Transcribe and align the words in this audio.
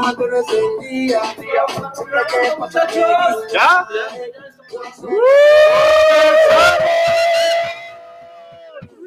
mantenerse 0.00 0.58
en 0.58 0.80
día. 0.80 1.22
Siempre 1.94 2.20
que 2.28 2.56
muchachos. 2.58 3.52
¿Ya? 3.52 3.86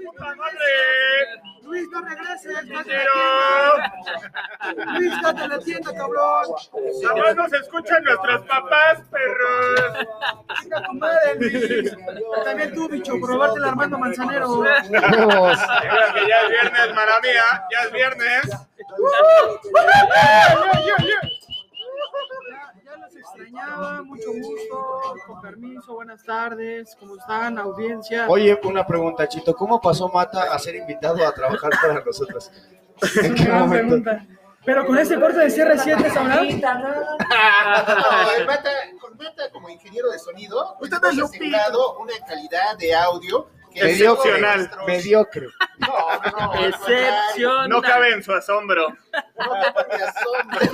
¡Puta 0.04 0.36
madre! 0.36 1.53
Luis, 1.74 1.90
no 1.90 2.02
regreses. 2.02 2.66
Luis, 4.94 5.22
date 5.24 5.48
la 5.48 5.60
tienda, 5.60 5.92
cabrón. 5.92 6.46
Jamás 7.04 7.36
nos 7.36 7.54
escuchan 7.54 8.04
nuestros 8.04 8.42
papás, 8.46 9.00
perros. 9.10 10.08
Venga, 10.62 10.84
tu 10.84 10.94
madre, 10.94 11.36
Luis. 11.40 11.98
También 12.46 12.76
tú, 12.76 12.88
bicho, 12.90 13.20
probarte 13.20 13.58
el 13.58 13.66
Armando 13.66 13.98
Manzanero. 13.98 14.62
Que 14.62 15.00
ya 16.28 16.42
es 16.44 16.50
viernes, 16.50 16.94
mala 16.94 17.20
mía. 17.22 17.66
Ya 17.72 17.80
es 17.86 17.92
viernes. 17.92 18.52
Extrañaba, 23.24 24.04
mucho 24.04 24.34
gusto, 24.34 25.02
con 25.26 25.40
permiso, 25.42 25.94
buenas 25.94 26.22
tardes, 26.26 26.94
¿cómo 27.00 27.16
están, 27.16 27.58
audiencia? 27.58 28.26
Oye, 28.28 28.60
una 28.66 28.86
pregunta, 28.86 29.26
Chito. 29.30 29.56
¿Cómo 29.56 29.80
pasó 29.80 30.10
Mata 30.10 30.54
a 30.54 30.60
ser 30.60 30.76
invitado 30.76 31.26
a 31.26 31.32
trabajar 31.32 31.72
para 31.82 32.04
nosotros? 32.04 32.52
¿En 33.24 33.34
qué 33.34 33.46
Gran 33.46 33.60
momento? 33.62 34.04
pregunta. 34.04 34.26
Pero 34.66 34.86
con 34.86 34.98
este 34.98 35.18
corte 35.18 35.38
de 35.38 35.46
CR7 35.48 36.14
sabrá. 36.14 36.44
No, 36.44 36.52
Mata, 38.46 38.70
con 39.00 39.16
Mata 39.18 39.50
como 39.54 39.70
ingeniero 39.70 40.12
de 40.12 40.20
sonido, 40.20 40.76
Usted 40.82 40.98
un 40.98 41.06
asegurado 41.22 41.98
una 42.00 42.14
calidad 42.28 42.78
de 42.78 42.94
audio 42.94 43.48
Excepcional. 43.76 44.72
Mediocre. 44.88 45.48
No, 45.80 45.88
no, 45.88 46.54
no, 46.54 46.66
Excepcional. 46.68 47.70
No 47.70 47.82
cabe 47.82 48.14
en 48.14 48.24
su 48.24 48.34
asombro. 48.34 48.90
No 48.90 49.86
te 49.88 49.98
me 49.98 50.04
asombres. 50.04 50.72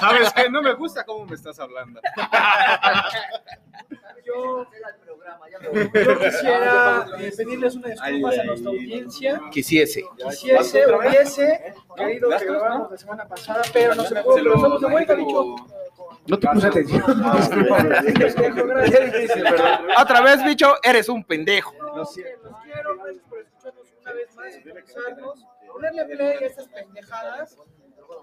¿Sabes 0.00 0.32
qué? 0.32 0.50
No 0.50 0.62
me 0.62 0.74
gusta 0.74 1.04
cómo 1.04 1.26
me 1.26 1.34
estás 1.34 1.58
hablando. 1.58 2.00
Yo, 4.26 4.66
yo 5.94 6.18
quisiera 6.18 7.06
eh, 7.18 7.32
pedirles 7.36 7.76
una 7.76 7.88
disculpas 7.88 8.38
a 8.38 8.44
nuestra 8.44 8.70
audiencia. 8.70 9.40
Quisiese. 9.52 10.04
Quisiese, 10.16 10.86
hubiese 10.94 11.74
querido 11.96 12.30
que 12.36 12.44
grabáramos 12.44 12.90
la 12.90 12.98
semana 12.98 13.28
pasada, 13.28 13.62
pero 13.72 13.94
no 13.94 14.04
se 14.04 14.16
pudo, 14.22 14.34
pero 14.34 14.54
estamos 14.56 14.80
de 14.80 14.88
vuelta, 14.88 15.14
bicho. 15.14 15.56
No 16.28 16.38
te 16.38 16.48
puse 16.48 16.66
atención. 16.66 17.02
Otra 19.98 20.20
vez, 20.22 20.44
bicho, 20.44 20.74
eres 20.82 21.08
un 21.08 21.22
pendejo. 21.24 21.74
Los 21.94 22.12
quiero, 22.12 22.96
gracias 22.98 23.24
por 23.28 23.38
escucharnos 23.38 23.86
una 24.02 24.12
vez 24.12 24.34
más, 24.34 24.52
sintonizarnos, 24.54 25.46
ponerle 25.72 26.04
play 26.04 26.36
a 26.42 26.46
estas 26.46 26.68
pendejadas. 26.68 27.56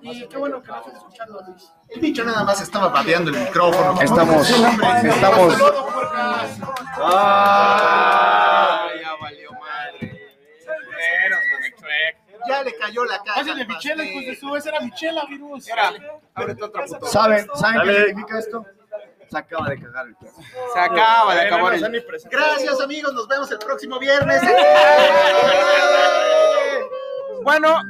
Y 0.01 0.27
qué 0.27 0.37
bueno 0.37 0.61
que 0.61 0.67
nos 0.69 0.79
estén 0.79 0.95
escuchando, 0.95 1.41
Luis. 1.47 1.71
El 1.89 2.01
bicho 2.01 2.23
nada 2.23 2.43
más 2.43 2.61
estaba 2.61 2.89
babeando 2.89 3.31
el 3.31 3.37
micrófono. 3.37 4.01
Estamos, 4.01 4.49
estamos. 4.49 5.55
Ah, 6.97 8.87
ya 9.01 9.15
valió 9.21 9.51
madre. 9.53 10.19
Ya 12.47 12.63
le 12.63 12.75
cayó 12.75 13.02
la 13.17 13.23
caja. 13.23 13.39
Pásale 13.39 13.61
al 13.61 13.67
michela, 13.67 14.03
hijos 14.03 14.25
de 14.25 14.35
su, 14.35 14.55
esa 14.55 14.69
era 14.69 14.79
michela, 14.81 15.25
virus. 15.25 15.67
Era, 15.67 15.93
ábrete 16.33 16.63
otra 16.63 16.85
puta. 16.85 17.07
¿Saben, 17.07 17.47
¿saben 17.55 17.81
qué 17.83 18.05
significa 18.05 18.39
esto? 18.39 18.65
Se 19.29 19.37
acaba 19.37 19.69
de 19.69 19.79
cagar 19.79 20.07
el 20.07 20.15
perro. 20.15 20.33
Se 20.73 20.79
acaba 20.79 21.35
de 21.35 21.41
acabar 21.41 21.73
el... 21.73 22.05
Gracias, 22.29 22.81
amigos. 22.81 23.13
Nos 23.13 23.27
vemos 23.27 23.51
el 23.51 23.57
próximo 23.59 23.97
viernes. 23.99 24.41
Bueno, 27.43 27.81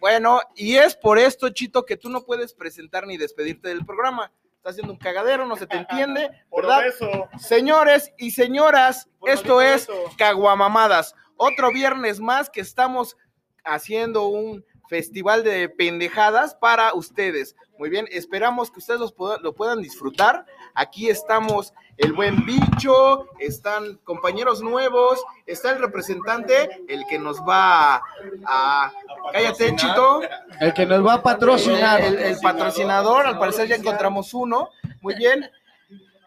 bueno, 0.00 0.40
y 0.54 0.76
es 0.76 0.96
por 0.96 1.18
esto, 1.18 1.50
Chito, 1.50 1.84
que 1.84 1.96
tú 1.96 2.08
no 2.08 2.22
puedes 2.22 2.54
presentar 2.54 3.06
ni 3.06 3.18
despedirte 3.18 3.68
del 3.68 3.84
programa. 3.84 4.32
Estás 4.56 4.72
haciendo 4.72 4.92
un 4.92 4.98
cagadero, 4.98 5.46
no 5.46 5.56
se 5.56 5.66
te 5.66 5.76
entiende, 5.76 6.30
Por 6.50 6.62
¿verdad? 6.62 6.86
eso. 6.86 7.28
Señores 7.38 8.12
y 8.18 8.30
señoras, 8.30 9.08
Por 9.18 9.30
esto 9.30 9.60
es. 9.60 9.88
Caguamamadas. 10.16 11.14
Otro 11.42 11.70
viernes 11.72 12.20
más 12.20 12.50
que 12.50 12.60
estamos 12.60 13.16
haciendo 13.64 14.26
un 14.28 14.62
festival 14.90 15.42
de 15.42 15.70
pendejadas 15.70 16.54
para 16.54 16.92
ustedes. 16.92 17.56
Muy 17.78 17.88
bien, 17.88 18.06
esperamos 18.10 18.70
que 18.70 18.80
ustedes 18.80 19.00
los 19.00 19.12
puedan- 19.14 19.40
lo 19.42 19.54
puedan 19.54 19.80
disfrutar. 19.80 20.44
Aquí 20.74 21.08
estamos 21.08 21.72
el 21.96 22.12
buen 22.12 22.44
bicho, 22.44 23.26
están 23.38 23.96
compañeros 24.04 24.60
nuevos, 24.62 25.22
está 25.46 25.70
el 25.70 25.78
representante, 25.78 26.82
el 26.88 27.06
que 27.06 27.18
nos 27.18 27.40
va 27.40 27.94
a... 27.96 28.02
a- 28.46 28.92
cállate, 29.32 29.74
Chito. 29.76 30.20
El 30.60 30.74
que 30.74 30.84
nos 30.84 31.06
va 31.06 31.14
a 31.14 31.22
patrocinar. 31.22 32.02
El, 32.02 32.18
el 32.18 32.38
patrocinador, 32.40 33.26
al 33.26 33.38
parecer 33.38 33.66
ya 33.66 33.76
encontramos 33.76 34.34
uno. 34.34 34.68
Muy 35.00 35.14
bien. 35.14 35.50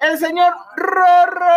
El 0.02 0.18
señor 0.18 0.54
Rorro. 0.76 1.54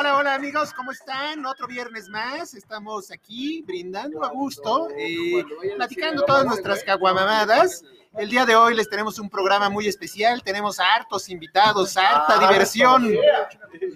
Hola, 0.00 0.16
hola 0.16 0.34
amigos, 0.34 0.72
¿cómo 0.72 0.92
están? 0.92 1.44
Otro 1.44 1.66
viernes 1.66 2.08
más, 2.08 2.54
estamos 2.54 3.10
aquí 3.10 3.62
brindando 3.66 4.24
a 4.24 4.30
gusto, 4.30 4.88
eh, 4.96 5.44
platicando 5.76 6.24
todas 6.24 6.46
nuestras 6.46 6.82
caguamamadas. 6.84 7.84
El 8.16 8.30
día 8.30 8.46
de 8.46 8.56
hoy 8.56 8.74
les 8.74 8.88
tenemos 8.88 9.18
un 9.18 9.28
programa 9.28 9.68
muy 9.68 9.86
especial, 9.86 10.42
tenemos 10.42 10.80
hartos 10.80 11.28
invitados, 11.28 11.98
harta 11.98 12.38
diversión. 12.38 13.14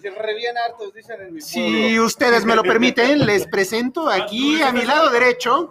Se 0.03 0.11
revían 0.11 0.59
hartos, 0.59 0.93
dicen 0.93 1.23
en 1.23 1.35
mi 1.37 1.41
Si 1.41 1.99
ustedes 1.99 2.45
me 2.45 2.55
lo 2.55 2.63
permiten, 2.63 3.25
les 3.25 3.47
presento 3.47 4.11
aquí 4.11 4.61
a 4.61 4.73
mi 4.73 4.83
lado 4.83 5.09
derecho 5.09 5.71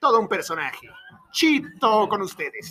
todo 0.00 0.18
un 0.18 0.26
personaje. 0.26 0.90
Chito 1.30 2.08
con 2.08 2.20
ustedes. 2.20 2.68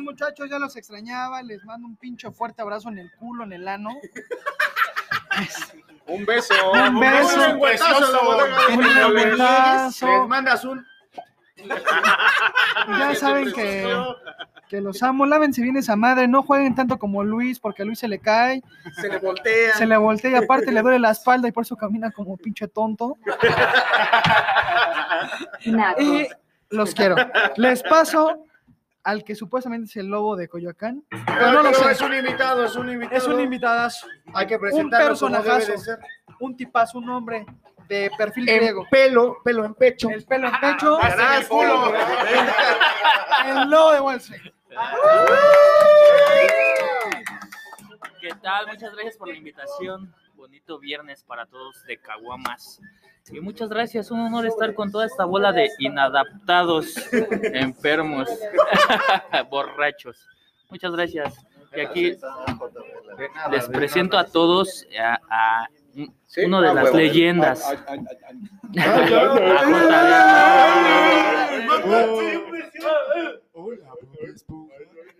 ¿Cómo 0.00 0.12
están, 0.12 0.14
muchachos? 0.26 0.50
Ya 0.50 0.58
los 0.58 0.76
extrañaba. 0.76 1.42
Les 1.42 1.64
mando 1.64 1.86
un 1.86 1.96
pincho 1.96 2.32
fuerte 2.32 2.62
abrazo 2.62 2.88
en 2.88 2.98
el 2.98 3.10
culo, 3.12 3.44
en 3.44 3.52
el 3.52 3.68
ano. 3.68 3.90
Un 6.06 6.26
beso. 6.26 6.54
Un 6.72 6.98
beso. 6.98 7.56
Un 7.56 8.84
abrazo. 8.84 10.06
Les 10.06 10.28
mandas 10.28 10.64
un. 10.64 10.84
Ya 12.88 13.14
saben 13.18 13.52
que, 13.52 13.86
que 14.68 14.80
los 14.80 15.00
amo. 15.04 15.24
Lávense 15.24 15.62
bien 15.62 15.76
esa 15.76 15.94
madre. 15.94 16.26
No 16.26 16.42
jueguen 16.42 16.74
tanto 16.74 16.98
como 16.98 17.22
Luis, 17.22 17.60
porque 17.60 17.82
a 17.82 17.84
Luis 17.84 18.00
se 18.00 18.08
le 18.08 18.18
cae, 18.18 18.60
Se 19.00 19.08
le 19.08 19.18
voltea. 19.18 19.76
se 19.76 19.86
le 19.86 19.96
voltea 19.96 20.32
y 20.32 20.34
aparte 20.34 20.72
le 20.72 20.82
duele 20.82 20.98
la 20.98 21.12
espalda 21.12 21.46
y 21.46 21.52
por 21.52 21.62
eso 21.62 21.76
camina 21.76 22.10
como 22.10 22.36
pinche 22.36 22.66
tonto. 22.66 23.16
Y 25.98 26.26
los 26.70 26.92
quiero. 26.92 27.14
Les 27.56 27.84
paso 27.84 28.46
al 29.02 29.24
que 29.24 29.34
supuestamente 29.34 29.86
es 29.88 29.96
el 29.96 30.06
lobo 30.08 30.36
de 30.36 30.48
Coyoacán. 30.48 31.04
Pero 31.26 31.52
no 31.52 31.62
lo 31.62 31.74
sé. 31.74 31.90
es 31.92 32.00
un 32.00 32.14
invitado, 32.14 32.64
es 32.64 32.76
un 32.76 32.90
invitado. 32.90 33.16
Es 33.16 33.26
un 33.26 33.40
invitadazo. 33.40 34.06
Hay 34.34 34.46
que 34.46 34.54
Un 34.56 34.60
presentarlo 34.60 35.16
como 35.18 35.30
debe 35.30 35.44
personajazo. 35.44 35.72
de 35.72 35.78
ser. 35.78 35.98
Un 36.40 36.56
tipazo, 36.56 36.98
un 36.98 37.08
hombre 37.10 37.46
de 37.88 38.10
perfil 38.16 38.48
En 38.48 38.56
griego. 38.58 38.86
pelo, 38.90 39.38
pelo 39.44 39.64
en 39.64 39.74
pecho. 39.74 40.10
El 40.10 40.24
pelo 40.24 40.48
en 40.48 40.60
pecho. 40.60 40.98
En 41.02 41.20
el 41.42 41.48
culo. 41.48 41.92
El 43.46 43.70
lobo 43.70 43.92
de 43.92 44.00
Wall 44.00 44.16
Street. 44.16 44.52
¿Qué 48.20 48.30
tal? 48.42 48.66
Muchas 48.68 48.92
gracias 48.92 49.16
por 49.16 49.28
la 49.28 49.34
invitación. 49.34 50.14
Bonito 50.40 50.78
viernes 50.78 51.22
para 51.22 51.44
todos 51.44 51.84
de 51.84 51.98
Caguamas. 51.98 52.80
Y 53.30 53.40
muchas 53.40 53.68
gracias, 53.68 54.10
un 54.10 54.20
honor 54.20 54.46
estar 54.46 54.72
con 54.72 54.90
toda 54.90 55.04
esta 55.04 55.26
bola 55.26 55.52
de 55.52 55.68
inadaptados, 55.80 56.94
enfermos, 57.52 58.26
borrachos. 59.50 60.26
Muchas 60.70 60.92
gracias. 60.92 61.34
Y 61.76 61.80
aquí 61.80 62.16
les 63.50 63.68
presento 63.68 64.16
a 64.16 64.24
todos 64.24 64.86
a, 64.98 65.20
a 65.28 65.68
un- 65.94 66.14
uno 66.46 66.62
de 66.62 66.72
las 66.74 66.94
leyendas. 66.94 67.62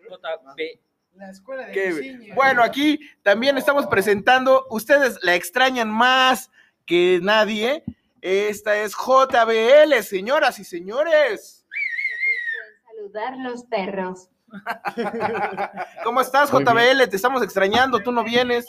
A 0.00 0.56
JB. 0.56 0.89
La 1.20 1.30
escuela 1.30 1.66
de 1.66 1.92
diseño. 1.92 2.34
Bueno, 2.34 2.62
aquí 2.62 2.98
también 3.22 3.58
estamos 3.58 3.86
presentando, 3.86 4.66
ustedes 4.70 5.18
la 5.22 5.34
extrañan 5.34 5.90
más 5.90 6.50
que 6.86 7.20
nadie. 7.22 7.84
Esta 8.22 8.76
es 8.78 8.94
JBL, 8.94 10.02
señoras 10.02 10.58
y 10.58 10.64
señores. 10.64 11.66
Saludar 12.86 13.36
los 13.38 13.64
perros. 13.64 14.28
¿Cómo 16.04 16.20
estás, 16.22 16.50
Muy 16.52 16.64
bien. 16.64 16.74
JBL? 16.76 17.08
Te 17.10 17.16
estamos 17.16 17.42
extrañando, 17.42 18.00
tú 18.00 18.10
no 18.12 18.24
vienes. 18.24 18.66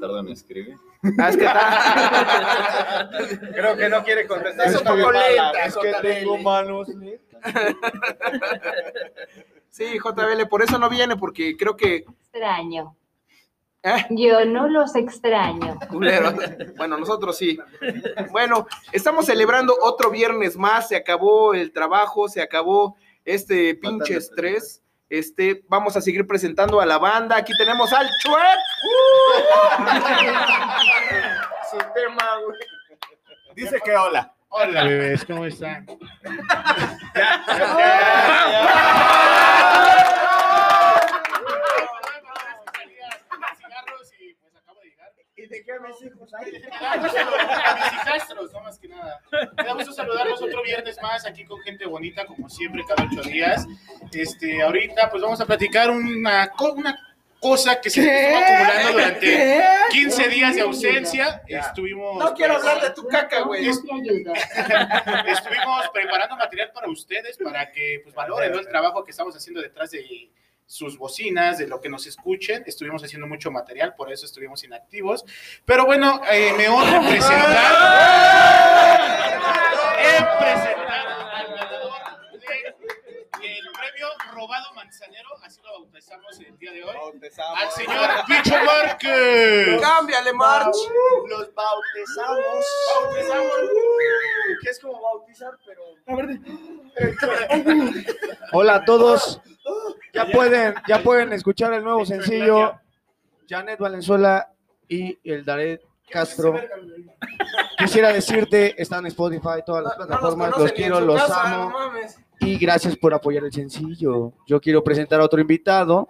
tardan 0.00 0.26
en 0.26 0.32
escribir. 0.34 0.76
Ah, 1.18 1.30
es 1.30 1.36
que 1.36 1.44
está- 1.44 3.10
Creo 3.54 3.76
que 3.76 3.88
no 3.88 4.04
quiere 4.04 4.26
contestar. 4.26 4.66
Es 4.66 4.74
Eso 4.74 4.82
que- 4.82 4.88
tocó 4.88 5.12
lenta, 5.12 5.64
es 5.64 5.76
que 5.76 5.92
JBL. 5.92 6.02
tengo 6.02 6.36
manos. 6.38 6.88
Sí, 9.70 9.98
JBL, 9.98 10.46
por 10.48 10.62
eso 10.62 10.78
no 10.78 10.88
viene, 10.88 11.16
porque 11.16 11.56
creo 11.56 11.76
que. 11.76 11.96
Extraño. 11.96 12.96
¿eh? 13.82 14.06
Yo 14.10 14.44
no 14.44 14.68
los 14.68 14.94
extraño. 14.96 15.78
Culero. 15.88 16.32
Bueno, 16.76 16.98
nosotros 16.98 17.36
sí. 17.38 17.58
Bueno, 18.30 18.66
estamos 18.92 19.26
celebrando 19.26 19.76
otro 19.80 20.10
viernes 20.10 20.56
más. 20.56 20.88
Se 20.88 20.96
acabó 20.96 21.54
el 21.54 21.72
trabajo, 21.72 22.28
se 22.28 22.42
acabó 22.42 22.96
este 23.24 23.74
pinche 23.76 24.16
estrés. 24.16 24.82
Este, 25.08 25.64
vamos 25.68 25.96
a 25.96 26.00
seguir 26.00 26.26
presentando 26.26 26.80
a 26.80 26.86
la 26.86 26.98
banda. 26.98 27.36
Aquí 27.36 27.52
tenemos 27.58 27.92
al 27.92 28.08
Chuec. 28.22 28.58
Su 31.70 31.78
tema, 31.94 32.24
güey. 32.44 32.58
Dice 33.54 33.80
que 33.84 33.96
hola. 33.96 34.34
Hola, 34.52 34.82
bebés, 34.82 35.24
¿cómo 35.24 35.44
están? 35.44 35.86
¿Y 45.36 45.46
de 45.46 45.64
qué 45.64 45.72
mis 45.80 46.02
hijos 46.02 46.34
hay? 46.34 46.62
A 46.80 46.96
mis 46.96 47.92
hijastros, 47.92 48.52
no 48.52 48.60
más 48.60 48.76
que 48.80 48.88
nada. 48.88 49.20
Me 49.56 49.64
da 49.64 49.72
gusto 49.74 49.92
saludarlos 49.92 50.42
otro 50.42 50.64
viernes 50.64 50.98
más 51.00 51.24
aquí 51.26 51.44
con 51.44 51.60
gente 51.60 51.86
bonita, 51.86 52.26
como 52.26 52.48
siempre, 52.48 52.82
cada 52.88 53.04
ocho 53.04 53.22
días. 53.22 53.68
Este, 54.12 54.62
ahorita, 54.62 55.10
pues 55.10 55.22
vamos 55.22 55.40
a 55.40 55.46
platicar 55.46 55.90
una 55.90 56.50
cosa 57.40 57.80
que 57.80 57.90
se 57.90 58.00
estuvo 58.02 58.38
acumulando 58.38 58.92
durante 58.92 59.64
15 59.90 60.28
días 60.28 60.54
de 60.54 60.60
ausencia. 60.60 61.42
Estuvimos. 61.48 62.18
No 62.18 62.34
quiero 62.34 62.56
hablar 62.56 62.80
de 62.82 62.90
tu 62.90 63.08
caca, 63.08 63.40
güey. 63.42 63.66
Estuvimos 63.68 63.98
preparando 65.92 66.36
material 66.36 66.70
para 66.72 66.88
ustedes, 66.88 67.38
para 67.38 67.72
que 67.72 68.00
pues, 68.02 68.14
valoren 68.14 68.52
¿no? 68.52 68.58
el 68.60 68.68
trabajo 68.68 69.02
que 69.02 69.10
estamos 69.10 69.34
haciendo 69.34 69.60
detrás 69.62 69.90
de 69.90 70.30
sus 70.66 70.96
bocinas, 70.98 71.58
de 71.58 71.66
lo 71.66 71.80
que 71.80 71.88
nos 71.88 72.06
escuchen. 72.06 72.62
Estuvimos 72.66 73.02
haciendo 73.02 73.26
mucho 73.26 73.50
material, 73.50 73.94
por 73.94 74.12
eso 74.12 74.26
estuvimos 74.26 74.62
inactivos. 74.62 75.24
Pero 75.64 75.86
bueno, 75.86 76.20
eh, 76.30 76.52
me 76.56 76.68
honra 76.68 77.00
presentar, 77.00 77.40
en 79.98 80.24
presentar 80.38 81.06
al 81.08 81.48
ganador 81.56 81.92
del 83.40 83.64
premio 83.72 84.08
Robado 84.32 84.72
Manzanero, 84.90 85.28
así 85.44 85.60
lo 85.62 85.70
bautizamos 85.70 86.40
el 86.40 86.58
día 86.58 86.72
de 86.72 86.82
hoy, 86.82 86.90
al 86.92 87.70
señor 87.70 88.10
Picho 88.26 88.56
Márquez. 88.64 89.80
Cámbiale, 89.80 90.32
March. 90.32 90.76
Los 91.28 91.54
bautizamos. 91.54 92.66
Bautizamos. 92.96 93.52
Que 94.60 94.70
es 94.70 94.80
como 94.80 95.00
bautizar, 95.00 95.52
pero. 95.64 95.82
Hola 98.52 98.74
a 98.74 98.84
todos. 98.84 99.40
Ya 100.12 100.26
pueden, 100.26 100.74
ya 100.88 101.00
pueden 101.04 101.32
escuchar 101.34 101.72
el 101.72 101.84
nuevo 101.84 102.04
sencillo. 102.04 102.80
Janet 103.48 103.78
Valenzuela 103.78 104.52
y 104.88 105.16
el 105.22 105.44
Dared 105.44 105.78
Castro. 106.10 106.56
Quisiera 107.78 108.12
decirte, 108.12 108.74
están 108.82 109.04
en 109.04 109.12
Spotify, 109.12 109.62
todas 109.64 109.84
las 109.84 109.94
plataformas, 109.94 110.50
los 110.58 110.72
quiero, 110.72 111.00
los 111.00 111.30
amo. 111.30 111.72
Y 112.40 112.58
gracias 112.58 112.96
por 112.96 113.14
apoyar 113.14 113.44
el 113.44 113.52
sencillo. 113.52 114.32
Yo 114.46 114.60
quiero 114.60 114.82
presentar 114.82 115.20
a 115.20 115.24
otro 115.24 115.40
invitado. 115.40 116.08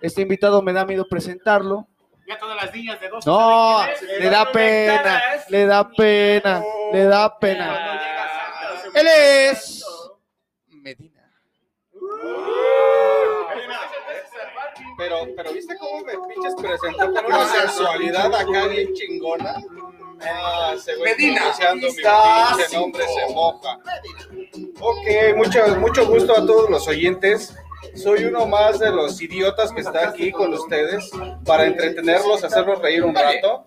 Este 0.00 0.22
invitado 0.22 0.62
me 0.62 0.72
da 0.72 0.84
miedo 0.84 1.06
presentarlo. 1.08 1.86
Ya 2.26 2.38
todas 2.38 2.62
las 2.62 2.72
niñas 2.74 3.00
de 3.00 3.08
dos. 3.08 3.26
No, 3.26 3.80
le 4.18 4.30
da 4.30 4.50
pena, 4.52 5.22
le 5.48 5.66
da 5.66 5.90
pena, 5.90 6.62
le 6.92 7.04
da 7.04 7.38
pena. 7.38 8.00
Él 8.94 9.06
es 9.06 9.84
Medina. 10.68 11.30
Pero, 14.96 15.16
pero 15.34 15.52
¿viste 15.52 15.76
cómo 15.78 16.02
me 16.04 16.12
pinches 16.28 16.54
presentó 16.54 17.12
con 17.12 17.26
una 17.26 17.46
sensualidad 17.46 18.34
acá 18.34 18.66
bien 18.66 18.92
chingona? 18.94 19.54
Ah, 20.22 20.74
Medina. 21.04 21.52
mi 21.74 22.76
nombre 22.76 23.04
se 23.06 23.34
moja. 23.34 23.78
Ok, 24.80 25.36
mucho, 25.36 25.76
mucho 25.76 26.06
gusto 26.06 26.32
a 26.32 26.46
todos 26.46 26.70
los 26.70 26.86
oyentes. 26.88 27.54
Soy 27.94 28.24
uno 28.24 28.46
más 28.46 28.78
de 28.78 28.90
los 28.90 29.20
idiotas 29.20 29.72
que 29.72 29.80
está 29.80 30.08
aquí 30.08 30.30
con 30.30 30.52
ustedes 30.52 31.10
para 31.44 31.66
entretenerlos, 31.66 32.44
hacerlos 32.44 32.80
reír 32.80 33.04
un 33.04 33.14
rato. 33.14 33.66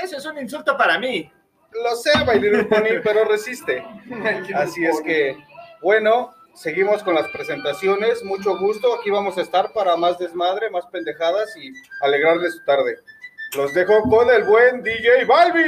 Eso 0.00 0.16
es 0.16 0.24
un 0.26 0.38
insulto 0.38 0.76
para 0.76 0.98
mí. 0.98 1.30
Lo 1.72 1.96
sé, 1.96 2.10
Bailar 2.24 2.68
Pony, 2.68 3.00
pero 3.02 3.24
resiste. 3.24 3.84
Así 4.54 4.84
es 4.84 5.00
que, 5.02 5.36
bueno, 5.82 6.32
seguimos 6.54 7.02
con 7.02 7.14
las 7.14 7.28
presentaciones. 7.28 8.22
Mucho 8.24 8.58
gusto. 8.58 8.94
Aquí 8.94 9.10
vamos 9.10 9.36
a 9.38 9.42
estar 9.42 9.72
para 9.72 9.96
más 9.96 10.18
desmadre, 10.18 10.70
más 10.70 10.86
pendejadas 10.86 11.54
y 11.56 11.72
alegrarles 12.00 12.54
su 12.54 12.64
tarde. 12.64 12.98
Los 13.56 13.72
dejo 13.74 14.02
con 14.02 14.28
el 14.30 14.44
buen 14.44 14.82
DJ 14.82 15.24
Balbi. 15.24 15.62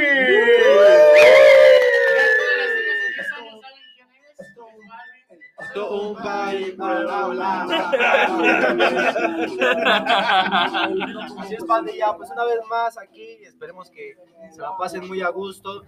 Así 11.39 11.55
es, 11.55 11.63
pandilla, 11.65 12.13
pues 12.15 12.29
una 12.31 12.45
vez 12.45 12.59
más 12.69 12.97
aquí, 12.97 13.39
esperemos 13.43 13.89
que 13.89 14.15
se 14.53 14.61
la 14.61 14.75
pasen 14.77 15.07
muy 15.07 15.21
a 15.21 15.29
gusto 15.29 15.83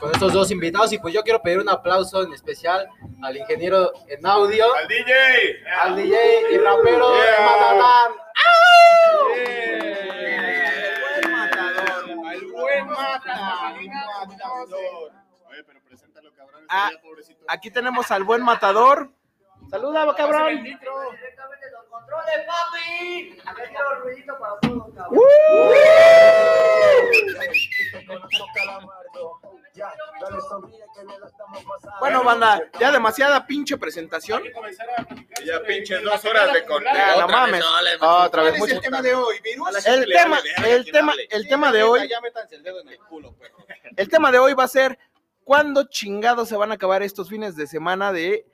con 0.00 0.10
estos 0.12 0.32
dos 0.32 0.50
invitados 0.50 0.92
y 0.92 0.98
pues 0.98 1.14
yo 1.14 1.22
quiero 1.22 1.40
pedir 1.40 1.60
un 1.60 1.68
aplauso 1.68 2.22
en 2.22 2.32
especial 2.32 2.88
al 3.22 3.36
ingeniero 3.36 3.92
en 4.08 4.26
audio, 4.26 4.64
Al 4.74 4.88
DJ. 4.88 5.12
al 5.80 5.96
DJ 5.96 6.52
y 6.52 6.58
rapero 6.58 7.12
de 7.12 7.18
Yeah. 9.28 11.07
El 12.32 12.46
buen 12.52 12.86
matador. 12.86 13.78
Oye, 15.48 15.64
pero 15.64 15.80
preséntalo, 15.82 16.32
cabrón. 16.34 16.64
Ah, 16.68 16.90
pobrecito. 17.02 17.44
Aquí 17.48 17.70
tenemos 17.70 18.10
al 18.10 18.24
buen 18.24 18.42
matador. 18.42 19.10
Saluda, 19.70 20.14
cabrón. 20.16 20.64
Bueno, 32.00 32.22
banda, 32.24 32.60
ya 32.80 32.90
demasiada 32.92 33.46
pinche 33.46 33.76
presentación. 33.76 34.42
Hay 34.42 34.48
que 34.48 34.52
comenzar 34.54 34.88
a 34.90 35.04
platicar 35.04 35.44
Ya 35.44 35.54
sobre 35.54 35.66
pinches 35.74 35.98
el 35.98 36.04
dos 36.04 36.14
material 36.14 36.48
horas 36.48 36.54
de. 36.54 36.60
Ya, 36.60 37.06
no 37.16 37.24
Otra 37.24 37.26
mames. 37.26 37.52
vez, 37.52 37.64
no, 37.64 37.82
le- 37.82 37.94
Otra 37.96 38.28
¿Cuál 38.30 38.44
vez, 38.44 38.54
es 38.54 38.58
mucho. 38.60 38.74
el 38.74 38.80
tema 38.80 39.02
de 39.02 39.14
hoy, 39.14 39.40
virus? 39.40 39.86
El 39.86 40.06
tema, 40.06 40.38
el 40.66 40.90
tema, 40.92 41.12
el 41.30 41.48
tema 41.48 41.72
de 41.72 41.82
hoy, 41.82 42.08
Ya 42.08 42.20
métanse 42.20 42.54
el 42.56 42.62
dedo 42.62 42.80
en 42.80 42.88
el 42.88 42.98
culo, 42.98 43.32
perro. 43.36 43.56
el 43.96 44.08
tema 44.08 44.30
de 44.32 44.38
hoy 44.38 44.54
va 44.54 44.64
a 44.64 44.68
ser 44.68 44.98
¿cuándo 45.44 45.84
chingados 45.88 46.48
se 46.48 46.56
van 46.56 46.70
a 46.70 46.74
acabar 46.74 47.02
estos 47.02 47.28
fines 47.28 47.56
de 47.56 47.66
semana 47.66 48.12
de 48.12 48.46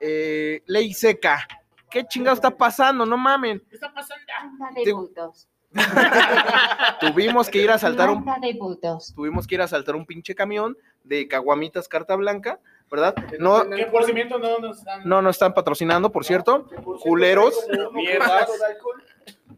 eh, 0.00 0.62
ley 0.66 0.92
seca? 0.94 1.46
¿Qué 1.90 2.04
chingados 2.04 2.38
está 2.38 2.50
pasando? 2.50 3.06
No 3.06 3.16
mamen. 3.16 3.62
¿Qué 3.68 3.76
está 3.76 3.92
pasando? 3.92 4.22
Banda 4.58 4.80
de 4.84 4.92
putos. 4.92 5.48
Tuvimos 7.00 7.48
que 7.50 7.58
ir 7.58 7.70
a 7.70 7.78
saltar 7.78 8.08
un 8.10 8.24
Banda 8.24 8.46
de 8.46 8.54
putos. 8.54 9.12
tuvimos 9.14 9.46
que 9.46 9.56
ir 9.56 9.60
a 9.62 9.68
saltar 9.68 9.94
un 9.94 10.06
pinche 10.06 10.34
camión 10.34 10.76
de 11.04 11.28
caguamitas 11.28 11.86
carta 11.88 12.16
blanca, 12.16 12.58
¿verdad? 12.90 13.14
No, 13.38 13.68
Que 13.68 13.86
por 13.86 14.04
cimiento 14.04 14.38
no 14.38 14.58
nos 14.58 14.82
dan. 14.84 15.02
no, 15.04 15.20
no 15.22 15.30
están 15.30 15.52
patrocinando, 15.54 16.10
por 16.10 16.24
cierto. 16.24 16.66
Culeros. 17.02 17.54
Mierdas. 17.92 18.48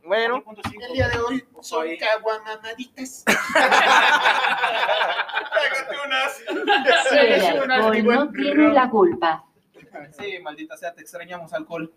Bueno, 0.05 0.43
El 0.89 0.93
día 0.95 1.09
de 1.09 1.19
hoy 1.19 1.45
Son 1.61 1.87
caguamamaditas. 1.99 3.25
Pégate 5.55 5.97
unas. 6.07 6.37
Sí, 7.11 7.17
el 7.19 7.71
alcohol 7.71 8.05
no 8.05 8.31
tiene 8.33 8.73
la 8.73 8.89
culpa. 8.91 9.45
Sí, 10.19 10.39
maldita 10.41 10.77
sea, 10.77 10.95
te 10.95 11.03
extrañamos 11.03 11.53
alcohol. 11.53 11.93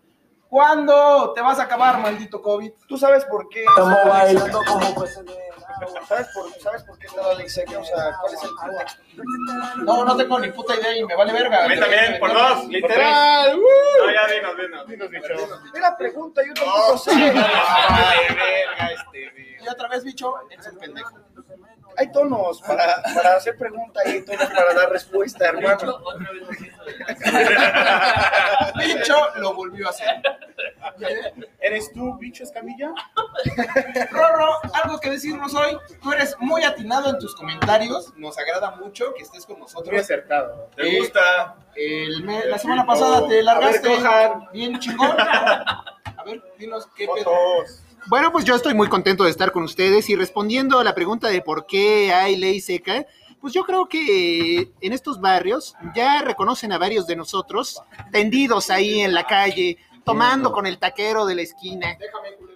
¿Cuándo 0.48 1.32
te 1.32 1.40
vas 1.40 1.58
a 1.58 1.62
acabar, 1.62 1.98
maldito 1.98 2.42
COVID? 2.42 2.72
¿Tú 2.86 2.98
sabes 2.98 3.24
por 3.24 3.48
qué? 3.48 3.64
Estamos 3.64 3.98
bailando 4.06 4.62
como 4.66 4.94
pues 4.94 5.18
¿Sabes 6.06 6.28
por, 6.34 6.52
¿Sabes 6.60 6.82
por 6.82 6.98
qué 6.98 7.06
está 7.06 7.22
la 7.26 7.34
ley 7.34 7.48
seca? 7.48 7.78
O 7.78 7.84
sea, 7.84 8.18
¿cuál 8.20 8.34
es 8.34 8.42
el 8.42 8.50
contexto? 8.50 9.02
No, 9.78 10.04
no 10.04 10.16
tengo 10.16 10.38
ni 10.38 10.50
puta 10.50 10.74
idea 10.74 10.96
y 10.96 11.04
me 11.04 11.16
vale 11.16 11.32
verga. 11.32 11.64
A 11.64 11.68
mí 11.68 11.80
también, 11.80 12.18
por 12.20 12.32
dos. 12.32 12.66
Literal. 12.68 13.58
No, 13.58 14.12
ya 14.12 14.34
dinos, 14.34 14.56
dinos. 14.58 14.86
Dinos, 14.88 15.10
bicho. 15.10 15.60
Mira, 15.72 15.96
pregunta, 15.96 16.42
yo 16.46 16.52
tampoco 16.52 16.98
sé. 16.98 17.34
Y 19.62 19.68
otra 19.68 19.88
vez, 19.88 20.04
bicho, 20.04 20.34
eres 20.50 20.66
el 20.66 20.76
pendejo. 20.76 21.14
Hay 21.96 22.10
tonos 22.12 22.60
para, 22.62 23.02
para 23.14 23.36
hacer 23.36 23.56
pregunta 23.56 24.00
y 24.06 24.10
hay 24.10 24.22
tonos 24.24 24.46
para 24.48 24.74
dar 24.74 24.90
respuesta, 24.90 25.46
hermano. 25.46 25.98
Bicho 28.76 29.16
lo 29.36 29.54
volvió 29.54 29.86
a 29.86 29.90
hacer. 29.90 30.22
¿Eres 31.60 31.92
tú, 31.92 32.16
bicho 32.18 32.42
Escamilla? 32.44 32.92
Rorro, 34.10 34.52
algo 34.82 34.98
que 35.00 35.10
decirnos 35.10 35.54
hoy. 35.54 35.78
Tú 36.02 36.12
eres 36.12 36.36
muy 36.40 36.64
atinado 36.64 37.10
en 37.10 37.18
tus 37.18 37.34
comentarios. 37.34 38.12
Nos 38.16 38.38
agrada 38.38 38.72
mucho 38.72 39.14
que 39.14 39.22
estés 39.22 39.46
con 39.46 39.56
Muy 39.56 39.62
nosotros. 39.62 39.98
acertado. 40.00 40.68
¿Te 40.76 40.88
Eh, 40.88 40.98
gusta? 40.98 41.56
El 41.74 42.22
me- 42.24 42.44
la 42.46 42.58
semana 42.58 42.84
pasada 42.86 43.26
te 43.28 43.42
largaste 43.42 43.88
A 44.06 44.18
ver, 44.28 44.30
bien 44.52 44.78
chingón. 44.78 45.18
A 45.20 45.84
A 46.18 46.24
ver, 46.24 46.42
dinos 46.58 46.86
qué 46.94 47.06
pedo. 47.12 47.32
Bueno, 48.08 48.32
pues 48.32 48.44
yo 48.44 48.54
estoy 48.54 48.74
muy 48.74 48.88
contento 48.88 49.24
de 49.24 49.30
estar 49.30 49.52
con 49.52 49.62
ustedes 49.64 50.08
y 50.10 50.16
respondiendo 50.16 50.78
a 50.78 50.84
la 50.84 50.94
pregunta 50.94 51.28
de 51.28 51.40
por 51.40 51.66
qué 51.66 52.12
hay 52.12 52.36
ley 52.36 52.60
seca, 52.60 53.06
pues 53.40 53.54
yo 53.54 53.64
creo 53.64 53.86
que 53.88 54.70
en 54.80 54.92
estos 54.92 55.20
barrios 55.20 55.74
ya 55.94 56.22
reconocen 56.22 56.72
a 56.72 56.78
varios 56.78 57.06
de 57.06 57.16
nosotros 57.16 57.80
tendidos 58.10 58.70
ahí 58.70 59.00
en 59.00 59.14
la 59.14 59.24
calle, 59.26 59.78
tomando 60.04 60.52
con 60.52 60.66
el 60.66 60.78
taquero 60.78 61.26
de 61.26 61.34
la 61.36 61.42
esquina. 61.42 61.96
pra- 61.98 62.51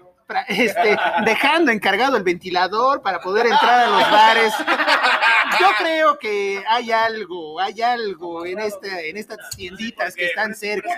Este, 0.48 0.96
dejando 1.24 1.70
encargado 1.70 2.16
el 2.16 2.24
ventilador 2.24 3.00
para 3.00 3.20
poder 3.20 3.46
entrar 3.46 3.86
a 3.86 3.90
los 3.90 4.10
bares. 4.10 4.52
Yo 5.60 5.68
creo 5.78 6.18
que 6.18 6.62
hay 6.68 6.90
algo, 6.90 7.60
hay 7.60 7.80
algo 7.80 8.44
en, 8.44 8.58
este, 8.58 9.10
en 9.10 9.16
estas 9.16 9.38
tienditas 9.50 10.14
que 10.14 10.26
están 10.26 10.54
cerca. 10.54 10.88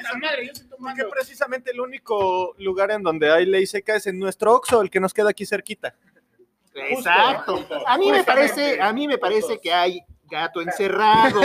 Porque 0.79 1.05
precisamente 1.05 1.71
el 1.73 1.81
único 1.81 2.55
lugar 2.59 2.91
en 2.91 3.03
donde 3.03 3.31
hay 3.31 3.45
ley 3.47 3.67
seca 3.67 3.97
es 3.97 4.07
en 4.07 4.19
nuestro 4.19 4.55
Oxxo, 4.55 4.81
el 4.81 4.91
que 4.91 5.01
nos 5.01 5.13
queda 5.13 5.31
aquí 5.31 5.45
cerquita. 5.45 5.95
Exacto. 6.75 7.67
A 7.87 7.99
mí 7.99 8.11
me 8.11 8.25
parece, 8.25 8.81
a 8.81 8.93
mí 8.93 9.07
me 9.07 9.19
parece 9.19 9.59
que 9.61 9.73
hay 9.73 10.01
gato 10.25 10.61
encerrado. 10.61 11.41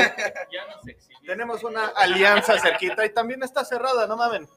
Tenemos 1.25 1.63
una 1.63 1.87
alianza 1.87 2.59
cerquita 2.59 3.05
y 3.05 3.13
también 3.13 3.43
está 3.43 3.63
cerrada, 3.65 4.07
no 4.07 4.17
mamen. 4.17 4.47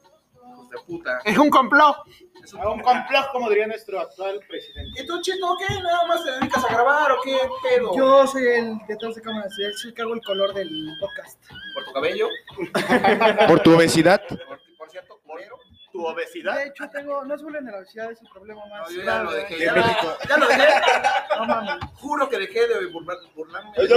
De 0.69 0.77
puta. 0.85 1.19
Es 1.23 1.37
un 1.37 1.49
complot. 1.49 1.95
A 2.61 2.69
un 2.69 2.81
complot, 2.81 3.31
como 3.31 3.49
diría 3.49 3.67
nuestro 3.67 3.99
actual 3.99 4.39
presidente. 4.47 5.01
¿Y 5.01 5.05
tú, 5.05 5.21
chico, 5.21 5.55
qué? 5.57 5.73
¿Nada 5.81 6.05
más 6.07 6.23
te 6.23 6.31
dedicas 6.31 6.63
a 6.63 6.73
grabar 6.73 7.11
o 7.11 7.21
qué 7.23 7.37
pedo? 7.63 7.95
Yo 7.95 8.25
soy 8.27 8.45
el 8.47 8.77
detrás 8.87 9.15
de 9.15 9.21
cámaras, 9.21 9.53
yo 9.59 9.69
soy 9.77 9.89
el 9.89 9.95
que 9.95 10.01
hago 10.01 10.13
el 10.13 10.21
color 10.21 10.53
del 10.53 10.69
podcast. 10.99 11.41
¿Por 11.73 11.85
tu 11.85 11.91
cabello? 11.93 12.27
Por 13.47 13.59
tu 13.61 13.75
obesidad. 13.75 14.21
Por, 14.27 14.39
por 14.77 14.89
cierto, 14.89 15.19
culero. 15.25 15.55
¿Tu 15.91 16.05
obesidad? 16.05 16.55
De 16.57 16.65
hecho, 16.67 16.87
tengo, 16.89 17.23
no 17.25 17.33
es 17.35 17.41
bullying 17.41 17.63
de 17.63 17.71
la 17.71 17.77
obesidad, 17.79 18.11
es 18.11 18.21
el 18.21 18.27
problema 18.29 18.65
más. 18.67 18.89
No, 18.89 18.95
yo 18.95 19.03
ya 19.03 19.23
lo 19.23 19.31
dejé. 19.31 19.55
De 19.57 19.65
Ya, 19.65 19.73
México. 19.73 20.17
ya 20.29 20.37
lo 20.37 20.47
dejé. 20.47 20.67
No 21.39 21.45
mames. 21.45 21.75
Juro 21.95 22.29
que 22.29 22.37
dejé 22.39 22.67
de 22.67 22.85
burlar- 22.91 23.17
burlarme. 23.35 23.71
De 23.77 23.87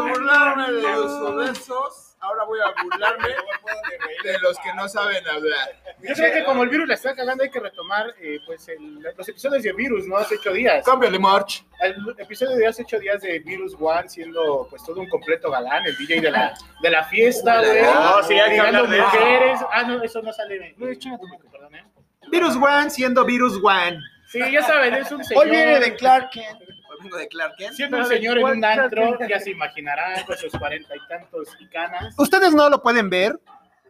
burlarme 0.00 0.72
de 0.72 0.82
los 0.82 1.12
obesos. 1.12 2.13
Ahora 2.24 2.44
voy 2.44 2.58
a 2.60 2.82
burlarme 2.82 3.28
de 4.24 4.38
los 4.40 4.58
que 4.58 4.72
no 4.74 4.88
saben 4.88 5.26
hablar. 5.28 5.68
Yo 6.02 6.14
creo 6.14 6.32
que 6.32 6.44
como 6.44 6.62
el 6.62 6.68
virus 6.70 6.88
la 6.88 6.94
está 6.94 7.14
cagando, 7.14 7.44
hay 7.44 7.50
que 7.50 7.60
retomar 7.60 8.14
eh, 8.20 8.38
pues 8.46 8.66
el- 8.68 9.00
los 9.16 9.28
episodios 9.28 9.62
de 9.62 9.72
virus, 9.72 10.06
¿no? 10.06 10.16
Hace 10.16 10.36
ocho 10.36 10.52
días. 10.52 10.84
Cámbiale, 10.84 11.18
March. 11.18 11.64
El 11.80 11.96
episodio 12.18 12.56
de 12.56 12.66
hace 12.66 12.82
ocho 12.82 12.98
días 12.98 13.20
de 13.20 13.38
Virus 13.40 13.76
One 13.78 14.08
siendo 14.08 14.66
pues 14.70 14.82
todo 14.84 15.00
un 15.00 15.08
completo 15.08 15.50
galán, 15.50 15.84
el 15.86 15.96
DJ 15.96 16.20
de 16.20 16.30
la, 16.30 16.54
de 16.82 16.90
la 16.90 17.04
fiesta, 17.04 17.58
güey. 17.60 17.82
No, 17.82 18.22
sí, 18.22 18.34
hay 18.34 18.54
que 18.54 18.60
hablar 18.60 18.88
de 18.88 19.00
mujeres. 19.00 19.60
Ah, 19.70 19.82
no, 19.82 20.02
eso 20.02 20.22
no 20.22 20.32
sale. 20.32 20.74
No, 20.78 20.86
tu 20.86 21.08
madre, 21.28 21.48
perdón, 21.50 21.74
¿eh? 21.74 21.84
Virus 22.30 22.56
One 22.56 22.90
siendo 22.90 23.24
Virus 23.24 23.60
One. 23.62 23.98
Sí, 24.28 24.40
ya 24.50 24.62
saben, 24.62 24.94
es 24.94 25.12
un 25.12 25.22
señor. 25.22 25.44
Hoy 25.44 25.50
viene 25.50 25.78
de 25.78 25.94
Clark 25.94 26.30
Kent. 26.30 26.58
Vengo 27.04 27.16
de 27.18 27.28
Clark 27.28 27.56
Kent. 27.56 27.74
Siendo 27.74 27.98
un 27.98 28.06
señor 28.06 28.38
en 28.38 28.44
un 28.44 28.64
antro, 28.64 29.18
ya 29.28 29.38
se 29.38 29.50
imaginarán 29.50 30.24
con 30.24 30.36
sus 30.36 30.50
cuarenta 30.52 30.96
y 30.96 31.08
tantos 31.08 31.48
y 31.60 31.66
canas. 31.66 32.14
Ustedes 32.18 32.54
no 32.54 32.68
lo 32.70 32.82
pueden 32.82 33.10
ver, 33.10 33.38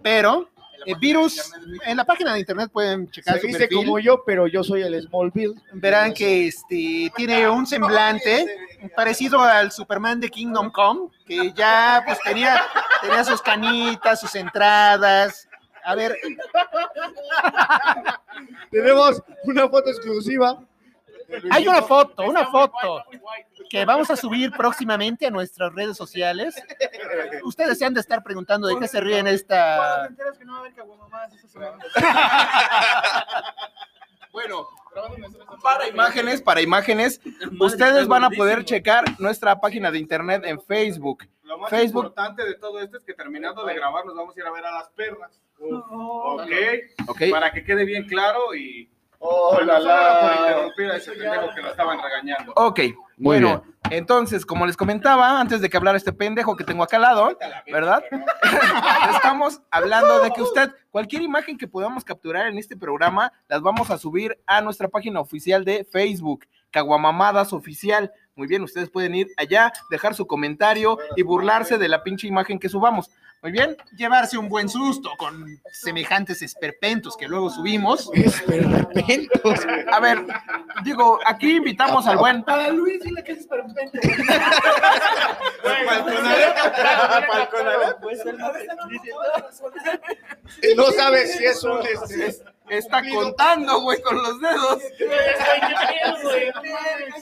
pero 0.02 0.50
eh, 0.84 0.94
Virus, 0.98 1.52
en 1.86 1.96
la 1.96 2.04
página 2.04 2.34
de 2.34 2.40
internet 2.40 2.70
pueden 2.72 3.08
checar 3.10 3.36
Se 3.36 3.42
su 3.42 3.46
dice 3.46 3.68
como 3.68 4.00
yo, 4.00 4.24
pero 4.24 4.48
yo 4.48 4.64
soy 4.64 4.82
el 4.82 5.00
Smallville. 5.00 5.54
Verán 5.72 6.12
que 6.12 6.48
este 6.48 7.12
tiene 7.16 7.48
un 7.48 7.66
semblante 7.66 8.46
parecido 8.96 9.40
al 9.40 9.70
Superman 9.70 10.20
de 10.20 10.28
Kingdom 10.28 10.70
Come, 10.70 11.08
que 11.24 11.52
ya 11.52 12.02
pues 12.04 12.18
tenía, 12.24 12.60
tenía 13.00 13.24
sus 13.24 13.40
canitas, 13.40 14.20
sus 14.20 14.34
entradas. 14.34 15.48
A 15.84 15.94
ver, 15.94 16.16
Tenemos 18.70 19.22
una 19.44 19.68
foto 19.68 19.90
exclusiva. 19.90 20.58
Hay 21.50 21.66
una 21.68 21.82
foto, 21.82 22.22
una 22.24 22.46
foto 22.46 23.02
que 23.70 23.84
vamos 23.84 24.10
a 24.10 24.16
subir 24.16 24.50
próximamente 24.52 25.26
a 25.26 25.30
nuestras 25.30 25.72
redes 25.74 25.96
sociales. 25.96 26.54
Ustedes 27.44 27.78
se 27.78 27.84
han 27.84 27.94
de 27.94 28.00
estar 28.00 28.22
preguntando 28.22 28.66
de 28.68 28.78
qué 28.78 28.88
se 28.88 29.00
ríen 29.00 29.26
esta... 29.26 30.08
Bueno, 34.32 34.66
para 35.62 35.88
imágenes, 35.88 36.42
para 36.42 36.60
imágenes, 36.60 37.20
ustedes 37.60 38.08
van 38.08 38.24
a 38.24 38.30
poder 38.30 38.64
checar 38.64 39.04
nuestra 39.20 39.60
página 39.60 39.92
de 39.92 39.98
internet 39.98 40.42
en 40.44 40.60
Facebook. 40.60 41.24
Lo 41.44 41.58
más 41.58 41.70
Facebook. 41.70 42.04
importante 42.04 42.44
de 42.44 42.54
todo 42.54 42.80
esto 42.80 42.96
es 42.96 43.04
que 43.04 43.14
terminando 43.14 43.64
de 43.64 43.74
grabar 43.74 44.04
nos 44.04 44.16
vamos 44.16 44.36
a 44.36 44.40
ir 44.40 44.46
a 44.46 44.50
ver 44.50 44.64
a 44.66 44.72
las 44.72 44.88
perras. 44.90 45.40
¿Ok? 45.60 46.50
¿Ok? 47.06 47.22
Para 47.30 47.52
que 47.52 47.64
quede 47.64 47.84
bien 47.84 48.06
claro 48.06 48.54
y... 48.54 48.90
Oh, 49.26 49.58
la, 49.58 50.20
por 50.20 50.36
interrumpir 50.38 50.90
a 50.90 50.96
ese 50.96 51.12
pendejo 51.12 51.54
que 51.54 51.62
lo 51.62 51.70
estaban 51.70 51.98
regañando. 51.98 52.52
Ok, 52.56 52.80
bueno, 53.16 53.64
entonces, 53.88 54.44
como 54.44 54.66
les 54.66 54.76
comentaba, 54.76 55.40
antes 55.40 55.62
de 55.62 55.70
que 55.70 55.78
hablara 55.78 55.96
este 55.96 56.12
pendejo 56.12 56.56
que 56.56 56.64
tengo 56.64 56.82
acá 56.82 56.96
al 56.96 57.02
lado, 57.02 57.38
¿verdad? 57.72 58.02
Estamos 59.16 59.62
hablando 59.70 60.20
de 60.20 60.30
que 60.30 60.42
usted, 60.42 60.70
cualquier 60.90 61.22
imagen 61.22 61.56
que 61.56 61.66
podamos 61.66 62.04
capturar 62.04 62.48
en 62.48 62.58
este 62.58 62.76
programa, 62.76 63.32
las 63.48 63.62
vamos 63.62 63.90
a 63.90 63.96
subir 63.96 64.38
a 64.46 64.60
nuestra 64.60 64.88
página 64.88 65.20
oficial 65.20 65.64
de 65.64 65.84
Facebook, 65.84 66.44
Caguamamadas 66.70 67.54
Oficial. 67.54 68.12
Muy 68.36 68.46
bien, 68.46 68.62
ustedes 68.62 68.90
pueden 68.90 69.14
ir 69.14 69.28
allá, 69.38 69.72
dejar 69.88 70.14
su 70.14 70.26
comentario 70.26 70.98
y 71.16 71.22
burlarse 71.22 71.78
de 71.78 71.88
la 71.88 72.02
pinche 72.02 72.26
imagen 72.26 72.58
que 72.58 72.68
subamos. 72.68 73.10
Muy 73.44 73.52
bien, 73.52 73.76
Llevarse 73.94 74.38
un 74.38 74.48
buen 74.48 74.70
susto 74.70 75.10
con 75.18 75.60
semejantes 75.70 76.40
esperpentos 76.40 77.14
que 77.14 77.28
luego 77.28 77.50
subimos. 77.50 78.10
a 79.92 80.00
ver, 80.00 80.24
digo, 80.82 81.18
aquí 81.26 81.56
invitamos 81.56 82.06
al 82.06 82.16
buen 82.16 82.42
Para 82.42 82.70
Luis, 82.70 83.02
dile 83.02 83.22
que 83.22 83.32
es 83.32 83.40
esperpento. 83.40 83.98
No 90.74 90.90
sabes 90.92 91.36
si 91.36 91.44
es 91.44 91.62
un... 91.64 91.80
este, 91.82 92.44
está 92.70 93.02
contando, 93.06 93.82
güey, 93.82 94.00
con 94.00 94.22
los 94.22 94.40
dedos. 94.40 94.82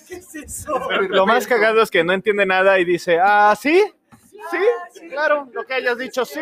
¿Qué 0.06 0.14
es 0.14 0.34
eso? 0.36 0.78
Lo 1.08 1.26
más 1.26 1.48
cagado 1.48 1.82
es 1.82 1.90
que 1.90 2.04
no 2.04 2.12
entiende 2.12 2.46
nada 2.46 2.78
y 2.78 2.84
dice, 2.84 3.18
ah, 3.20 3.56
¿sí? 3.60 3.92
Sí, 4.50 5.08
claro, 5.08 5.48
lo 5.52 5.64
que 5.64 5.74
hayas 5.74 5.98
dicho, 5.98 6.24
sí. 6.24 6.40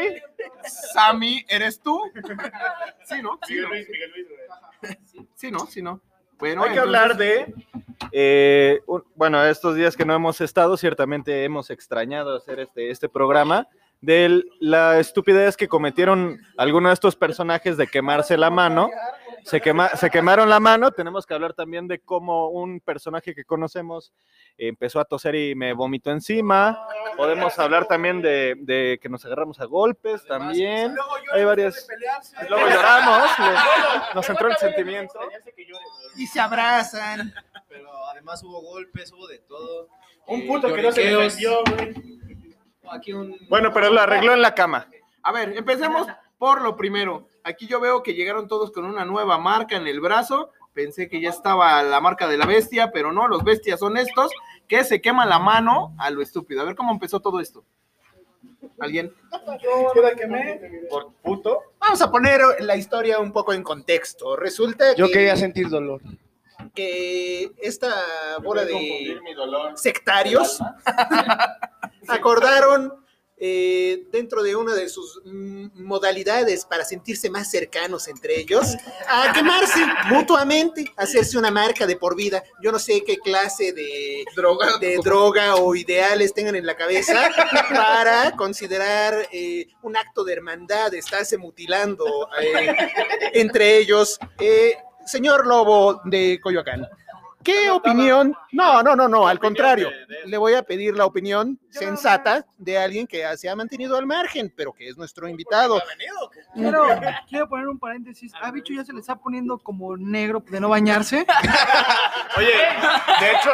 Sammy, 0.93 1.45
¿eres 1.49 1.81
tú? 1.81 2.01
Sí, 3.05 3.23
¿no? 3.23 3.39
Sí, 3.47 3.55
Miguel 3.55 3.63
¿no? 3.65 3.69
Luis, 3.71 3.89
Miguel 3.91 4.11
Luis, 4.13 4.27
güey. 4.29 4.99
Sí, 5.35 5.51
¿no? 5.51 5.67
Sí, 5.67 5.83
¿no? 5.83 6.01
Bueno, 6.39 6.63
Hay 6.63 6.71
que 6.71 6.77
entonces- 6.79 7.01
hablar 7.01 7.17
de, 7.19 7.55
eh, 8.13 8.81
un- 8.87 9.05
bueno, 9.15 9.45
estos 9.45 9.75
días 9.77 9.97
que 9.97 10.05
no 10.07 10.15
hemos 10.15 10.41
estado, 10.41 10.77
ciertamente 10.77 11.45
hemos 11.45 11.69
extrañado 11.71 12.37
hacer 12.37 12.61
este, 12.61 12.91
este 12.91 13.09
programa, 13.09 13.69
de 14.01 14.43
la 14.61 14.99
estupidez 14.99 15.59
que 15.59 15.69
cometieron 15.69 16.41
algunos 16.57 16.89
de 16.91 16.95
estos 16.95 17.17
personajes 17.17 17.77
de 17.77 17.87
quemarse 17.87 18.39
la 18.39 18.49
mano. 18.49 18.89
Se, 19.45 19.61
quema- 19.61 19.91
se 19.97 20.11
quemaron 20.11 20.49
la 20.49 20.61
mano, 20.61 20.91
tenemos 20.91 21.27
que 21.27 21.35
hablar 21.35 21.55
también 21.55 21.89
de 21.89 21.99
cómo 22.01 22.49
un 22.49 22.81
personaje 22.81 23.35
que 23.35 23.45
conocemos 23.45 24.13
empezó 24.57 25.01
a 25.01 25.05
toser 25.05 25.35
y 25.35 25.55
me 25.55 25.73
vomitó 25.73 26.11
encima. 26.11 26.87
Podemos 27.17 27.59
hablar 27.59 27.87
también 27.87 28.23
de, 28.23 28.55
de 28.59 28.99
que 29.03 29.09
nos 29.09 29.25
agarramos 29.25 29.61
a 29.61 29.65
golpes 29.65 30.25
también. 30.27 30.95
Hay 31.33 31.45
varias... 31.45 31.87
Luego 32.49 32.69
lloramos, 32.69 33.31
nos 34.15 34.29
entró 34.29 34.49
el 34.49 34.57
sentimiento. 34.57 35.19
Y 36.17 36.27
se 36.27 36.41
abrazan. 36.41 37.33
Pero 37.69 37.89
además 38.07 38.43
hubo 38.43 38.61
golpes, 38.61 39.13
hubo 39.13 39.27
de 39.27 39.39
todo. 39.39 39.89
Un 40.27 40.47
puto 40.47 40.73
que 40.73 40.83
no 40.83 40.93
se 40.93 41.03
defendió, 41.03 41.63
güey. 41.65 41.95
Aquí 42.91 43.13
un... 43.13 43.37
Bueno, 43.49 43.73
pero 43.73 43.91
lo 43.91 44.01
arregló 44.01 44.33
en 44.35 44.43
la 44.43 44.55
cama. 44.55 44.89
A 45.23 45.33
ver, 45.33 45.57
empecemos 45.57 46.07
por 46.41 46.63
lo 46.63 46.75
primero. 46.75 47.29
Aquí 47.45 47.67
yo 47.67 47.81
veo 47.81 48.03
que 48.03 48.15
llegaron 48.15 48.49
todos 48.49 48.73
con 48.73 48.87
una 48.87 49.05
nueva 49.05 49.37
marca 49.37 49.77
en 49.77 49.87
el 49.87 50.01
brazo. 50.01 50.51
Pensé 50.73 51.07
que 51.11 51.21
ya 51.21 51.29
estaba 51.29 51.83
la 51.83 52.01
marca 52.01 52.27
de 52.29 52.39
la 52.39 52.47
bestia, 52.47 52.91
pero 52.93 53.13
no, 53.13 53.29
los 53.29 53.45
bestias 53.45 53.79
son 53.79 53.99
estos 53.99 54.33
que 54.67 54.83
se 54.83 55.03
queman 55.03 55.29
la 55.29 55.39
mano 55.39 55.95
a 55.99 56.11
lo 56.11 56.23
estúpido. 56.23 56.63
A 56.63 56.65
ver 56.65 56.77
cómo 56.77 56.93
empezó 56.93 57.21
todo 57.21 57.41
esto. 57.41 57.63
¿Alguien? 58.79 59.13
Yo 59.63 60.03
la 60.03 60.15
quemé. 60.15 60.87
Por 60.89 61.13
puto. 61.23 61.59
Vamos 61.79 62.01
a 62.01 62.11
poner 62.11 62.41
la 62.61 62.75
historia 62.75 63.19
un 63.19 63.33
poco 63.33 63.53
en 63.53 63.63
contexto. 63.63 64.35
Resulta 64.35 64.95
Yo 64.97 65.09
que, 65.09 65.13
quería 65.13 65.37
sentir 65.37 65.69
dolor. 65.69 66.01
que 66.75 67.53
esta 67.59 67.93
bola 68.43 68.65
de 68.65 69.19
sectarios 69.75 70.59
eh, 73.41 74.05
dentro 74.13 74.43
de 74.43 74.55
una 74.55 74.75
de 74.75 74.89
sus 74.89 75.21
mm, 75.25 75.83
modalidades 75.83 76.67
para 76.67 76.85
sentirse 76.85 77.31
más 77.31 77.51
cercanos 77.51 78.07
entre 78.07 78.39
ellos, 78.39 78.77
a 79.09 79.33
quemarse 79.33 79.81
mutuamente, 80.11 80.93
hacerse 80.97 81.39
una 81.39 81.51
marca 81.51 81.87
de 81.87 81.97
por 81.97 82.15
vida. 82.15 82.45
Yo 82.63 82.71
no 82.71 82.79
sé 82.79 83.03
qué 83.05 83.17
clase 83.17 83.73
de 83.73 84.25
Droga. 84.37 84.79
de 84.79 84.99
droga 84.99 85.57
o 85.57 85.75
ideales 85.75 86.35
tengan 86.35 86.55
en 86.55 86.67
la 86.67 86.77
cabeza 86.77 87.31
para 87.71 88.33
considerar 88.37 89.15
eh, 89.33 89.67
un 89.83 89.97
acto 89.97 90.25
de 90.25 90.35
hermandad, 90.35 90.93
estarse 90.95 91.39
mutilando 91.39 92.29
eh, 92.41 92.77
entre 93.35 93.79
ellos. 93.79 94.19
Eh, 94.39 94.77
señor 95.07 95.47
Lobo 95.47 96.01
de 96.05 96.39
Coyoacán, 96.43 96.87
¿qué 97.43 97.71
opinión? 97.71 98.35
No, 98.53 98.83
no, 98.83 98.95
no, 98.95 99.09
no, 99.09 99.27
al 99.27 99.39
contrario. 99.39 99.91
Le 100.27 100.37
voy 100.37 100.55
a 100.55 100.63
pedir 100.63 100.97
la 100.97 101.07
opinión 101.07 101.59
sensata 101.71 102.45
de 102.59 102.79
alguien 102.79 103.07
que 103.07 103.25
se 103.37 103.49
ha 103.49 103.57
mantenido 103.57 103.97
al 103.97 104.07
margen, 104.07 104.53
pero 104.57 104.73
que 104.73 104.89
es 104.89 104.97
nuestro 104.97 105.29
invitado. 105.29 105.81
Quiero, 106.55 106.87
quiero 107.29 107.49
poner 107.49 107.69
un 107.69 107.79
paréntesis. 107.79 108.33
A 108.41 108.51
Bicho 108.51 108.73
ya 108.73 108.85
se 108.85 108.93
le 108.93 109.01
está 109.01 109.17
poniendo 109.17 109.59
como 109.59 109.97
negro 109.97 110.43
de 110.49 110.61
no 110.61 110.69
bañarse. 110.69 111.27
Oye, 112.37 112.47
de 113.21 113.31
hecho, 113.33 113.51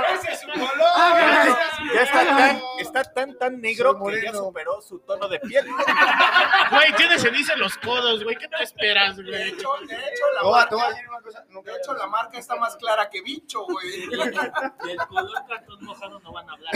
Ah, 0.98 1.56
ya 1.94 2.02
está 2.02 2.24
tan, 2.24 2.60
está 2.78 3.04
tan, 3.04 3.38
tan 3.38 3.60
negro 3.60 3.98
que 4.04 4.22
ya 4.22 4.32
superó 4.32 4.80
su 4.80 4.98
tono 5.00 5.28
de 5.28 5.38
piel. 5.40 5.66
Güey, 6.70 6.92
tiene 6.96 7.18
ceniza 7.18 7.52
en 7.52 7.60
los 7.60 7.76
codos, 7.78 8.24
güey. 8.24 8.36
¿Qué 8.36 8.48
te 8.48 8.62
esperas, 8.62 9.16
De 9.16 9.22
güey? 9.22 9.48
hecho, 9.50 9.68
de 9.86 9.94
hecho, 9.94 10.24
la 10.34 10.50
marca, 10.50 10.76
una 10.76 11.20
cosa, 11.22 11.44
de 11.64 11.76
hecho, 11.76 11.94
la 11.94 12.06
marca 12.08 12.38
está 12.38 12.56
más 12.56 12.76
clara 12.76 13.08
que 13.08 13.22
bicho, 13.22 13.64
güey. 13.66 14.06
Del 14.10 14.96
color 15.08 15.46
cartón 15.48 15.84
mojado 15.84 16.18
no 16.20 16.32
van 16.32 16.48
a 16.50 16.52
hablar. 16.54 16.72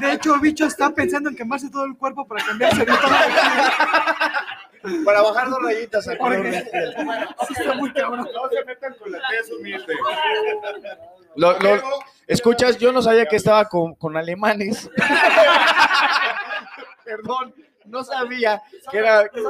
De 0.00 0.12
hecho, 0.12 0.38
Bicho 0.38 0.66
está 0.66 0.90
pensando 0.90 1.28
en 1.30 1.36
quemarse 1.36 1.68
todo 1.70 1.84
el 1.84 1.96
cuerpo 1.96 2.26
para 2.26 2.44
cambiarse 2.44 2.80
de 2.80 2.86
tono. 2.86 3.16
Para 5.04 5.20
bajar 5.20 5.50
dos 5.50 5.62
rayitas 5.62 6.08
al 6.08 6.16
color 6.16 6.42
de 6.42 6.62
piel. 6.62 6.94
Sí 7.46 7.54
está 7.58 7.74
muy 7.74 7.92
cabrón. 7.92 8.20
No 8.32 8.48
se 8.48 8.64
metan 8.64 8.94
con 8.94 9.12
la 9.12 9.18
tez 9.28 9.50
humilde. 9.52 9.94
Lo- 11.36 11.58
lo- 11.58 11.82
escuchas, 12.26 12.78
yo 12.78 12.90
no 12.92 13.02
sabía 13.02 13.26
que 13.26 13.36
estaba 13.36 13.66
con, 13.68 13.94
con 13.94 14.16
alemanes. 14.16 14.88
Perdón, 17.04 17.54
no 17.90 18.04
sabía 18.04 18.62
que 18.90 18.98
era, 18.98 19.28
que 19.28 19.40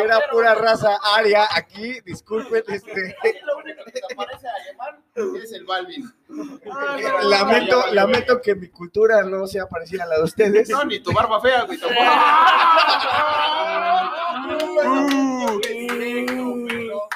era 0.00 0.20
pura 0.30 0.54
raza 0.54 0.98
aria 1.14 1.46
aquí. 1.54 2.00
Disculpen, 2.04 2.62
este, 2.68 3.16
Lo 3.46 3.58
único 3.58 3.84
que 3.84 3.92
te 3.92 4.14
parece 4.14 4.46
alemán 4.48 5.02
es 5.42 5.52
el 5.52 5.64
Balvin. 5.64 6.12
lamento, 7.22 7.86
lamento 7.92 8.40
que 8.40 8.54
mi 8.54 8.68
cultura 8.68 9.22
no 9.22 9.46
sea 9.46 9.66
parecida 9.66 10.04
a 10.04 10.06
la 10.06 10.18
de 10.18 10.24
ustedes. 10.24 10.68
No, 10.68 10.84
ni 10.84 11.00
tu 11.00 11.12
barba 11.12 11.40
fea, 11.40 11.62
güey. 11.62 11.78
tampoco. 11.78 12.00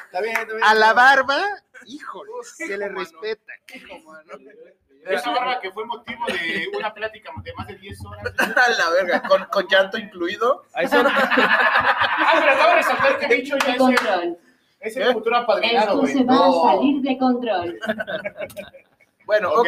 Está 0.07 0.21
bien, 0.23 0.37
está 0.37 0.55
bien. 0.55 0.65
A 0.65 0.75
la 0.75 0.93
barba, 0.95 1.45
híjole, 1.87 2.31
se 2.45 2.79
le 2.79 2.89
respeta. 2.89 3.53
Esa 5.15 5.31
barba 5.31 5.61
que 5.61 5.71
fue 5.71 5.85
motivo 5.87 6.25
de 6.27 6.69
una 6.77 6.93
plática 6.93 7.33
de 7.43 7.53
más 7.55 7.67
de 7.67 7.77
10 7.77 8.05
horas. 8.05 8.35
A 8.39 8.69
la 8.71 8.91
verga, 8.91 9.23
con, 9.29 9.45
con 9.47 9.67
llanto 9.69 9.99
incluido. 9.99 10.65
Ah, 10.75 12.35
pero 12.41 12.53
acabo 12.53 12.69
de 12.71 12.77
resaltar 12.77 13.19
que 13.19 13.27
Bicho 13.37 13.57
ya 13.59 13.75
es 13.75 13.81
el, 14.23 14.37
es 14.81 14.97
el 14.97 15.13
futuro 15.13 15.37
apadrinado, 15.37 16.03
Esto 16.05 16.19
se 16.19 16.25
va 16.25 16.35
No. 16.35 16.69
a 16.69 16.73
salir 16.77 17.01
de 17.03 17.19
control. 17.19 17.79
Bueno, 19.27 19.51
ok. 19.51 19.59
Ok, 19.59 19.67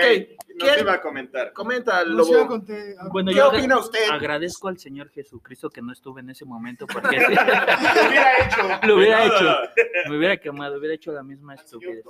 nos 0.56 0.68
¿Quién 0.70 0.80
iba 0.80 0.92
a 0.94 1.00
comentar. 1.02 1.52
comenta, 1.52 1.96
No 1.96 2.00
a 2.00 2.04
Lobo? 2.04 2.46
conté- 2.48 2.96
Bueno, 3.12 3.28
¿Qué 3.30 3.36
yo 3.36 3.48
opina 3.50 3.76
usted? 3.78 4.08
agradezco 4.10 4.68
al 4.68 4.78
Señor 4.78 5.10
Jesucristo 5.10 5.68
que 5.68 5.82
no 5.82 5.92
estuve 5.92 6.22
en 6.22 6.30
ese 6.30 6.46
momento 6.46 6.86
porque 6.86 7.18
Lo 7.20 7.26
hubiera 7.26 8.38
hecho. 8.38 8.86
lo 8.86 8.94
hubiera 8.96 9.18
No, 9.18 9.26
no, 9.28 9.34
hecho. 9.36 9.44
no. 9.44 10.10
Me 10.10 10.16
hubiera 10.16 10.36
quemado, 10.38 10.78
hubiera 10.78 10.94
hecho 10.94 11.12
la 11.12 11.22
misma 11.22 11.56
estupidez. 11.56 12.02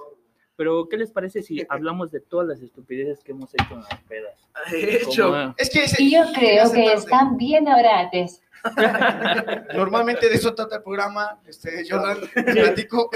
Pero, 0.60 0.86
¿qué 0.90 0.98
les 0.98 1.10
parece 1.10 1.42
si 1.42 1.64
hablamos 1.70 2.10
de 2.10 2.20
todas 2.20 2.46
las 2.46 2.60
estupideces 2.60 3.24
que 3.24 3.32
hemos 3.32 3.48
hecho 3.54 3.72
en 3.72 3.80
las 3.80 3.98
pedas? 4.06 4.34
De 4.70 4.96
hecho, 4.96 5.30
Como, 5.30 5.54
Es 5.56 5.70
que 5.70 5.84
ese- 5.84 6.02
Y 6.02 6.12
yo 6.12 6.20
creo 6.34 6.70
que 6.70 6.82
tarde. 6.84 6.92
están 6.98 7.38
bien 7.38 7.66
orates. 7.66 8.42
normalmente 9.74 10.28
de 10.28 10.34
eso 10.34 10.54
trata 10.54 10.76
el 10.76 10.82
programa. 10.82 11.38
Este, 11.46 11.82
Jordan, 11.88 12.18
platico. 12.44 13.08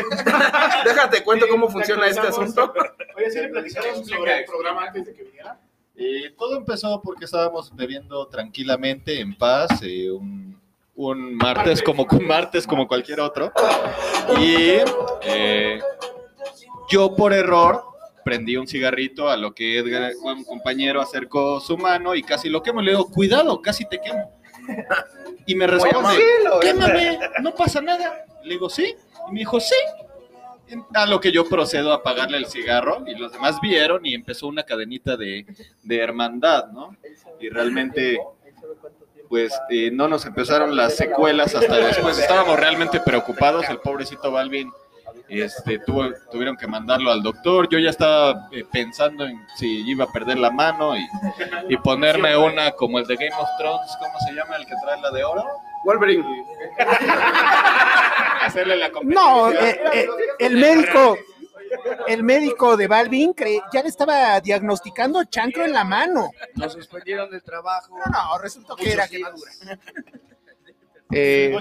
déjate 0.86 1.22
cuento 1.22 1.46
cómo 1.50 1.68
funciona 1.68 2.06
este 2.06 2.26
asunto. 2.28 2.72
Oye, 3.14 3.30
¿sí 3.30 3.38
le 3.40 3.48
platicamos 3.48 4.06
sobre 4.08 4.38
el 4.38 4.44
programa 4.46 4.86
antes 4.86 5.04
de 5.04 5.12
que 5.12 5.22
viniera? 5.24 5.60
Eh, 5.96 6.34
todo 6.38 6.56
empezó 6.56 6.98
porque 7.02 7.26
estábamos 7.26 7.76
bebiendo 7.76 8.26
tranquilamente, 8.28 9.20
en 9.20 9.36
paz, 9.36 9.68
eh, 9.82 10.10
un, 10.10 10.58
un 10.94 11.34
martes 11.36 11.82
como 11.82 12.06
martes 12.22 12.66
como 12.66 12.88
cualquier 12.88 13.20
otro. 13.20 13.52
Y 14.40 14.78
eh, 15.24 15.78
yo 16.88 17.14
por 17.14 17.32
error 17.32 17.82
prendí 18.24 18.56
un 18.56 18.66
cigarrito 18.66 19.28
a 19.28 19.36
lo 19.36 19.54
que 19.54 19.78
Edgar, 19.78 20.12
un 20.22 20.44
compañero, 20.44 21.00
acercó 21.00 21.60
su 21.60 21.76
mano 21.76 22.14
y 22.14 22.22
casi 22.22 22.48
lo 22.48 22.62
quemo. 22.62 22.80
Le 22.80 22.92
digo, 22.92 23.10
cuidado, 23.10 23.60
casi 23.60 23.86
te 23.86 24.00
quemo. 24.00 24.32
Y 25.46 25.54
me 25.54 25.66
responde, 25.66 26.24
quémame, 26.62 27.18
no 27.42 27.54
pasa 27.54 27.80
nada. 27.80 28.24
Le 28.42 28.54
digo, 28.54 28.70
sí. 28.70 28.94
Y 29.28 29.32
me 29.32 29.40
dijo, 29.40 29.60
sí. 29.60 29.76
A 30.94 31.04
lo 31.04 31.20
que 31.20 31.30
yo 31.30 31.46
procedo 31.46 31.92
a 31.92 31.96
apagarle 31.96 32.38
el 32.38 32.46
cigarro 32.46 33.04
y 33.06 33.14
los 33.14 33.30
demás 33.30 33.60
vieron 33.60 34.04
y 34.06 34.14
empezó 34.14 34.46
una 34.46 34.62
cadenita 34.62 35.16
de, 35.16 35.44
de 35.82 35.98
hermandad, 35.98 36.68
¿no? 36.68 36.96
Y 37.38 37.50
realmente, 37.50 38.18
pues 39.28 39.52
eh, 39.68 39.90
no 39.92 40.08
nos 40.08 40.24
empezaron 40.24 40.74
las 40.74 40.96
secuelas 40.96 41.54
hasta 41.54 41.76
después. 41.76 42.18
Estábamos 42.18 42.58
realmente 42.58 42.98
preocupados. 43.00 43.68
El 43.68 43.78
pobrecito 43.78 44.32
Balvin 44.32 44.72
este, 45.28 45.78
tuvo, 45.80 46.10
tuvieron 46.30 46.56
que 46.56 46.66
mandarlo 46.66 47.10
al 47.10 47.22
doctor. 47.22 47.68
Yo 47.68 47.78
ya 47.78 47.90
estaba 47.90 48.48
eh, 48.52 48.64
pensando 48.72 49.24
en 49.26 49.40
si 49.56 49.88
iba 49.88 50.04
a 50.04 50.12
perder 50.12 50.38
la 50.38 50.50
mano 50.50 50.96
y, 50.96 51.06
y 51.68 51.76
ponerme 51.78 52.36
una 52.36 52.72
como 52.72 52.98
el 52.98 53.06
de 53.06 53.16
Game 53.16 53.34
of 53.38 53.48
Thrones, 53.58 53.90
¿cómo 53.98 54.18
se 54.26 54.32
llama? 54.34 54.56
El 54.56 54.66
que 54.66 54.74
trae 54.84 55.00
la 55.00 55.10
de 55.10 55.24
oro. 55.24 55.44
Wolverine. 55.84 56.24
Hacerle 58.42 58.76
la 58.76 58.90
No, 59.02 59.50
eh, 59.50 59.80
eh, 59.92 60.06
el 60.38 60.56
médico, 60.56 61.16
el 62.06 62.22
médico 62.22 62.76
de 62.76 62.86
Balvin 62.86 63.34
cre- 63.34 63.62
ya 63.72 63.82
le 63.82 63.88
estaba 63.88 64.38
diagnosticando 64.40 65.24
chancro 65.24 65.64
en 65.64 65.72
la 65.72 65.84
mano. 65.84 66.30
Nos 66.54 66.72
suspendieron 66.74 67.30
del 67.30 67.42
trabajo. 67.42 67.96
No, 67.98 68.04
no, 68.10 68.38
resultó 68.38 68.76
que 68.76 68.92
era 68.92 69.08
quemadura. 69.08 69.50
Eh, 71.12 71.54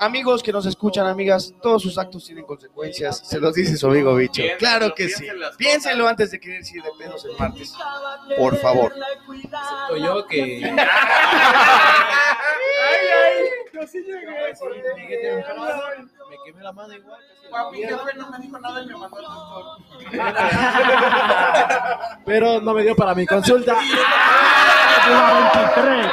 amigos 0.00 0.42
que 0.42 0.50
nos 0.50 0.66
escuchan, 0.66 1.06
amigas, 1.06 1.54
todos 1.62 1.82
sus 1.82 1.98
actos 1.98 2.24
tienen 2.24 2.44
consecuencias. 2.44 3.18
Se 3.18 3.38
los 3.38 3.54
dice 3.54 3.76
su 3.76 3.86
amigo 3.86 4.14
bicho. 4.16 4.42
Claro 4.58 4.94
que 4.94 5.08
sí. 5.08 5.26
Piénsenlo 5.58 6.08
antes 6.08 6.30
de 6.30 6.40
querer 6.40 6.62
ir 6.72 6.82
de 6.82 6.90
pedos 6.98 7.24
el 7.24 7.36
martes. 7.38 7.74
Por 8.36 8.56
favor. 8.56 8.92
yo 9.98 10.26
que 10.26 10.72
me 16.30 16.36
quemé 16.44 16.62
la 16.62 16.72
mano 16.72 16.94
igual. 16.94 17.20
Papi, 17.50 17.80
¿qué 17.80 17.96
fue? 17.96 18.14
No 18.14 18.30
me 18.30 18.38
dijo 18.38 18.58
nada 18.58 18.82
y 18.82 18.86
me 18.86 18.96
mandó 18.96 19.18
al 19.18 19.24
doctor. 19.24 19.64
Pero 22.24 22.60
no 22.60 22.72
me 22.72 22.82
dio 22.82 22.96
para 22.96 23.14
mi 23.14 23.26
consulta. 23.26 23.76
¡Ay, 25.06 26.08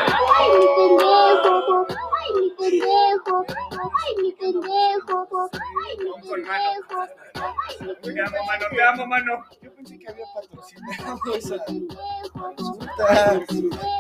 mi 2.40 2.50
pendejo! 2.52 3.46
¡Ay, 3.48 4.16
mi 4.24 4.32
pendejo! 4.34 5.28
¡Ay, 5.52 5.96
mi 5.98 5.98
pendejo! 5.98 5.98
¡Ay, 5.98 5.98
mi 5.98 6.12
pendejo! 6.22 7.00
¡Ay, 7.36 7.76
mi 7.82 7.96
Te 8.14 8.22
amo, 8.22 8.38
mano, 8.46 8.66
te 8.70 8.84
amo, 8.84 9.08
mano. 9.08 9.46
Yo 9.62 9.74
pensé 9.76 9.98
que 10.00 10.08
había 10.10 10.26
patrocinado 10.34 11.36
esa! 11.36 11.56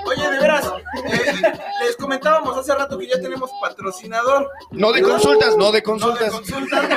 Oye, 0.05 0.29
de 0.31 0.39
veras, 0.39 0.71
eh, 1.05 1.41
les 1.83 1.95
comentábamos 1.97 2.57
hace 2.57 2.73
rato 2.75 2.97
que 2.97 3.07
ya 3.07 3.19
tenemos 3.21 3.49
patrocinador. 3.61 4.49
No 4.71 4.91
de 4.91 5.01
consultas, 5.01 5.55
no 5.57 5.65
de 5.65 5.65
No 5.65 5.71
de 5.71 5.83
consultas. 5.83 6.31
consultas, 6.31 6.83
lo 6.83 6.89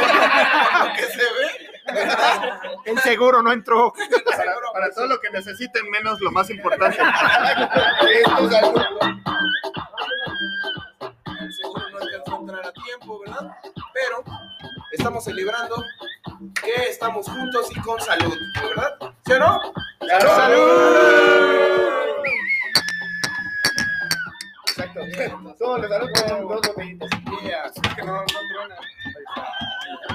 que 0.95 1.03
se 1.03 1.19
ve. 1.19 1.51
¿verdad? 1.93 2.61
El 2.87 2.99
seguro 3.01 3.43
no 3.43 3.53
entró. 3.53 3.93
Seguro. 3.97 4.73
Para 4.73 4.91
todo 4.91 5.07
lo 5.07 5.21
que 5.21 5.29
necesiten, 5.31 5.89
menos 5.91 6.19
lo 6.21 6.31
más 6.33 6.49
importante. 6.51 6.99
seguro 11.65 11.91
no 11.91 11.99
alcanzó 11.99 12.37
a 12.37 12.41
entrar 12.41 12.67
a 12.67 12.73
tiempo, 12.73 13.21
¿verdad? 13.21 13.57
Pero 13.93 14.25
estamos 14.93 15.25
celebrando 15.25 15.77
que 16.63 16.91
estamos 16.91 17.29
juntos 17.29 17.69
y 17.75 17.81
con 17.81 18.01
salud, 18.01 18.37
¿verdad? 18.63 18.99
¿Sí 19.27 19.33
o 19.33 19.39
no? 19.39 19.61
¡Salud! 20.21 21.55
Exacto. 24.67 25.01
Todos 25.59 25.81
les 25.81 25.91
darán 25.91 26.09
con 26.13 26.49
dos 26.49 26.61
botellitas. 26.69 27.11
Yeah, 27.43 27.67
es 27.67 27.95
que 27.95 28.03
no, 28.03 28.21
no 28.21 28.25
truena. 28.25 28.77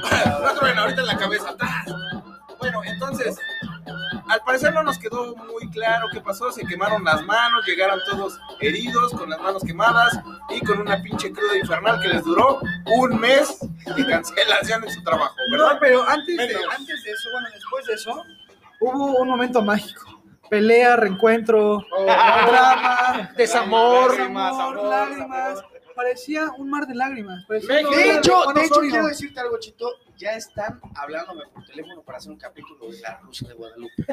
No 0.42 0.60
truena, 0.60 0.82
ahorita 0.82 1.02
en 1.02 1.08
la 1.08 1.18
cabeza. 1.18 1.56
Bueno, 2.60 2.82
entonces, 2.84 3.38
al 4.30 4.42
parecer 4.42 4.74
no 4.74 4.84
nos 4.84 4.98
quedó 5.00 5.36
muy 5.36 5.70
claro 5.72 6.08
qué 6.14 6.22
pasó. 6.22 6.52
Se 6.52 6.66
quemaron 6.66 7.04
las 7.04 7.24
manos, 7.26 7.66
llegaron 7.66 8.00
todos 8.10 8.40
heridos, 8.60 9.12
con 9.14 9.30
las 9.30 9.40
manos 9.42 9.64
quemadas 9.64 10.20
y 10.50 10.62
con 10.62 10.80
una 10.80 11.02
pinche 11.02 11.32
cruda 11.32 11.58
infernal 11.58 12.00
que 12.00 12.10
les 12.10 12.24
duró 12.24 12.60
un 12.86 13.20
mes 13.20 13.60
de 13.96 14.06
cancelación 14.06 14.84
en 14.84 14.92
su 14.92 15.04
trabajo, 15.04 15.36
¿verdad? 15.52 15.74
No, 15.74 15.80
pero 15.80 16.08
antes 16.08 16.38
de, 16.38 16.56
antes 16.78 17.04
de 17.04 17.12
eso, 17.12 17.30
bueno, 17.32 17.48
después 17.54 17.86
de 17.88 17.94
eso, 17.96 18.24
hubo 18.80 19.18
un 19.18 19.28
momento 19.28 19.62
mágico. 19.62 20.22
Pelea, 20.50 20.96
reencuentro, 20.96 21.86
drama, 22.06 23.32
Desamor. 23.36 24.12
desamor, 24.12 24.84
lágrimas. 24.84 25.64
Parecía 26.00 26.50
un 26.58 26.70
mar 26.70 26.88
de 26.88 26.96
lágrimas. 26.96 27.44
parecía 27.46 27.76
De 27.76 27.82
hecho, 27.82 28.42
de 28.56 28.64
hecho, 28.64 28.80
quiero 28.80 29.08
decirte 29.08 29.38
algo, 29.42 29.60
Chito. 29.60 29.92
Ya 30.16 30.32
están 30.32 30.80
hablándome 30.96 31.44
por 31.54 31.66
teléfono 31.66 32.02
para 32.04 32.20
hacer 32.20 32.32
un 32.32 32.38
capítulo 32.38 32.90
de 32.90 33.02
La 33.02 33.18
Rusa 33.18 33.50
de 33.50 33.54
Guadalupe. 33.54 34.06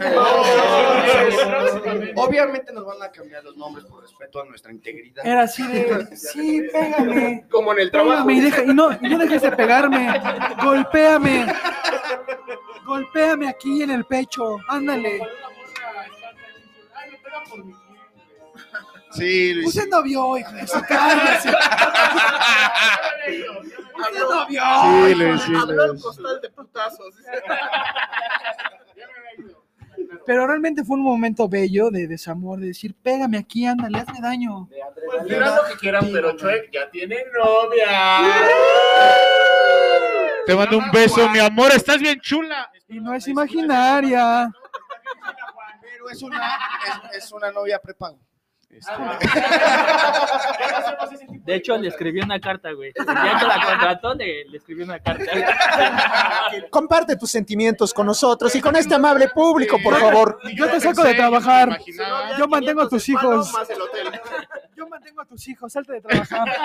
Obviamente 2.16 2.72
nos 2.72 2.84
van 2.86 3.00
a 3.04 3.12
cambiar 3.12 3.44
los 3.44 3.56
nombres 3.56 3.84
por 3.86 4.02
respeto 4.02 4.40
a 4.40 4.46
nuestra 4.46 4.72
integridad. 4.72 5.24
Era 5.24 5.42
así 5.42 5.64
de, 5.64 6.16
sí, 6.16 6.62
pégame. 6.72 7.46
Como 7.48 7.72
en 7.72 7.78
el 7.78 7.90
trabajo. 7.92 8.26
Pégame 8.26 8.34
y, 8.34 8.40
deja- 8.40 8.64
y 8.64 8.74
no, 8.74 8.90
y 9.00 9.08
no 9.08 9.18
dejes 9.18 9.42
de 9.42 9.52
pegarme. 9.52 10.12
Golpéame. 10.64 11.46
Golpéame 12.84 13.48
aquí 13.48 13.82
en 13.82 13.90
el 13.92 14.04
pecho. 14.06 14.58
Ándale. 14.68 15.20
Sí, 19.12 19.54
Luis. 19.54 19.68
Usted 19.68 19.88
no 19.88 20.02
vio, 20.02 20.36
hijo 20.38 20.52
de 20.52 20.66
su 20.66 20.80
cálmese. 20.82 21.48
Usted 23.98 24.20
no 24.30 24.46
vio. 24.46 24.62
Sí, 24.82 25.14
Luis, 25.14 25.42
sí, 25.42 25.52
Habló 25.54 25.86
Luis. 25.88 26.02
costal 26.02 26.40
de 26.40 26.50
putazos. 26.50 27.14
Pero 30.26 30.46
realmente 30.46 30.84
fue 30.84 30.96
un 30.96 31.04
momento 31.04 31.48
bello 31.48 31.90
de 31.90 32.06
desamor, 32.06 32.60
de 32.60 32.66
decir, 32.68 32.94
pégame 33.00 33.38
aquí, 33.38 33.64
ándale, 33.66 33.98
hazme 33.98 34.20
daño. 34.20 34.68
Pues 34.68 35.24
dirán 35.24 35.54
lo 35.56 35.64
que 35.64 35.76
quieran, 35.76 36.08
pero 36.12 36.36
Chuek 36.36 36.70
ya 36.72 36.90
tiene 36.90 37.24
novia. 37.32 38.42
Te 40.46 40.54
mando 40.54 40.78
un 40.78 40.90
beso, 40.90 41.28
mi 41.30 41.38
amor. 41.38 41.72
Estás 41.72 41.98
bien 41.98 42.20
chula. 42.20 42.70
Y 42.88 43.00
no 43.00 43.14
es 43.14 43.26
imaginaria. 43.28 44.50
Pero 45.80 46.10
es 46.10 46.22
una, 46.22 46.58
es, 47.12 47.24
es 47.24 47.32
una 47.32 47.50
novia 47.50 47.80
prepago. 47.80 48.18
Este, 48.76 48.92
De 51.46 51.54
hecho, 51.54 51.76
le 51.76 51.88
escribí 51.88 52.20
una 52.20 52.40
carta, 52.40 52.72
güey. 52.72 52.92
Ya 52.96 53.04
que 53.38 53.46
la 53.46 53.60
contrató, 53.64 54.14
le, 54.14 54.44
le 54.46 54.58
escribí 54.58 54.82
una 54.82 54.98
carta. 54.98 55.24
Comparte 56.70 57.16
tus 57.16 57.30
sentimientos 57.30 57.94
con 57.94 58.06
nosotros 58.06 58.52
y 58.54 58.60
con 58.60 58.74
este 58.76 58.94
amable 58.96 59.28
público, 59.28 59.78
por 59.82 59.96
favor. 59.98 60.40
Yo 60.54 60.68
te 60.68 60.80
saco 60.80 61.02
de 61.04 61.14
trabajar. 61.14 61.78
Yo 62.38 62.48
mantengo 62.48 62.82
a 62.82 62.88
tus 62.88 63.08
hijos. 63.08 63.52
Yo 64.76 64.88
mantengo 64.88 65.22
a 65.22 65.24
tus 65.24 65.46
hijos. 65.48 65.72
Salte 65.72 65.92
de 65.94 66.00
trabajar. 66.00 66.46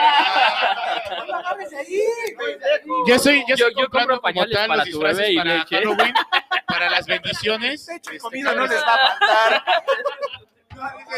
Ya 3.07 3.17
soy, 3.19 3.43
Yo- 3.47 3.55
yo 3.55 3.67
compro 3.89 4.19
pañales 4.21 4.55
tal 4.55 4.67
para 4.67 4.83
tu 4.85 4.99
bebé 4.99 5.31
y 5.31 5.37
para 5.37 5.57
leche. 5.57 5.75
Halloween, 5.77 6.13
para 6.67 6.89
las 6.89 7.05
bendiciones. 7.05 7.87
Este, 7.87 8.17
Comida 8.19 8.53
no 8.53 8.67
les 8.67 8.81
va 8.81 8.95
a 8.95 9.17
faltar. 9.17 9.63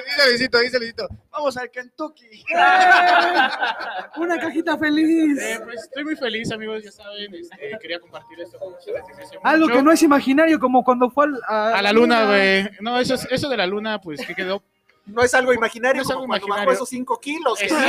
Dice 0.05 0.29
Luisito, 0.29 0.59
dice 0.59 0.77
Luisito. 0.79 1.07
Vamos 1.31 1.55
al 1.57 1.69
Kentucky. 1.71 2.43
Una 4.17 4.39
cajita 4.39 4.77
feliz. 4.77 5.39
Eh, 5.41 5.59
pues 5.63 5.83
estoy 5.83 6.03
muy 6.03 6.15
feliz, 6.15 6.51
amigos, 6.51 6.83
ya 6.83 6.91
saben, 6.91 7.33
este, 7.35 7.77
quería 7.81 7.99
compartir 7.99 8.39
esto 8.41 8.59
con 8.59 8.73
ustedes 8.73 9.01
Algo 9.43 9.65
mucho. 9.67 9.77
que 9.77 9.83
no 9.83 9.91
es 9.91 10.01
imaginario, 10.03 10.59
como 10.59 10.83
cuando 10.83 11.09
fue 11.09 11.25
al- 11.25 11.41
a, 11.47 11.77
A 11.77 11.81
la 11.81 11.91
luna, 11.93 12.25
güey. 12.25 12.69
No, 12.81 12.99
eso, 12.99 13.13
es- 13.15 13.27
eso 13.31 13.49
de 13.49 13.57
la 13.57 13.65
luna, 13.67 13.99
pues, 14.01 14.25
¿qué 14.25 14.35
quedó? 14.35 14.61
No 15.05 15.21
es 15.21 15.33
algo 15.33 15.51
imaginario, 15.53 15.97
No 15.97 16.03
es 16.03 16.09
algo 16.11 16.25
cuando 16.27 16.45
imaginario. 16.45 16.65
bajó 16.69 16.75
esos 16.75 16.89
5 16.89 17.19
kilos. 17.19 17.61
Eh, 17.61 17.69
sí. 17.69 17.75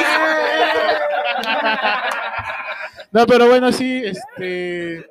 No, 3.12 3.26
pero 3.26 3.46
bueno, 3.46 3.70
sí, 3.70 4.02
este... 4.04 5.06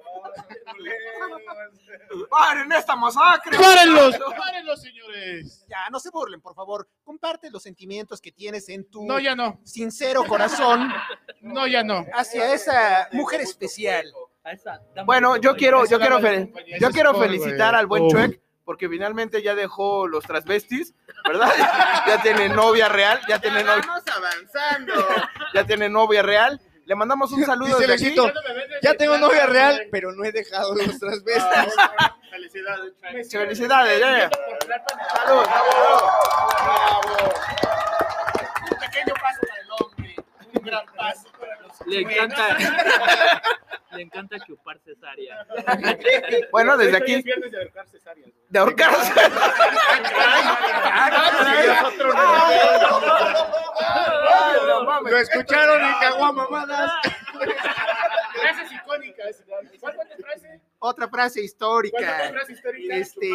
¡Paren 2.30 2.72
esta 2.72 2.96
masacre! 2.96 3.58
¡Párenlos! 3.58 4.16
¡Párenlos, 4.38 4.82
señores! 4.82 5.66
Ya, 5.68 5.90
no 5.92 6.00
se 6.00 6.10
burlen, 6.10 6.42
por 6.42 6.56
favor. 6.56 6.88
Comparte 7.04 7.50
los 7.52 7.64
sentimientos 7.64 8.22
que 8.22 8.32
tienes 8.32 8.70
en 8.70 8.90
tu 8.90 9.06
No, 9.06 9.20
ya 9.20 9.36
no. 9.36 9.60
sincero 9.64 10.24
corazón 10.26 10.92
No, 11.42 11.68
ya 11.68 11.84
no. 11.84 12.06
hacia 12.14 12.54
esa 12.54 13.10
mujer 13.12 13.42
especial. 13.42 14.06
Bueno, 15.06 15.38
yo 15.38 15.56
quiero, 15.56 15.86
yo 15.86 16.00
quiero, 16.00 16.20
yo 16.80 16.92
felicitar 17.14 17.76
al 17.76 17.88
buen 17.88 18.04
Uf. 18.04 18.12
Chuec 18.12 18.42
porque 18.66 18.88
finalmente 18.88 19.42
ya 19.42 19.56
dejó 19.56 20.08
los 20.08 20.24
transvestis, 20.24 20.94
¿verdad? 21.28 21.52
Ya 22.08 22.22
tiene 22.22 22.50
novia 22.50 22.88
real, 22.90 23.20
ya 23.28 23.40
tiene 23.40 23.64
novia. 23.64 23.84
avanzando. 24.16 24.94
Ya 25.54 25.66
tiene 25.66 25.88
novia 25.90 26.22
real. 26.24 26.60
Le 26.86 26.96
mandamos 26.96 27.32
un 27.32 27.46
saludo 27.46 27.80
Dice 27.80 27.94
aquí. 27.94 28.16
Ya 28.82 28.94
tengo 28.96 29.18
novia 29.18 29.46
real, 29.46 29.88
pero 29.92 30.12
no 30.12 30.24
he 30.24 30.32
dejado 30.32 30.76
los 30.76 31.00
transvestis. 31.00 31.74
Felicidades, 32.30 32.94
Chuec. 33.30 33.44
Felicidades, 33.44 34.00
ya, 34.00 34.18
ya. 34.18 34.30
Salud. 35.16 35.46
Un 38.72 38.80
pequeño 38.80 39.14
paso 39.22 39.40
para 39.48 39.62
el 39.62 39.68
hombre, 39.80 40.16
un 40.54 40.62
gran 40.64 40.86
paso 40.96 41.28
Le 41.86 42.02
encanta. 42.02 42.58
Le 43.92 44.02
encanta 44.02 44.38
chupar 44.46 44.80
cesárea. 44.80 45.46
Bueno, 46.52 46.78
desde 46.78 46.98
aquí, 46.98 47.22
de 47.22 47.58
ahorcar 47.58 47.88
cesáreas. 47.88 48.30
de 48.50 48.60
ahorcarse. 48.60 49.14
Lo 55.04 55.18
escucharon 55.18 55.82
en 55.84 55.94
Caguamamadas. 56.00 56.92
Frases 58.34 58.72
icónicas. 58.72 59.44
¿Cuál 59.80 59.96
fue 59.96 60.06
tu 60.06 60.22
frase? 60.24 60.62
Otra 60.80 61.08
frase 61.08 61.10
¿Cuál 61.10 61.32
fue 61.34 61.42
tu 61.42 61.46
histórica. 61.46 62.30
frase 62.32 62.54
histórica? 62.54 62.96
Este- 62.96 63.30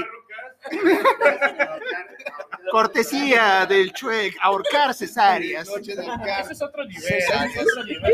Cortesía 2.70 3.66
del 3.66 3.92
Chuec, 3.92 4.36
ahorcar 4.40 4.94
cesáreas. 4.94 5.68
Ese 5.68 6.52
es 6.52 6.62
otro 6.62 6.84
nivel. 6.84 7.02
Cesáreas. 7.02 7.64
otro 7.64 7.84
nivel. 7.84 8.12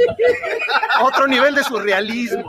Otro 1.01 1.27
nivel 1.27 1.55
de 1.55 1.65
surrealismo. 1.65 2.49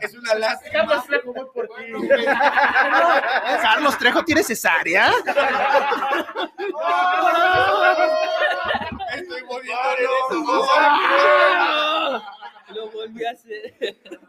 Es 0.00 0.14
una 0.14 0.34
lástima. 0.34 0.72
Carlos 0.72 1.06
Trejo, 1.06 1.32
voy 1.32 1.46
por 1.54 1.68
ti. 1.68 1.84
Carlos 3.62 3.98
Trejo 3.98 4.24
tiene 4.24 4.42
cesárea. 4.42 5.10
Estoy 9.14 9.42
volviendo 9.42 9.82
loco. 10.30 10.68
Lo 12.74 12.90
volví 12.90 13.24
a 13.24 13.30
hacer. 13.30 13.74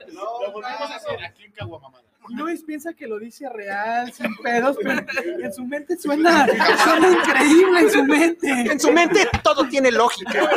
Lo 0.08 0.52
volvimos 0.52 0.92
a 0.92 0.96
hacer 0.96 1.24
aquí 1.24 1.44
en 1.44 1.52
Caguamamada. 1.52 1.97
Luis 2.30 2.64
piensa 2.68 2.94
que 2.94 3.08
lo 3.08 3.20
dice 3.20 3.50
real, 3.50 4.12
sin 4.12 4.36
pedos, 4.38 4.78
pero 4.82 5.06
en 5.44 5.54
su 5.54 5.66
mente 5.66 5.98
suena, 5.98 6.48
suena 6.84 7.10
increíble 7.10 7.80
en 7.82 7.90
su 7.92 8.04
mente. 8.04 8.50
En 8.50 8.80
su 8.80 8.92
mente 8.92 9.28
todo 9.44 9.68
tiene 9.68 9.92
lógica. 9.92 10.50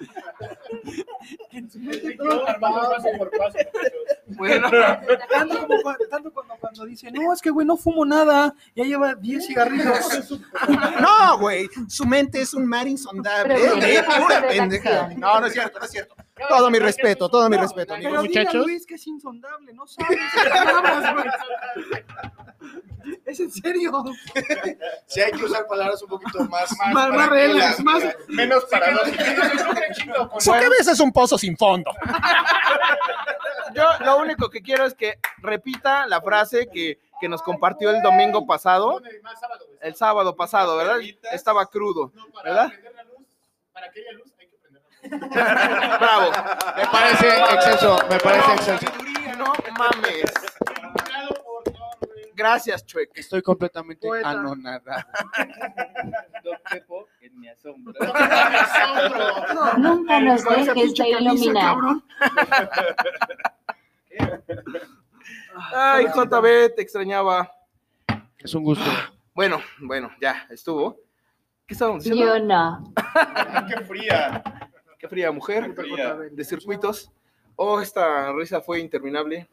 En 1.52 1.68
su 1.70 1.78
mente 1.80 2.16
Yo 2.16 2.24
todo 2.28 2.48
armando 2.48 2.90
paso 2.90 3.08
por 3.18 3.30
paso. 3.30 3.58
Bueno, 4.26 4.70
Tanto, 5.28 5.58
como 5.66 5.74
cua- 5.82 5.98
tanto 6.08 6.32
cuando, 6.32 6.54
cuando 6.60 6.84
dice, 6.86 7.10
no, 7.10 7.32
es 7.32 7.40
que 7.42 7.50
güey, 7.50 7.66
no 7.66 7.76
fumo 7.76 8.04
nada, 8.04 8.54
ya 8.76 8.84
lleva 8.84 9.14
10 9.14 9.46
cigarrillos. 9.46 10.40
No, 11.00 11.38
güey. 11.38 11.68
Su 11.88 12.06
mente 12.06 12.40
es 12.40 12.54
un 12.54 12.66
mar 12.66 12.86
insondable. 12.86 13.54
de 13.58 14.02
pura 14.02 14.46
pendeja. 14.48 15.08
No, 15.16 15.40
no 15.40 15.46
es 15.46 15.52
cierto, 15.52 15.78
no 15.80 15.84
es 15.84 15.90
cierto. 15.90 16.14
Todo 16.48 16.70
mi 16.70 16.78
respeto, 16.78 17.28
todo 17.28 17.50
mi 17.50 17.56
respeto, 17.56 17.94
muchachos. 17.96 18.64
Luis 18.66 18.86
que 18.86 18.94
es 18.94 19.06
insondable, 19.06 19.72
no 19.74 19.86
sabes. 19.86 20.18
Es 23.24 23.40
en 23.40 23.50
serio. 23.50 24.04
Si 25.06 25.20
hay 25.20 25.32
que 25.32 25.44
usar 25.44 25.66
palabras 25.66 26.00
un 26.02 26.08
poquito 26.08 26.44
más. 26.48 26.70
Más, 26.92 27.10
más 27.10 27.28
reales, 27.28 27.80
más. 27.80 28.02
Menos 28.28 28.64
paradójico. 28.66 30.40
Su 30.40 30.52
cabeza 30.52 30.92
es 30.92 31.00
un 31.00 31.12
pozo 31.12 31.36
sin 31.36 31.56
fondo. 31.56 31.90
yo 33.74 33.84
lo 34.04 34.18
único 34.18 34.48
que 34.50 34.62
quiero 34.62 34.84
es 34.84 34.94
que 34.94 35.18
repita 35.38 36.06
la 36.06 36.20
frase 36.20 36.68
que, 36.68 37.00
que 37.20 37.28
nos 37.28 37.42
compartió 37.42 37.90
el 37.90 38.02
domingo 38.02 38.46
pasado, 38.46 39.00
el 39.80 39.94
sábado 39.94 40.36
pasado, 40.36 40.76
¿verdad? 40.76 40.98
Estaba 41.32 41.66
crudo, 41.66 42.12
¿verdad? 42.44 42.72
Para 43.72 43.90
que 43.90 44.00
haya 44.00 44.12
luz 44.12 44.32
hay 44.38 44.46
que 44.46 44.56
prender 44.58 45.98
Bravo. 45.98 46.30
Me 46.76 46.86
parece 46.86 47.28
exceso, 47.54 47.98
me 48.08 48.18
parece 48.18 48.52
exceso. 48.54 48.86
No 49.38 49.52
mames. 49.78 50.32
Gracias, 52.40 52.86
Chuec. 52.86 53.10
Estoy 53.14 53.42
completamente 53.42 54.06
Poeta. 54.06 54.30
anonadado. 54.30 55.04
No 56.42 56.52
quepo 56.72 57.06
en 57.20 57.38
mi 57.38 57.48
asombro. 57.48 57.92
Nunca 59.76 60.20
nos 60.20 60.42
dejes 60.42 60.94
de 60.94 61.08
iluminar. 61.10 61.64
cabrón. 61.64 62.02
Ay, 65.74 66.06
JB, 66.06 66.74
te 66.74 66.80
extrañaba. 66.82 67.52
Es 68.38 68.54
un 68.54 68.64
gusto. 68.64 68.90
Bueno, 69.34 69.60
bueno, 69.80 70.10
ya, 70.18 70.46
estuvo. 70.48 70.96
¿Qué 71.66 71.74
estábamos 71.74 72.04
diciendo? 72.04 72.38
Yo 72.38 72.42
no. 72.42 72.94
Qué 73.68 73.84
fría. 73.84 74.42
Qué 74.98 75.08
fría 75.08 75.30
mujer 75.30 75.74
Fría. 75.74 76.14
de 76.14 76.44
circuitos. 76.44 77.12
Oh, 77.56 77.82
esta 77.82 78.32
risa 78.32 78.62
fue 78.62 78.80
interminable. 78.80 79.46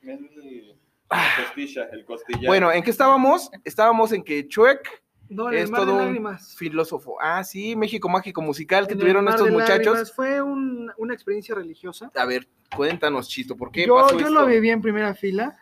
Me 0.00 0.16
duele 0.16 0.77
el 1.10 1.44
costilla, 1.44 1.84
el 1.92 2.04
costillar. 2.04 2.46
Bueno, 2.46 2.72
¿en 2.72 2.82
qué 2.82 2.90
estábamos? 2.90 3.50
Estábamos 3.64 4.12
en 4.12 4.22
que 4.22 4.46
Chuec 4.48 5.02
No, 5.30 5.50
es 5.50 5.70
todo 5.70 5.86
de 5.86 5.92
un 5.92 5.98
lágrimas. 5.98 6.56
filósofo. 6.56 7.16
Ah, 7.20 7.42
sí, 7.44 7.76
México 7.76 8.08
Mágico 8.08 8.40
Musical 8.42 8.86
que 8.86 8.92
En 8.94 8.98
el 8.98 9.00
tuvieron 9.00 9.24
mar 9.24 9.34
estos 9.34 9.46
de 9.46 9.52
muchachos. 9.52 9.84
lágrimas. 9.86 10.12
Fue 10.12 10.42
un- 10.42 10.92
una 10.98 11.14
experiencia 11.14 11.54
religiosa. 11.54 12.10
A 12.14 12.24
ver, 12.24 12.48
cuéntanos, 12.76 13.28
Chisto, 13.28 13.56
¿por 13.56 13.70
qué 13.70 13.86
Yo, 13.86 13.96
pasó 13.96 14.12
yo 14.18 14.26
esto? 14.26 14.30
lo 14.40 14.46
viví 14.46 14.70
en 14.70 14.80
primera 14.82 15.14
fila. 15.14 15.58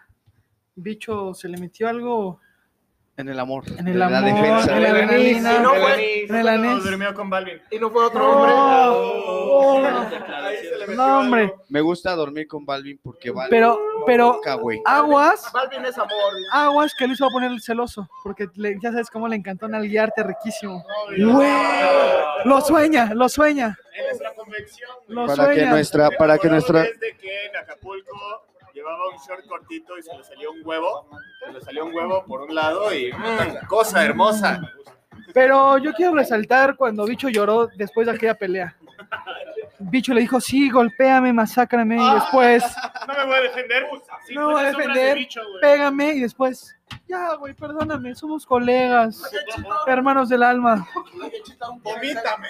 Bicho 0.74 1.32
se 1.34 1.48
le 1.48 1.58
metió 1.58 1.88
algo 1.88 2.40
En 3.18 3.28
el 3.30 3.40
amor. 3.40 3.64
en 3.78 3.88
el 3.88 3.98
la 3.98 4.06
amor, 4.08 4.24
defensa. 4.24 4.76
en 4.76 4.82
la 4.82 4.88
El 4.90 4.96
anís, 4.96 5.08
adrenalina, 5.08 5.54
y 5.54 5.58
no 5.62 5.74
en 5.74 5.80
fue- 5.82 6.40
el 6.40 6.48
anís. 6.48 6.84
durmió 6.84 7.14
con 7.14 7.30
Balvin. 7.30 7.62
Y 7.70 7.78
no 7.78 7.90
fue 7.90 8.04
otro 8.04 8.30
hombre. 8.30 8.52
Oh, 8.54 9.82
No, 10.94 11.20
hombre. 11.20 11.54
Me 11.68 11.80
gusta 11.80 12.14
dormir 12.14 12.46
con 12.46 12.64
Balvin 12.66 12.98
porque 13.02 13.30
Balvin 13.30 13.50
Pero, 13.50 13.78
pero 14.06 14.40
aguas, 14.84 15.50
Balvin 15.52 15.84
es 15.86 15.96
amor. 15.98 16.10
aguas 16.52 16.92
que 16.96 17.06
Luis 17.06 17.20
va 17.22 17.26
a 17.26 17.30
poner 17.30 17.50
el 17.50 17.60
celoso, 17.62 18.08
porque 18.22 18.48
le- 18.54 18.78
ya 18.82 18.90
sabes 18.92 19.10
cómo 19.10 19.26
le 19.28 19.36
encantó 19.36 19.66
nalguearte 19.66 20.22
riquísimo. 20.22 20.84
Güey, 21.18 21.50
lo 22.44 22.60
sueña, 22.60 23.12
lo 23.14 23.28
sueña, 23.28 23.78
En 23.94 24.04
nuestra 24.06 24.34
convección. 24.34 24.90
lo 25.08 25.26
Para 25.26 25.48
que 25.48 25.54
sueña. 25.54 25.70
nuestra, 25.70 26.10
para 26.10 26.38
que 26.38 26.48
nuestra. 26.48 26.82
Desde 26.82 27.16
que 27.16 27.46
en 27.46 27.56
Acapulco 27.56 28.44
llevaba 28.86 29.08
un 29.08 29.18
short 29.18 29.46
cortito 29.46 29.98
y 29.98 30.02
se 30.02 30.16
le 30.16 30.22
salió 30.22 30.52
un 30.52 30.60
huevo. 30.64 31.08
Se 31.44 31.52
le 31.52 31.60
salió 31.60 31.86
un 31.86 31.94
huevo 31.94 32.24
por 32.24 32.42
un 32.42 32.54
lado 32.54 32.94
y. 32.94 33.12
mm, 33.12 33.66
cosa 33.68 34.04
hermosa. 34.04 34.60
Pero 35.34 35.78
yo 35.78 35.92
quiero 35.92 36.14
resaltar 36.14 36.76
cuando 36.76 37.04
Bicho 37.04 37.28
lloró 37.28 37.66
después 37.76 38.06
de 38.06 38.14
aquella 38.14 38.34
pelea. 38.34 38.76
Bicho 39.78 40.14
le 40.14 40.22
dijo, 40.22 40.40
sí, 40.40 40.70
golpéame, 40.70 41.32
masácrame, 41.32 41.96
y 41.96 42.14
después, 42.14 42.64
No 43.06 43.14
me 43.14 43.24
voy 43.26 43.34
a 43.34 43.40
defender. 43.40 43.86
Sí, 44.26 44.34
no 44.34 44.50
voy 44.50 44.60
a 44.60 44.64
de 44.64 44.70
defender, 44.70 45.18
bicho, 45.18 45.42
pégame, 45.60 46.14
y 46.14 46.20
después, 46.20 46.74
ya, 47.06 47.34
güey, 47.34 47.52
perdóname, 47.52 48.14
somos 48.14 48.46
colegas, 48.46 49.22
hermanos 49.86 50.30
del 50.30 50.42
alma. 50.42 50.86
Vomítame. 51.82 52.48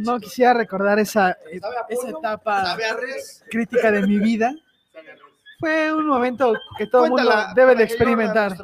No 0.00 0.18
quisiera 0.20 0.54
recordar 0.54 0.98
esa, 0.98 1.36
esa 1.88 2.08
etapa 2.10 2.76
crítica 3.50 3.90
de 3.90 4.06
mi 4.06 4.18
vida. 4.18 4.54
Fue 5.60 5.92
un 5.92 6.06
momento 6.06 6.54
que 6.78 6.86
todo 6.86 7.04
el 7.04 7.10
mundo 7.10 7.30
debe 7.54 7.74
de 7.74 7.84
experimentar. 7.84 8.56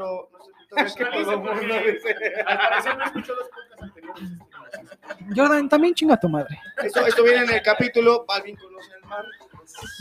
Jordan, 5.34 5.68
también 5.68 5.94
chinga 5.94 6.14
a 6.14 6.20
tu 6.20 6.28
madre. 6.28 6.58
Esto, 6.82 7.06
esto 7.06 7.22
viene 7.24 7.44
en 7.44 7.50
el 7.50 7.62
capítulo. 7.62 8.24
Balvin 8.26 8.56
conoce 8.56 8.90
el 9.02 9.08
mar. 9.08 9.24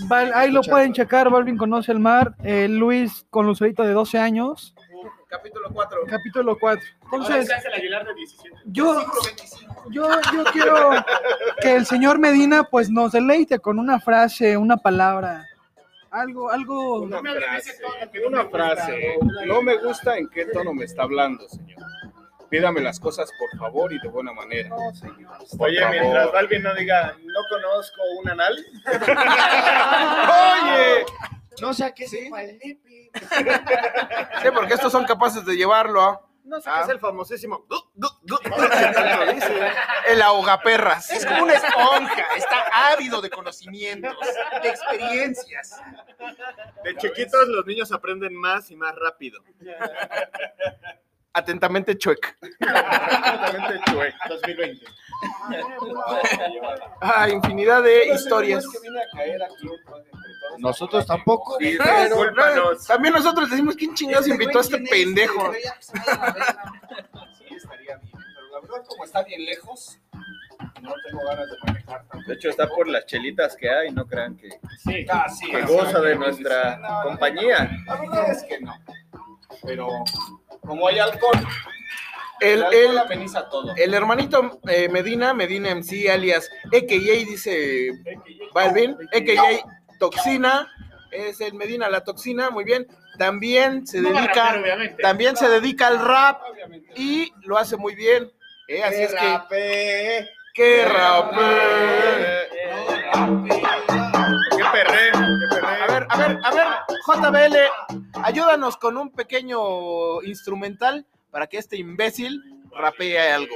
Val- 0.08 0.32
ahí 0.34 0.52
lo 0.52 0.62
pueden 0.62 0.93
checar, 0.93 1.30
Balvin 1.30 1.58
conoce 1.58 1.91
el 1.91 2.00
mar, 2.00 2.34
eh, 2.43 2.67
Luis 2.69 3.26
con 3.30 3.45
Lucerito 3.45 3.84
de 3.84 3.93
12 3.93 4.19
años, 4.19 4.74
Capítulo 5.38 5.69
4. 5.74 6.00
capítulo 6.08 6.58
4. 6.60 6.86
Ahora 6.86 7.17
Entonces, 7.17 7.48
se 7.48 7.54
hace 7.54 7.67
el 7.67 7.74
Aguilar 7.74 8.06
de 8.08 8.13
17. 8.15 8.56
yo, 8.65 9.06
yo, 9.91 10.10
yo 10.34 10.43
quiero 10.54 10.89
que 11.62 11.76
el 11.76 11.86
señor 11.86 12.19
Medina 12.19 12.63
pues 12.63 12.89
nos 12.89 13.12
deleite 13.12 13.60
con 13.60 13.80
una 13.80 14.00
frase, 14.00 14.56
una 14.58 14.78
palabra, 14.78 15.45
algo, 16.12 16.50
algo... 16.52 17.06
No 17.08 17.21
me 17.21 17.30
hables 17.32 17.52
de 17.52 17.58
ese 17.58 17.74
tono 17.82 18.12
que 18.12 18.19
no 18.21 18.28
Una 18.28 18.38
me 18.38 18.43
gusta. 18.43 18.58
frase. 18.76 19.17
No 19.45 19.62
me 19.62 19.76
gusta 19.78 20.17
en 20.17 20.30
qué 20.30 20.45
tono 20.45 20.74
me 20.74 20.86
está 20.86 21.04
hablando, 21.04 21.48
señor. 21.50 21.80
Pídame 22.50 22.80
las 22.80 23.00
cosas 23.00 23.30
por 23.38 23.60
favor 23.60 23.91
y 23.91 24.00
de 24.00 24.08
buena 24.08 24.32
manera. 24.32 24.69
Por 24.69 25.67
Oye, 25.67 25.80
favor. 25.82 25.91
mientras 26.00 26.32
Balvin 26.32 26.63
no 26.63 26.74
diga, 26.76 27.15
no 27.21 27.39
conozco 27.50 28.02
un 28.21 28.30
anal. 28.30 28.65
Oye, 30.63 31.06
No 31.61 31.73
sé 31.73 31.85
a 31.85 31.93
qué 31.93 32.07
se 32.07 32.29
fue 32.29 32.43
el 32.43 32.57
nepe. 32.59 33.11
sí, 34.41 34.47
porque 34.53 34.73
estos 34.73 34.91
son 34.91 35.05
capaces 35.05 35.45
de 35.45 35.55
llevarlo 35.55 36.01
a 36.01 36.21
No 36.43 36.59
sé 36.61 36.69
Ah. 36.69 36.77
qué 36.79 36.83
es 36.83 36.89
el 36.89 36.99
famosísimo. 36.99 37.65
el 40.07 40.21
ahogaperras. 40.21 41.09
Es 41.11 41.25
como 41.25 41.43
una 41.43 41.53
esponja, 41.53 42.23
está 42.37 42.63
ávido 42.93 43.21
de 43.21 43.29
conocimientos, 43.29 44.15
de 44.61 44.69
experiencias. 44.69 45.81
De 46.83 46.95
chiquitos 46.97 47.47
los 47.47 47.65
niños 47.65 47.91
aprenden 47.91 48.35
más 48.35 48.69
y 48.71 48.75
más 48.75 48.95
rápido. 48.95 49.39
Atentamente, 51.33 51.97
Chuec. 51.97 52.37
Exactamente, 52.59 53.81
Chue. 53.91 54.13
2020. 54.29 54.85
Ah, 57.01 57.27
infinidad 57.29 57.83
de 57.83 58.07
historias. 58.13 58.65
Nosotros 60.59 61.05
tampoco. 61.05 61.57
Discúlpanos. 61.57 62.85
También 62.87 63.13
nosotros 63.13 63.49
decimos 63.49 63.75
quién 63.75 63.93
chingados 63.93 64.27
invitó 64.27 64.59
a 64.59 64.61
este 64.61 64.79
pendejo. 64.79 65.51
Sí, 65.53 67.55
estaría 67.55 67.97
bien. 67.97 68.11
Pero 68.11 68.47
la 68.51 68.59
verdad, 68.61 68.85
como 68.87 69.03
está 69.05 69.23
bien 69.23 69.45
lejos, 69.45 69.99
no 70.81 70.93
tengo 71.07 71.23
ganas 71.25 71.49
de 71.49 71.57
manejar 71.65 72.05
tanto. 72.07 72.27
De 72.27 72.33
hecho, 72.35 72.49
está 72.49 72.67
por 72.67 72.87
las 72.87 73.05
chelitas 73.05 73.55
que 73.55 73.69
hay, 73.69 73.91
no 73.91 74.05
crean 74.05 74.35
que, 74.37 74.49
Sí. 74.83 75.05
Ah, 75.09 75.27
sí, 75.29 75.49
que 75.49 75.65
sí, 75.65 75.73
goza 75.73 75.99
de 76.01 76.13
sí, 76.13 76.19
nuestra 76.19 76.77
no, 76.77 76.89
no, 76.89 77.03
compañía. 77.09 77.69
La 77.85 77.95
verdad 77.95 78.31
es 78.31 78.43
que 78.43 78.59
no. 78.61 78.73
Pero 79.63 79.87
como 80.61 80.87
hay 80.87 80.99
alcohol, 80.99 81.35
El, 82.39 82.59
el 82.59 82.63
alcohol 82.63 82.85
el, 82.91 82.97
ameniza 82.97 83.49
todo. 83.49 83.73
el 83.75 83.93
hermanito 83.93 84.59
eh, 84.67 84.89
Medina, 84.89 85.33
Medina 85.33 85.73
MC, 85.73 86.09
alias 86.09 86.49
EKJ, 86.71 87.25
dice 87.25 87.91
Balvin, 88.53 88.97
EKJ 89.11 89.63
Toxina, 89.99 90.71
es 91.12 91.41
el 91.41 91.53
Medina 91.53 91.89
la 91.89 92.03
Toxina, 92.03 92.49
muy 92.49 92.63
bien. 92.63 92.88
También 93.17 93.88
se 93.88 94.01
No 94.01 94.10
dedica, 94.10 94.62
también 95.01 95.38
se 95.38 95.47
dedica 95.47 95.88
al 95.88 95.99
rap 96.05 96.41
y 96.95 97.31
lo 97.43 97.58
hace 97.58 97.77
muy 97.77 97.95
bien. 97.95 98.31
eh, 98.67 98.84
así 98.84 99.01
es 99.03 99.13
que, 99.13 99.15
Rape. 99.15 100.29
¡qué 100.53 100.86
rape! 100.86 102.47
Qué 104.58 104.63
perré, 104.71 105.12
qué 105.12 105.47
perré. 105.51 105.67
A 105.81 105.88
ver, 105.88 106.08
a 106.10 106.17
ver, 106.17 106.38
a 106.43 106.51
ver, 106.51 106.67
JBL, 107.05 107.58
ayúdanos 108.23 108.77
con 108.77 108.97
un 108.97 109.12
pequeño 109.12 110.21
instrumental 110.23 111.05
para 111.31 111.47
que 111.47 111.58
este 111.58 111.77
imbécil 111.77 112.41
rapee 112.71 113.17
algo. 113.19 113.55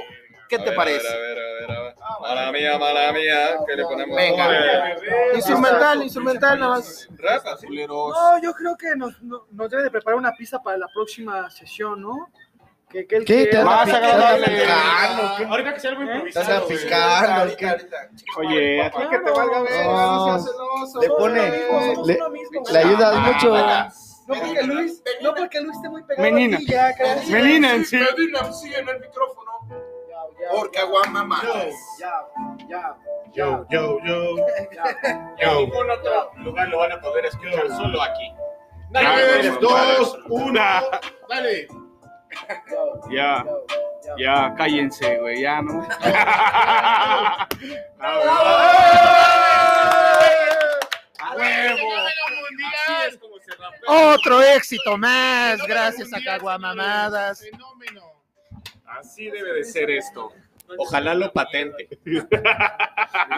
¿Qué 0.50 0.58
te 0.58 0.72
parece? 0.72 1.06
A 1.08 1.16
ver, 1.16 1.38
a 1.38 1.52
ver, 1.52 1.70
a 1.70 1.82
ver. 1.82 1.94
Mala 2.20 2.52
mía, 2.52 2.76
mala 2.78 3.12
mía. 3.12 3.56
¿Qué 3.66 3.76
le 3.76 3.84
ponemos? 3.84 4.16
Venga. 4.16 4.96
Instrumental, 5.34 6.02
instrumental, 6.02 6.58
nada 6.58 6.76
más. 6.76 7.08
No, 7.88 8.42
yo 8.42 8.52
creo 8.52 8.76
que 8.76 8.96
nos, 8.96 9.22
no- 9.22 9.46
nos 9.52 9.70
debe 9.70 9.84
de 9.84 9.90
preparar 9.90 10.18
una 10.18 10.32
pizza 10.32 10.60
para 10.62 10.76
la 10.76 10.88
próxima 10.92 11.48
sesión, 11.50 12.02
¿no? 12.02 12.28
Que, 12.88 13.06
que 13.06 13.16
él 13.18 13.24
¿Qué? 13.24 13.44
¿Te 13.44 13.50
quiera- 13.50 13.64
vas 13.64 13.82
a 13.82 13.86
Más 13.86 13.94
agradable. 13.94 14.46
¿Te 14.46 14.66
vas 14.66 14.68
a 14.74 15.08
picar? 15.20 15.36
¿Qué? 15.38 15.44
Ahorita 15.44 15.74
que 15.74 15.80
sea 15.80 15.90
algo 15.90 16.02
¿Estás 16.02 16.48
improvisado. 16.48 17.56
¿Qué? 17.56 17.76
Oye, 18.36 18.82
Aquí 18.82 19.02
que 19.08 19.18
te 19.20 19.30
valga 19.30 19.62
ver, 19.62 19.86
No. 19.86 20.38
Le 21.00 21.08
pone, 21.10 21.50
le, 22.06 22.18
le 22.72 22.78
ayudas 22.78 23.16
mucho. 23.20 23.56
No 24.26 24.34
porque 24.36 24.62
Luis, 24.62 25.02
no 25.22 25.34
porque 25.34 25.60
Luis 25.60 25.76
esté 25.76 25.88
muy 25.88 26.02
pegado 26.04 26.22
Menina. 26.22 26.58
en 26.58 27.84
sí. 27.84 27.96
Medina, 27.96 28.52
sí, 28.52 28.72
en 28.74 28.88
el 28.88 29.00
micrófono. 29.00 29.49
Porque 30.50 30.78
aguamamadas. 30.78 31.74
Yo, 33.32 33.66
yo, 33.70 33.98
yo. 34.04 34.36
En 35.38 35.56
ningún 35.56 35.90
otro 35.90 36.32
lugar 36.38 36.68
lo 36.68 36.78
van 36.78 36.92
a 36.92 37.00
poder 37.00 37.26
escuchar, 37.26 37.68
solo 37.68 38.02
aquí. 38.02 38.32
Tres, 38.92 39.60
dos, 39.60 40.18
una. 40.28 40.82
Dale. 41.28 41.68
Ya, 43.10 43.44
ya, 44.18 44.54
cállense, 44.56 45.18
güey, 45.18 45.42
ya, 45.42 45.62
¿no? 45.62 45.86
Otro 53.86 54.42
éxito 54.42 54.96
más, 54.96 55.58
gracias 55.66 56.12
a 56.12 56.20
Caguamamadas. 56.22 57.40
Fenómeno. 57.40 58.09
Así 59.00 59.30
debe 59.30 59.52
de 59.54 59.64
ser 59.64 59.90
esto. 59.90 60.30
Ojalá 60.78 61.14
lo 61.14 61.32
patente. 61.32 61.88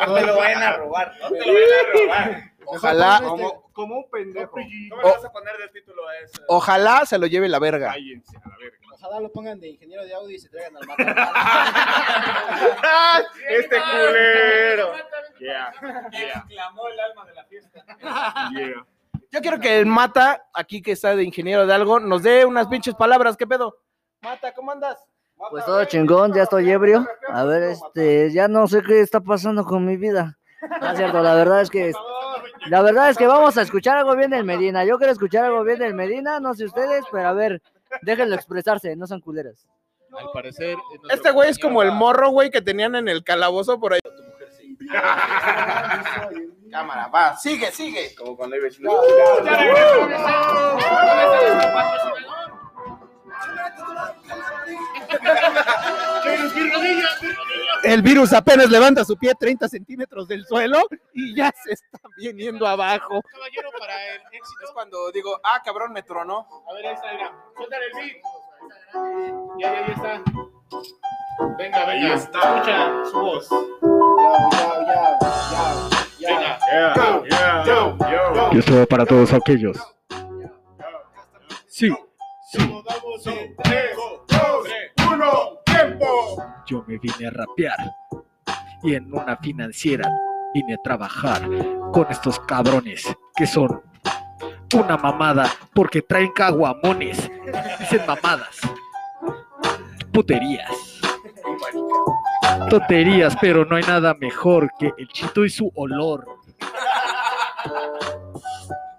No 0.06 0.14
te 0.14 0.26
lo 0.26 0.36
vayan 0.36 0.62
a 0.62 0.76
robar. 0.76 1.14
No 1.20 1.30
te 1.30 1.46
lo 1.46 1.52
vayan 1.54 1.70
a 1.70 1.92
robar. 1.92 2.42
Ojalá, 2.66 3.20
Como, 3.22 3.62
como 3.72 3.96
un 3.98 4.10
pendejo. 4.10 4.50
¿Cómo 4.50 4.66
le 5.02 5.02
vas 5.02 5.24
a 5.24 5.32
poner 5.32 5.56
de 5.56 5.68
título 5.68 6.06
a 6.06 6.18
eso? 6.18 6.42
ojalá 6.48 7.06
se 7.06 7.18
lo 7.18 7.26
lleve 7.26 7.48
la 7.48 7.58
verga. 7.58 7.88
Cállense 7.92 8.36
a 8.36 8.40
la 8.48 8.56
verga. 8.58 8.78
Ojalá 8.92 9.20
lo 9.20 9.32
pongan 9.32 9.58
de 9.60 9.68
ingeniero 9.70 10.04
de 10.04 10.14
audio 10.14 10.36
y 10.36 10.38
se 10.38 10.48
traigan 10.48 10.76
al 10.76 10.82
¡Este 13.48 13.76
culero! 13.80 14.92
Ya. 15.40 15.72
Exclamó 16.12 16.88
el 16.88 17.00
alma 17.00 17.24
de 17.26 17.34
la 17.34 17.44
fiesta. 17.44 17.84
Yo 19.30 19.40
quiero 19.40 19.58
que 19.58 19.78
el 19.78 19.86
Mata, 19.86 20.48
aquí 20.52 20.82
que 20.82 20.92
está 20.92 21.16
de 21.16 21.24
ingeniero 21.24 21.66
de 21.66 21.74
algo, 21.74 21.98
nos 21.98 22.22
dé 22.22 22.44
unas 22.44 22.66
pinches 22.68 22.94
palabras. 22.94 23.36
¿Qué 23.36 23.46
pedo? 23.46 23.78
Mata, 24.20 24.52
¿cómo 24.52 24.70
andas? 24.70 24.98
Pues 25.50 25.64
todo 25.64 25.84
chingón, 25.84 26.32
ya 26.32 26.44
estoy 26.44 26.70
ebrio. 26.70 27.06
A 27.28 27.44
ver, 27.44 27.62
este, 27.64 28.30
ya 28.32 28.48
no 28.48 28.66
sé 28.66 28.82
qué 28.82 29.00
está 29.00 29.20
pasando 29.20 29.64
con 29.64 29.84
mi 29.84 29.96
vida. 29.96 30.38
No 30.80 30.90
es 30.90 30.96
cierto, 30.96 31.20
la 31.22 31.34
verdad 31.34 31.60
es 31.60 31.70
que 31.70 31.92
la 32.66 32.82
verdad 32.82 33.10
es 33.10 33.18
que 33.18 33.26
vamos 33.26 33.58
a 33.58 33.62
escuchar 33.62 33.98
algo 33.98 34.14
bien 34.16 34.30
del 34.30 34.44
Medina. 34.44 34.84
Yo 34.84 34.96
quiero 34.98 35.12
escuchar 35.12 35.44
algo 35.44 35.64
bien 35.64 35.78
del 35.78 35.94
Medina, 35.94 36.38
no 36.38 36.54
sé 36.54 36.64
ustedes, 36.64 37.04
pero 37.10 37.28
a 37.28 37.32
ver, 37.32 37.60
déjenlo 38.02 38.34
expresarse, 38.36 38.94
no 38.94 39.06
sean 39.06 39.20
culeras. 39.20 39.66
Al 40.16 40.30
parecer. 40.32 40.76
Este 41.10 41.30
güey 41.30 41.50
es 41.50 41.58
como 41.58 41.82
el 41.82 41.90
morro, 41.90 42.30
güey, 42.30 42.50
que 42.50 42.60
tenían 42.60 42.94
en 42.94 43.08
el 43.08 43.24
calabozo 43.24 43.80
por 43.80 43.94
ahí. 43.94 44.00
Cámara, 46.70 47.08
va, 47.08 47.36
sigue, 47.36 47.70
sigue. 47.72 48.14
Como 48.14 48.36
cuando 48.36 48.56
hay 48.56 48.62
vecinos. 48.62 48.94
El 57.84 58.02
virus 58.02 58.32
apenas 58.32 58.70
levanta 58.70 59.04
su 59.04 59.16
pie 59.16 59.34
30 59.38 59.68
centímetros 59.68 60.28
del 60.28 60.46
suelo 60.46 60.82
y 61.12 61.34
ya 61.34 61.52
se 61.64 61.72
está 61.72 61.98
viniendo 62.16 62.66
abajo. 62.66 63.20
Caballero, 63.22 63.70
para 63.78 64.14
el 64.14 64.20
éxito. 64.32 64.64
Es 64.64 64.70
cuando 64.72 65.10
digo, 65.12 65.40
ah, 65.42 65.60
cabrón, 65.64 65.92
me 65.92 66.02
tronó. 66.02 66.46
A 66.68 66.74
ver, 66.74 66.86
ahí 66.86 66.94
está, 66.94 67.12
mira. 67.12 67.32
Suéltale 67.56 67.86
el 67.86 67.92
beat. 67.94 68.16
Ya, 69.58 69.72
ya, 69.72 69.86
ya 69.86 69.92
está. 69.92 70.22
Venga, 71.58 71.84
venga. 71.84 71.90
Ahí 71.90 72.12
está. 72.12 72.56
Escucha 72.56 73.04
su 73.10 73.20
voz. 73.20 73.48
Venga. 76.20 76.58
Yo, 76.72 77.24
yo, 77.64 77.96
yo. 77.98 78.50
Y 78.52 78.58
esto 78.58 78.78
va 78.78 78.86
para 78.86 79.04
todos 79.04 79.32
aquellos. 79.32 79.76
Sí, 81.66 81.92
Como 82.58 82.82
damos 82.82 83.26
un 83.26 83.56
3, 83.62 83.96
2, 84.28 85.10
1, 85.12 85.26
tiempo. 85.64 86.06
yo 86.66 86.84
me 86.86 86.98
vine 86.98 87.26
a 87.26 87.30
rapear. 87.30 87.76
Y 88.82 88.94
en 88.94 89.12
una 89.12 89.36
financiera 89.38 90.08
vine 90.52 90.74
a 90.74 90.82
trabajar 90.82 91.48
con 91.92 92.06
estos 92.10 92.38
cabrones 92.40 93.06
que 93.34 93.46
son 93.46 93.82
una 94.74 94.96
mamada 94.96 95.50
porque 95.72 96.02
traen 96.02 96.32
caguamones. 96.32 97.30
Dicen 97.78 98.02
mamadas. 98.06 98.60
Puterías. 100.12 101.00
Tonterías, 102.68 103.36
pero 103.40 103.64
no 103.64 103.76
hay 103.76 103.82
nada 103.84 104.14
mejor 104.14 104.70
que 104.78 104.92
el 104.98 105.08
chito 105.08 105.44
y 105.44 105.50
su 105.50 105.72
olor. 105.74 106.26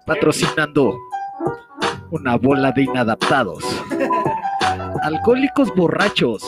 Patrocinando 0.06 0.96
una 2.14 2.36
bola 2.36 2.70
de 2.70 2.82
inadaptados. 2.82 3.64
Alcohólicos 5.02 5.74
borrachos. 5.74 6.42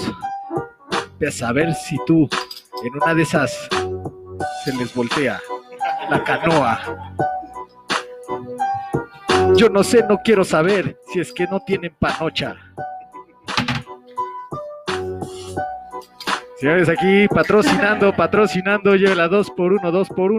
A 1.26 1.30
saber 1.30 1.74
si 1.74 1.98
tú 2.06 2.28
en 2.84 3.02
una 3.02 3.14
de 3.14 3.22
esas 3.22 3.68
se 4.64 4.72
les 4.74 4.94
voltea 4.94 5.40
la 6.08 6.22
canoa. 6.22 6.80
Yo 9.56 9.68
no 9.68 9.82
sé, 9.82 10.04
no 10.08 10.18
quiero 10.18 10.44
saber 10.44 10.96
si 11.08 11.20
es 11.20 11.32
que 11.32 11.46
no 11.46 11.58
tienen 11.60 11.94
panocha. 11.98 12.54
Señores, 16.58 16.88
aquí 16.88 17.26
patrocinando, 17.28 18.14
patrocinando, 18.14 18.94
lleva 18.94 19.26
dos 19.26 19.50
por 19.50 19.72
uno, 19.72 19.90
dos 19.90 20.08
por 20.08 20.30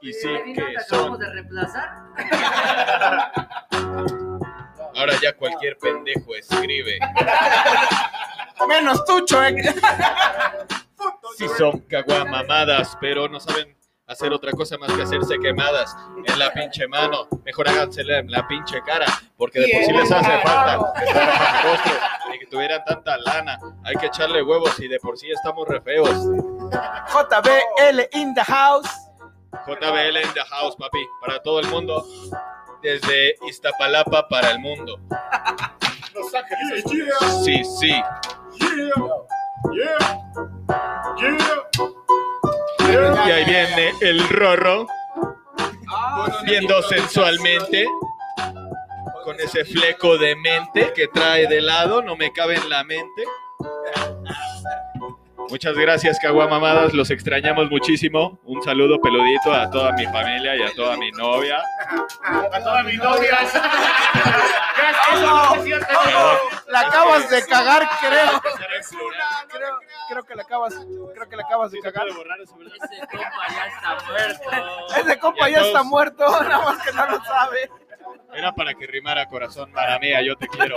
Y 0.00 0.12
sí, 0.12 0.28
que 0.54 0.74
son. 0.88 1.18
de 1.18 1.30
reemplazar? 1.30 1.90
Ahora 4.94 5.14
ya 5.20 5.32
cualquier 5.36 5.76
pendejo 5.78 6.34
escribe. 6.36 6.98
Menos 8.68 9.04
tú, 9.04 9.24
Chuec. 9.24 9.56
Sí 11.36 11.46
son 11.58 11.80
caguamamadas, 11.80 12.96
pero 13.00 13.28
no 13.28 13.40
saben 13.40 13.76
hacer 14.06 14.32
otra 14.32 14.52
cosa 14.52 14.78
más 14.78 14.92
que 14.92 15.02
hacerse 15.02 15.38
quemadas 15.38 15.96
en 16.24 16.38
la 16.38 16.52
pinche 16.52 16.86
mano. 16.86 17.28
Mejor 17.44 17.68
hágansela 17.68 18.18
en 18.18 18.30
la 18.30 18.46
pinche 18.46 18.80
cara, 18.82 19.06
porque 19.36 19.60
de 19.60 19.68
por 19.72 19.84
sí 19.84 19.92
les 19.92 20.12
hace 20.12 20.42
falta 20.42 20.78
más 20.78 21.64
rostro 21.64 21.92
y 22.34 22.38
que 22.38 22.46
tuvieran 22.46 22.84
tanta 22.84 23.18
lana. 23.18 23.58
Hay 23.84 23.96
que 23.96 24.06
echarle 24.06 24.42
huevos 24.42 24.78
y 24.80 24.88
de 24.88 24.98
por 25.00 25.18
sí 25.18 25.30
estamos 25.30 25.66
re 25.68 25.80
feos. 25.80 26.10
JBL 26.10 28.00
in 28.12 28.34
the 28.34 28.44
house. 28.44 28.88
JBL 29.66 30.16
in 30.16 30.34
the 30.34 30.44
house, 30.50 30.76
papi, 30.76 31.04
para 31.20 31.42
todo 31.42 31.60
el 31.60 31.68
mundo. 31.68 32.04
Desde 32.82 33.34
Iztapalapa 33.48 34.28
para 34.28 34.50
el 34.50 34.60
mundo. 34.60 35.00
Los 36.14 36.32
Ángeles. 36.34 36.84
Sí, 37.44 37.64
sí. 37.64 38.02
Y 42.88 43.30
ahí 43.30 43.44
viene 43.44 43.92
el 44.00 44.28
rorro. 44.28 44.86
Viendo 46.44 46.82
sensualmente. 46.82 47.86
Con 49.24 49.40
ese 49.40 49.64
fleco 49.64 50.16
de 50.18 50.36
mente 50.36 50.92
que 50.94 51.08
trae 51.08 51.48
de 51.48 51.60
lado. 51.60 52.02
No 52.02 52.16
me 52.16 52.32
cabe 52.32 52.56
en 52.56 52.68
la 52.68 52.84
mente. 52.84 53.24
Muchas 55.48 55.76
gracias, 55.76 56.18
Caguamamadas. 56.20 56.92
Los 56.92 57.10
extrañamos 57.10 57.70
muchísimo. 57.70 58.38
Un 58.44 58.62
saludo 58.62 59.00
peludito 59.00 59.52
a 59.52 59.70
toda 59.70 59.92
mi 59.92 60.04
familia 60.06 60.56
y 60.56 60.62
a 60.62 60.72
toda 60.74 60.96
mi 60.96 61.10
novia. 61.12 61.62
A 62.24 62.60
todas 62.60 62.84
mis 62.84 62.98
novias. 62.98 63.52
La 66.68 66.80
acabas 66.80 67.30
de 67.30 67.46
cagar, 67.46 67.88
creo. 68.00 68.40
Creo, 69.48 69.78
creo 70.08 70.24
que 70.24 70.34
la 70.34 70.42
acabas, 70.42 70.74
creo 71.14 71.28
que 71.28 71.36
la 71.36 71.42
acabas 71.42 71.70
de 71.70 71.80
cagar. 71.80 72.06
Ese 72.08 72.16
compa 73.08 73.48
ya 73.48 73.66
está 73.66 73.98
muerto. 74.08 74.96
Ese 74.96 75.18
compa 75.18 75.48
ya 75.48 75.60
está 75.60 75.82
muerto, 75.82 76.42
nada 76.42 76.64
más 76.64 76.82
que 76.84 76.92
no 76.92 77.06
lo 77.06 77.24
sabe. 77.24 77.70
Era 78.34 78.52
para 78.52 78.74
que 78.74 78.86
rimara 78.86 79.26
corazón, 79.26 79.72
para 79.72 79.98
mía, 79.98 80.20
yo 80.22 80.36
te 80.36 80.46
quiero. 80.48 80.76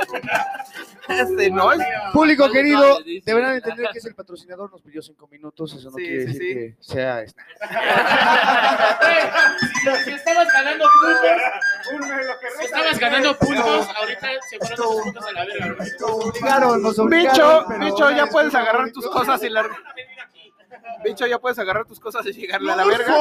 Este 1.09 1.49
no 1.51 1.71
es. 1.73 1.79
Público 2.13 2.49
querido, 2.51 2.99
deberán 3.25 3.55
entender 3.55 3.89
que 3.91 3.99
es 3.99 4.05
el 4.05 4.15
patrocinador, 4.15 4.71
nos 4.71 4.81
pidió 4.81 5.01
cinco 5.01 5.27
minutos, 5.27 5.73
eso 5.73 5.89
no 5.89 5.97
Sí, 5.97 6.03
quiere 6.03 6.19
sí, 6.21 6.25
decir 6.27 6.39
sí. 6.39 6.53
que 6.53 6.75
sea 6.79 7.21
este. 7.21 7.41
Si, 9.81 10.03
si 10.03 10.11
estabas 10.11 10.47
ganando 10.51 10.85
puntos, 11.01 11.21
si 12.57 12.65
estabas 12.65 12.99
ganando 12.99 13.37
puntos, 13.37 13.87
ahorita 13.95 14.27
se 14.49 14.57
fueron 14.59 14.73
esos 14.73 15.01
puntos 15.03 15.25
a 15.25 15.31
la 15.31 15.45
verga. 15.45 15.75
Claro, 16.39 16.77
nos 16.77 16.91
Bicho, 16.91 17.03
obligaron, 17.03 17.65
pero 17.67 17.79
bicho, 17.85 18.11
ya 18.11 18.25
puedes 18.27 18.53
agarrar 18.55 18.91
tus 18.91 19.07
cosas 19.09 19.41
y 19.43 19.49
la. 19.49 19.65
Bicho, 21.03 21.25
ya 21.27 21.39
puedes 21.39 21.57
agarrar 21.59 21.85
tus 21.85 21.99
cosas 21.99 22.25
y 22.25 22.33
llegarle 22.33 22.71
a 22.73 22.75
la 22.75 22.85
verga. 22.85 23.15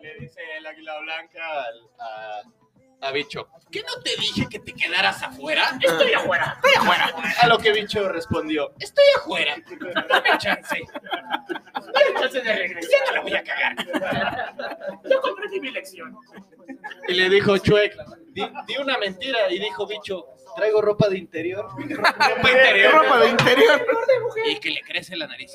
Le 0.00 0.14
dice 0.20 0.40
el 0.58 0.66
águila 0.66 0.98
blanca 1.00 1.40
al- 1.64 1.90
a, 1.98 2.42
a 3.06 3.12
Bicho. 3.12 3.48
¿Qué 3.70 3.82
no 3.82 4.02
te 4.02 4.10
dije 4.20 4.46
que 4.48 4.58
te 4.58 4.72
quedaras 4.72 5.22
afuera? 5.22 5.78
Estoy 5.80 6.12
afuera, 6.12 6.58
estoy 6.62 6.82
afuera. 6.82 7.14
A 7.40 7.46
lo 7.46 7.58
que 7.58 7.72
Bicho 7.72 8.08
respondió, 8.08 8.72
estoy 8.78 9.04
afuera. 9.16 9.56
Dame 10.08 10.38
chance. 10.38 10.82
Dame 11.74 12.20
chance 12.20 12.40
de 12.40 12.56
regresar, 12.56 13.00
no 13.06 13.12
la 13.12 13.20
voy 13.22 13.34
a 13.34 13.44
cagar. 13.44 15.00
Yo 15.08 15.20
comprendí 15.20 15.60
mi 15.60 15.70
lección. 15.70 16.16
Y 17.08 17.14
le 17.14 17.28
dijo 17.28 17.58
Chuec, 17.58 17.96
di, 18.28 18.48
di 18.66 18.76
una 18.76 18.98
mentira. 18.98 19.50
Y 19.50 19.58
dijo 19.58 19.86
Bicho, 19.86 20.26
traigo 20.56 20.82
ropa 20.82 21.08
de 21.08 21.18
interior. 21.18 21.68
Ropa 21.76 22.50
interior. 22.50 22.92
Ropa 22.92 23.18
de 23.20 23.28
interior. 23.28 23.86
Y 24.46 24.58
que 24.58 24.70
le 24.70 24.82
crece 24.82 25.16
la 25.16 25.26
nariz. 25.26 25.52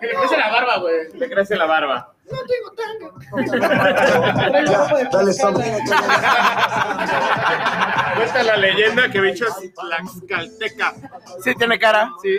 Que 0.00 0.06
le 0.06 0.14
crece 0.14 0.36
la 0.36 0.50
barba, 0.50 0.78
güey. 0.78 1.12
Le 1.14 1.30
crece 1.30 1.56
la 1.56 1.66
barba. 1.66 2.16
Cuenta 8.16 8.42
la 8.42 8.56
leyenda 8.56 9.08
que 9.10 9.20
bicho 9.20 9.46
es 9.46 9.74
tlaxcalteca. 9.74 10.94
Sí, 11.42 11.54
tiene 11.54 11.78
cara, 11.78 12.10
sí. 12.20 12.36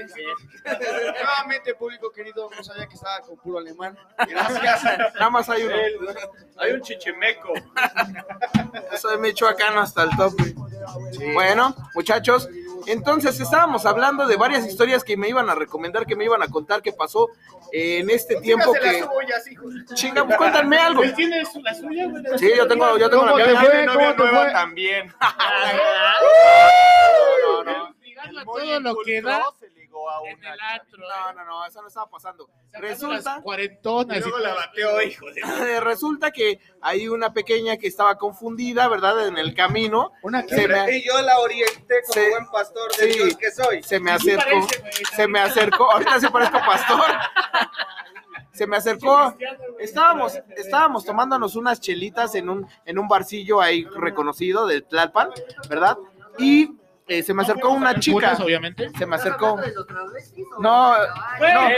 Nuevamente, 0.66 1.74
público 1.76 2.12
querido, 2.12 2.50
no 2.56 2.64
sabía 2.64 2.88
que 2.88 2.96
estaba 2.96 3.22
con 3.22 3.38
puro 3.38 3.60
alemán. 3.60 3.98
Gracias. 4.28 4.84
Nada 5.14 5.30
más 5.30 5.50
hay 5.50 5.64
uno. 5.64 5.76
Hay 6.58 6.72
un 6.74 6.82
chichimeco. 6.82 7.54
Soy 8.98 9.18
michoacano 9.20 9.82
hasta 9.82 10.04
el 10.04 10.10
tope. 10.18 10.54
Bueno, 11.34 11.76
muchachos, 11.94 12.50
entonces 12.86 13.40
estábamos 13.40 13.86
hablando 13.86 14.28
de 14.28 14.36
varias 14.38 14.66
historias 14.66 15.04
que 15.04 15.18
me 15.18 15.28
iban 15.30 15.50
a 15.50 15.56
recomendar, 15.56 16.06
que 16.06 16.16
me 16.16 16.24
iban 16.26 16.42
a 16.42 16.48
contar 16.48 16.82
que 16.82 16.94
pasó 16.94 17.30
en 17.72 18.10
este 18.10 18.38
tiempo 18.38 18.72
que... 18.74 19.04
Chinga, 19.94 20.26
pues 20.26 20.38
cuéntame 20.38 20.78
algo. 20.78 21.04
Él 21.04 21.14
tiene 21.14 21.44
su- 21.46 21.62
la 21.62 21.74
suya, 21.74 22.08
güey. 22.08 22.24
Sí, 22.38 22.50
yo 22.56 22.68
tengo, 22.68 22.98
yo 22.98 23.10
tengo 23.10 23.24
¿Cómo 23.26 23.38
la 23.38 23.44
te 23.46 23.52
mía. 23.52 23.60
fue? 23.60 23.70
Tiene 23.70 23.86
novia 23.88 24.16
¿Cómo 24.16 24.16
te 24.16 24.24
nueva 24.32 24.44
fue? 24.46 24.54
también. 24.54 25.08
estaba 28.28 28.44
todo 28.46 28.80
lo 28.80 28.96
que 29.04 29.22
da 29.22 29.44
en 30.26 30.44
el 30.44 30.60
antro. 30.60 30.98
No, 31.00 31.34
no, 31.34 31.46
no, 31.46 31.66
eso 31.66 31.82
no 31.82 31.88
estaba 31.88 32.10
pasando. 32.10 32.50
Resulta. 32.74 33.42
Cuarentonas. 33.42 34.18
Y 34.18 34.22
luego 34.22 34.40
la 34.40 34.54
bateó, 34.54 35.02
hijo 35.02 35.26
de... 35.32 35.80
resulta 35.82 36.32
que 36.32 36.60
hay 36.82 37.08
una 37.08 37.34
pequeña 37.34 37.78
que 37.78 37.88
estaba 37.88 38.18
confundida, 38.18 38.88
¿verdad? 38.88 39.28
En 39.28 39.38
el 39.38 39.54
camino. 39.54 40.12
Una 40.24 40.44
Se 40.48 40.68
me- 40.68 40.98
Y 40.98 41.04
yo 41.06 41.22
la 41.22 41.40
orienté 41.40 42.02
como 42.08 42.30
buen 42.30 42.46
pastor 42.52 42.92
de 42.98 43.12
Sí. 43.12 43.20
Dios 43.20 43.38
que 43.38 43.52
soy. 43.52 43.84
se 43.84 44.00
me 44.00 44.12
acercó, 44.12 44.68
se 45.16 45.28
me 45.28 45.40
acercó, 45.40 45.92
ahorita 45.92 46.20
se 46.20 46.30
parezco 46.30 46.60
pastor. 46.60 47.06
Se 48.54 48.66
me 48.66 48.78
acercó, 48.78 49.36
estábamos, 49.80 50.34
estábamos 50.56 51.06
tomándonos 51.06 51.56
unas 51.56 51.80
chelitas 51.80 52.34
en 52.34 52.50
un, 52.50 52.68
en 52.86 52.98
un 52.98 53.08
barcillo 53.08 53.62
ahí 53.62 53.84
reconocido 53.86 54.66
de 54.66 54.82
Tlalpan, 54.82 55.30
¿verdad? 55.70 55.96
Y 56.40 56.72
eh, 57.08 57.24
se 57.24 57.34
me 57.34 57.44
acercó 57.44 57.70
una 57.70 58.00
chica, 58.00 58.16
Putas, 58.16 58.40
obviamente. 58.42 58.90
se 58.98 59.06
me 59.06 59.16
acercó, 59.16 59.58
no, 60.60 60.96
no, 60.98 61.70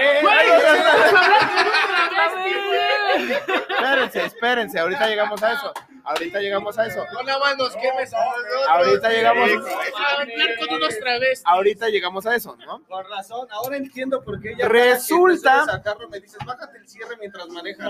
espérense, 3.20 4.26
espérense, 4.26 4.80
ahorita 4.80 5.08
llegamos 5.08 5.42
a 5.44 5.54
eso, 5.54 5.74
ahorita 6.04 6.40
llegamos 6.40 6.78
a 6.78 6.86
eso, 6.86 7.04
No 7.14 7.24
nada 7.24 7.40
más 7.40 7.58
nos 7.58 7.76
quemes 7.76 8.14
a 8.14 8.18
nosotros. 8.26 8.68
ahorita 8.70 9.10
llegamos, 9.10 9.50
A 9.50 10.22
hablar 10.22 10.50
con 10.60 10.76
unos 10.76 11.00
travestis. 11.00 11.44
ahorita 11.46 11.90
llegamos 11.90 12.26
a 12.26 12.36
eso, 12.36 12.56
¿no? 12.66 12.82
Con 12.88 13.06
razón, 13.10 13.48
ahora 13.52 13.78
entiendo 13.78 14.22
por 14.24 14.40
qué 14.42 14.52
ella 14.54 14.68
Resulta- 14.68 15.52
cada 15.52 15.60
que 15.60 15.68
te 15.68 15.70
subes 15.70 15.76
al 15.76 15.84
carro 15.84 16.10
me 16.10 16.20
dices, 16.20 16.38
bájate 16.46 16.78
el 16.78 16.88
cierre 16.88 17.16
mientras 17.20 17.48
manejas. 17.50 17.90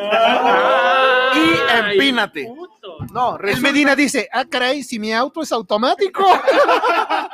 Y 1.35 1.59
empínate. 1.77 2.49
No, 3.13 3.35
El 3.35 3.39
resulta- 3.41 3.61
Medina 3.71 3.95
dice, 3.95 4.29
ah, 4.31 4.45
caray, 4.49 4.83
si 4.83 4.99
mi 4.99 5.13
auto 5.13 5.41
es 5.41 5.51
automático. 5.51 6.23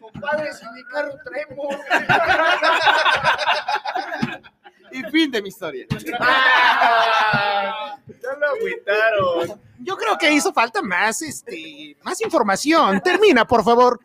Compadre, 0.00 0.52
si 0.52 0.64
mi 0.70 0.84
carro 0.84 1.12
tremo. 1.24 1.68
Y 4.92 5.02
fin 5.10 5.30
de 5.30 5.42
mi 5.42 5.48
historia. 5.48 5.86
Ya 8.22 8.32
lo 8.38 8.46
agüitaron. 8.48 9.69
Yo 9.82 9.96
creo 9.96 10.18
que 10.18 10.30
hizo 10.32 10.52
falta 10.52 10.82
más, 10.82 11.22
este, 11.22 11.96
más 12.02 12.20
información. 12.20 13.00
Termina, 13.00 13.46
por 13.46 13.64
favor. 13.64 13.98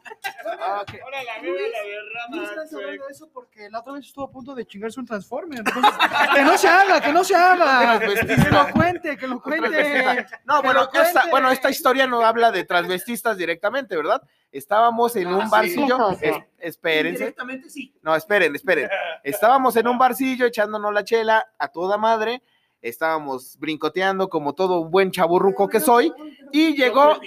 Ahora 0.60 0.84
la 1.24 1.36
la 1.36 1.42
No 1.42 1.54
derrama. 1.54 2.44
estás 2.50 2.74
hablando 2.74 3.06
de 3.06 3.12
eso 3.12 3.30
porque 3.34 3.70
la 3.70 3.80
otra 3.80 3.94
vez 3.94 4.06
estuvo 4.06 4.26
a 4.26 4.32
punto 4.32 4.56
de 4.56 4.66
chingarse 4.66 5.00
un 5.00 5.06
Transformer. 5.06 5.60
entonces, 5.60 5.92
que 6.34 6.42
no 6.44 6.58
se 6.58 6.68
haga, 6.68 7.02
que 7.02 7.12
no 7.14 7.24
se 7.24 7.36
haga. 7.36 8.00
Que 8.00 8.52
lo 8.52 8.70
cuente, 8.72 9.18
que 9.18 9.28
lo 9.28 9.42
cuente. 9.42 10.26
No, 10.46 10.62
Que 10.62 10.68
bueno, 10.68 10.90
cuente. 10.90 11.08
esta, 11.08 11.26
bueno, 11.30 11.52
esta 11.52 11.70
historia 11.70 12.08
no 12.08 12.26
habla 12.26 12.52
de 12.52 12.64
transvestistas 12.64 13.38
directamente, 13.38 13.96
¿verdad? 13.96 14.22
Estábamos 14.52 15.16
en 15.18 15.28
un 15.28 15.50
barcillo. 15.50 16.12
es- 16.22 16.36
espérense. 16.60 17.20
Directamente 17.20 17.70
sí. 17.70 17.94
No, 18.02 18.16
esperen, 18.16 18.56
esperen. 18.56 18.90
Estábamos 19.24 19.76
en 19.76 19.88
un 19.88 19.98
barcillo 19.98 20.46
echándonos 20.46 20.94
la 20.94 21.04
chela 21.04 21.46
a 21.60 21.68
toda 21.68 21.98
madre. 21.98 22.42
Estábamos 22.82 23.58
brincoteando 23.58 24.30
como 24.30 24.54
todo 24.54 24.80
un 24.80 24.92
buen 24.92 25.12
chaburruco 25.12 25.68
que 25.68 25.80
soy. 25.80 26.14
Y 26.52 26.76
llegó, 26.76 27.18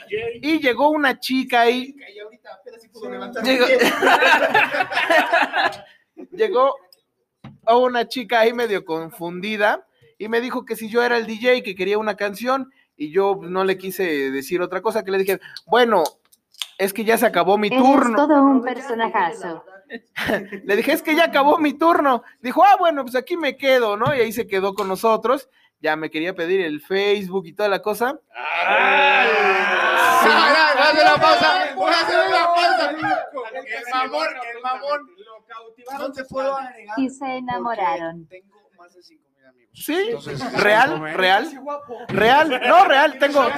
y 0.40 0.60
llegó 0.60 0.90
una 0.90 1.18
chica 1.18 1.62
ahí. 1.62 1.96
Llegó, 3.42 3.66
llegó 6.32 6.74
a 7.66 7.76
una 7.76 8.08
chica 8.08 8.40
ahí 8.40 8.52
medio 8.52 8.84
confundida 8.84 9.86
y 10.18 10.28
me 10.28 10.40
dijo 10.40 10.64
que 10.64 10.76
si 10.76 10.88
yo 10.88 11.02
era 11.02 11.16
el 11.16 11.26
DJ, 11.26 11.62
que 11.62 11.74
quería 11.74 11.98
una 11.98 12.16
canción 12.16 12.72
y 12.96 13.10
yo 13.10 13.38
no 13.42 13.64
le 13.64 13.78
quise 13.78 14.30
decir 14.30 14.60
otra 14.60 14.82
cosa, 14.82 15.04
que 15.04 15.12
le 15.12 15.18
dije, 15.18 15.40
bueno, 15.66 16.02
es 16.78 16.92
que 16.92 17.04
ya 17.04 17.16
se 17.16 17.26
acabó 17.26 17.56
mi 17.56 17.68
Eres 17.68 17.80
turno. 17.80 18.16
todo 18.16 18.42
un 18.42 18.62
personajazo. 18.62 19.64
Le 20.64 20.76
dije, 20.76 20.92
es 20.92 21.02
que 21.02 21.14
ya 21.14 21.24
acabó 21.24 21.58
mi 21.58 21.74
turno. 21.74 22.22
Dijo, 22.40 22.64
ah, 22.64 22.76
bueno, 22.78 23.02
pues 23.02 23.14
aquí 23.16 23.36
me 23.36 23.56
quedo, 23.56 23.96
¿no? 23.96 24.14
Y 24.14 24.20
ahí 24.20 24.32
se 24.32 24.46
quedó 24.46 24.74
con 24.74 24.88
nosotros. 24.88 25.48
Ya 25.80 25.96
me 25.96 26.10
quería 26.10 26.34
pedir 26.34 26.60
el 26.60 26.80
Facebook 26.80 27.46
y 27.46 27.52
toda 27.52 27.68
la 27.68 27.80
cosa. 27.80 28.18
Sí. 30.22 30.28
Voy 30.28 30.34
a 30.34 30.90
hacer 30.90 31.02
una 31.02 31.16
pausa. 31.16 31.74
Voy 31.76 31.92
a 31.92 32.00
hacer 32.00 32.28
una 32.28 32.46
pausa. 32.46 32.90
El 32.90 33.84
mamón, 33.92 34.26
el 34.54 34.62
mamón. 34.62 35.00
No 35.98 36.12
te 36.12 36.24
puedo 36.24 36.56
agregar. 36.56 36.98
Y 36.98 37.08
se 37.08 37.36
enamoraron. 37.36 38.26
Tengo 38.26 38.70
más 38.76 38.94
de 38.94 39.02
5 39.02 39.30
mil 39.36 39.46
amigos. 39.46 39.72
Sí, 39.74 39.96
Entonces, 40.08 40.52
real, 40.62 41.00
real, 41.14 41.48
real, 42.08 42.60
no, 42.66 42.84
real, 42.84 43.18
tengo, 43.18 43.48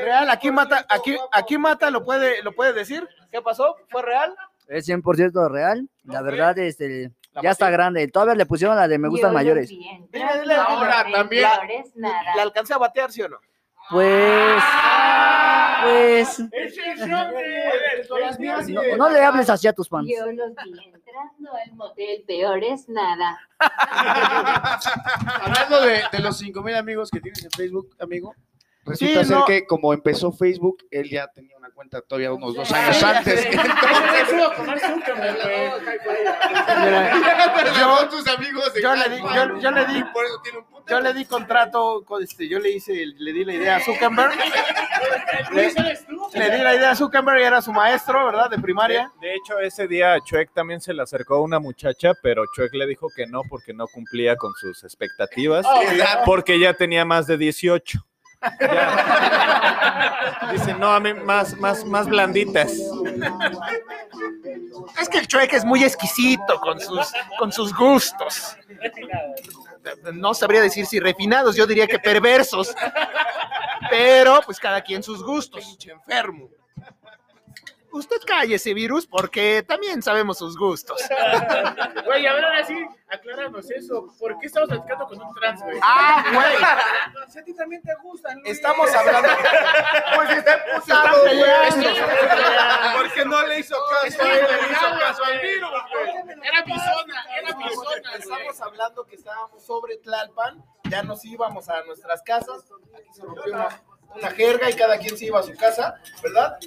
real, 0.00 0.30
aquí 0.30 0.50
mata, 0.50 0.86
aquí, 0.88 1.16
aquí 1.32 1.58
mata, 1.58 1.90
lo 1.90 2.04
puede, 2.04 2.42
lo 2.42 2.52
puede 2.52 2.72
decir, 2.72 3.06
¿qué 3.30 3.42
pasó? 3.42 3.76
¿Fue 3.90 4.02
real? 4.02 4.34
Es 4.68 4.88
100% 4.88 5.50
real. 5.50 5.88
La 6.04 6.22
verdad, 6.22 6.58
este, 6.58 7.10
ya 7.42 7.50
está 7.50 7.70
grande. 7.70 8.06
Todavía 8.08 8.34
le 8.34 8.46
pusieron 8.46 8.76
la 8.76 8.88
de 8.88 8.98
me 8.98 9.08
gustan 9.08 9.30
Yo 9.30 9.34
mayores. 9.34 9.68
Dile, 9.68 10.08
dile, 10.10 10.54
ahora 10.54 11.04
también. 11.12 11.48
nada. 11.96 12.36
¿La 12.36 12.42
alcancé 12.42 12.74
a 12.74 12.78
batear, 12.78 13.10
sí 13.12 13.22
o 13.22 13.28
no? 13.28 13.38
Pues, 13.90 14.62
pues, 15.82 16.38
no, 18.68 18.96
no 18.96 19.10
le 19.10 19.24
hables 19.24 19.50
así 19.50 19.66
a 19.66 19.72
tus 19.72 19.88
fans. 19.88 20.08
Yo 20.08 20.24
los 20.32 20.54
vi 20.64 20.78
entrando 20.84 21.52
al 21.54 21.72
motel, 21.74 22.24
peor 22.26 22.62
es 22.62 22.88
nada. 22.88 23.38
Hablando 25.42 25.82
de, 25.82 26.02
de 26.10 26.18
los 26.20 26.38
5 26.38 26.62
mil 26.62 26.76
amigos 26.76 27.10
que 27.10 27.20
tienes 27.20 27.44
en 27.44 27.50
Facebook, 27.50 27.90
amigo, 28.00 28.34
resulta 28.84 29.20
Sí, 29.22 29.28
ser 29.28 29.36
no. 29.38 29.44
que 29.44 29.66
como 29.66 29.92
empezó 29.92 30.32
Facebook, 30.32 30.78
él 30.90 31.08
ya 31.10 31.28
tenía 31.28 31.56
una 31.56 31.70
cuenta 31.70 32.00
todavía 32.02 32.32
unos 32.32 32.54
dos 32.54 32.70
años 32.72 32.96
Sí, 32.96 33.04
antes. 33.04 33.40
sí. 33.40 33.48
Yo- 38.82 38.94
le 38.94 39.08
di- 39.08 39.22
yo- 39.60 39.70
le 39.70 39.84
di- 39.86 40.04
Por 40.12 40.24
eso 40.24 40.40
tiene 40.42 40.58
un 40.58 40.64
puto. 40.64 40.84
Yo 40.88 41.00
le 41.00 41.14
di 41.14 41.24
contrato, 41.24 42.02
con 42.04 42.22
este, 42.22 42.48
yo 42.48 42.58
le 42.58 42.70
hice, 42.70 42.92
le 43.16 43.32
di 43.32 43.44
la 43.44 43.54
idea 43.54 43.76
a 43.76 43.80
Zuckerberg, 43.80 44.32
le, 45.52 45.72
le 46.34 46.50
di 46.56 46.62
la 46.62 46.74
idea 46.74 46.90
a 46.90 46.94
Zuckerberg 46.96 47.40
y 47.40 47.44
era 47.44 47.62
su 47.62 47.72
maestro, 47.72 48.26
¿verdad? 48.26 48.50
De 48.50 48.58
primaria. 48.58 49.10
De 49.20 49.34
hecho, 49.34 49.58
ese 49.60 49.86
día 49.86 50.14
a 50.14 50.20
Chuek 50.20 50.52
también 50.52 50.80
se 50.80 50.92
le 50.92 51.02
acercó 51.02 51.40
una 51.40 51.60
muchacha, 51.60 52.12
pero 52.22 52.44
Chuek 52.56 52.74
le 52.74 52.86
dijo 52.86 53.08
que 53.14 53.26
no 53.26 53.42
porque 53.48 53.72
no 53.72 53.86
cumplía 53.86 54.36
con 54.36 54.52
sus 54.60 54.82
expectativas, 54.84 55.64
porque 56.24 56.58
ya 56.58 56.74
tenía 56.74 57.04
más 57.04 57.26
de 57.26 57.36
18. 57.38 58.00
Ya. 58.60 60.48
Dice, 60.52 60.74
no, 60.74 60.92
a 60.92 61.00
mí 61.00 61.14
más, 61.14 61.56
más, 61.58 61.84
más 61.84 62.06
blanditas. 62.06 62.72
Es 65.00 65.08
que 65.08 65.18
el 65.18 65.26
Chueque 65.26 65.56
es 65.56 65.64
muy 65.64 65.84
exquisito 65.84 66.60
con 66.60 66.80
sus, 66.80 67.12
con 67.38 67.52
sus 67.52 67.74
gustos. 67.74 68.56
No 70.12 70.34
sabría 70.34 70.60
decir 70.60 70.86
si 70.86 71.00
refinados, 71.00 71.56
yo 71.56 71.66
diría 71.66 71.86
que 71.86 71.98
perversos. 71.98 72.74
Pero, 73.90 74.40
pues 74.44 74.58
cada 74.58 74.80
quien 74.80 75.02
sus 75.02 75.22
gustos. 75.22 75.64
Pinche 75.64 75.92
enfermo. 75.92 76.48
Usted 77.92 78.16
calle 78.26 78.54
ese 78.54 78.72
virus 78.72 79.06
porque 79.06 79.62
también 79.62 80.02
sabemos 80.02 80.38
sus 80.38 80.56
gustos. 80.56 81.00
Güey, 82.04 82.26
a 82.26 82.32
ver, 82.34 82.44
ahora 82.44 82.66
sí, 82.66 82.74
acláranos 83.08 83.70
eso. 83.70 84.06
¿Por 84.18 84.38
qué 84.38 84.46
estamos 84.46 84.68
platicando 84.68 85.06
con 85.06 85.22
un 85.22 85.34
trans, 85.34 85.62
güey? 85.62 85.78
Ah, 85.82 86.24
güey. 86.32 87.28
Si 87.28 87.38
a 87.38 87.44
ti 87.44 87.54
también 87.54 87.80
te 87.82 87.94
gustan. 88.02 88.38
Luis. 88.40 88.48
Estamos 88.50 88.92
hablando. 88.92 89.28
Pues 90.16 90.30
está 90.30 90.54
emputado, 90.54 91.24
peleando. 91.24 91.88
Porque 92.98 93.24
no 93.24 93.46
le 93.46 93.58
hizo 93.60 93.76
caso 93.90 94.22
él, 94.22 94.46
le 94.46 94.72
hizo 94.72 94.98
caso 94.98 95.24
al 95.24 95.40
virus, 95.40 95.70
güey. 95.70 96.38
Era 96.42 96.64
mi 96.64 96.78
zona, 96.78 97.26
era 97.38 97.56
mi 97.56 97.68
zona, 97.74 98.10
güey. 98.10 98.20
Estamos 98.20 98.60
hablando 98.60 99.06
que 99.06 99.16
estábamos 99.16 99.64
sobre 99.64 99.96
Tlalpan, 99.98 100.62
ya 100.90 101.02
nos 101.02 101.24
íbamos 101.24 101.68
a 101.68 101.82
nuestras 101.84 102.22
casas, 102.22 102.64
aquí 102.94 103.08
se 103.12 103.22
rompió 103.22 103.52
una, 103.52 103.82
una 104.14 104.30
jerga 104.30 104.70
y 104.70 104.74
cada 104.74 104.98
quien 104.98 105.16
se 105.16 105.26
iba 105.26 105.40
a 105.40 105.42
su 105.42 105.54
casa, 105.56 105.94
¿verdad? 106.22 106.58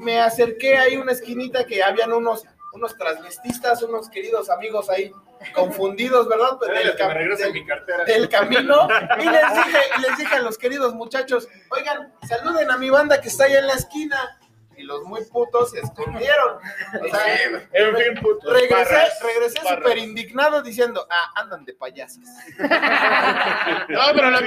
Me 0.00 0.20
acerqué 0.20 0.76
ahí 0.78 0.94
a 0.96 1.00
una 1.00 1.12
esquinita 1.12 1.64
que 1.66 1.82
habían 1.82 2.12
unos, 2.12 2.44
unos 2.72 2.96
transvestistas, 2.96 3.82
unos 3.82 4.08
queridos 4.08 4.48
amigos 4.50 4.88
ahí 4.90 5.12
confundidos, 5.54 6.28
¿verdad? 6.28 6.56
Pues 6.58 6.70
del, 6.70 6.96
cam- 6.96 7.36
del- 7.36 7.52
mi 7.52 7.64
cartera. 7.66 8.04
del 8.04 8.28
camino 8.28 8.88
y 9.20 9.24
les 9.24 9.54
dije, 9.54 9.78
y 9.96 10.00
les 10.02 10.16
dije 10.18 10.34
a 10.36 10.40
los 10.40 10.58
queridos 10.58 10.94
muchachos, 10.94 11.48
oigan, 11.70 12.12
saluden 12.28 12.70
a 12.70 12.76
mi 12.76 12.90
banda 12.90 13.20
que 13.20 13.28
está 13.28 13.44
allá 13.44 13.58
en 13.60 13.66
la 13.66 13.74
esquina. 13.74 14.36
Y 14.76 14.84
los 14.84 15.02
muy 15.02 15.22
putos 15.26 15.72
se 15.72 15.80
escondieron. 15.80 16.56
O 16.56 17.04
sea, 17.10 17.34
En 17.74 17.94
fin, 17.96 18.14
puto. 18.22 18.50
regresé, 18.50 18.96
regresé 19.22 19.58
súper 19.68 19.98
indignado 19.98 20.62
diciendo, 20.62 21.06
ah, 21.10 21.32
andan 21.34 21.66
de 21.66 21.74
payasos. 21.74 22.24
No, 23.88 24.00
pero 24.14 24.30
la, 24.30 24.40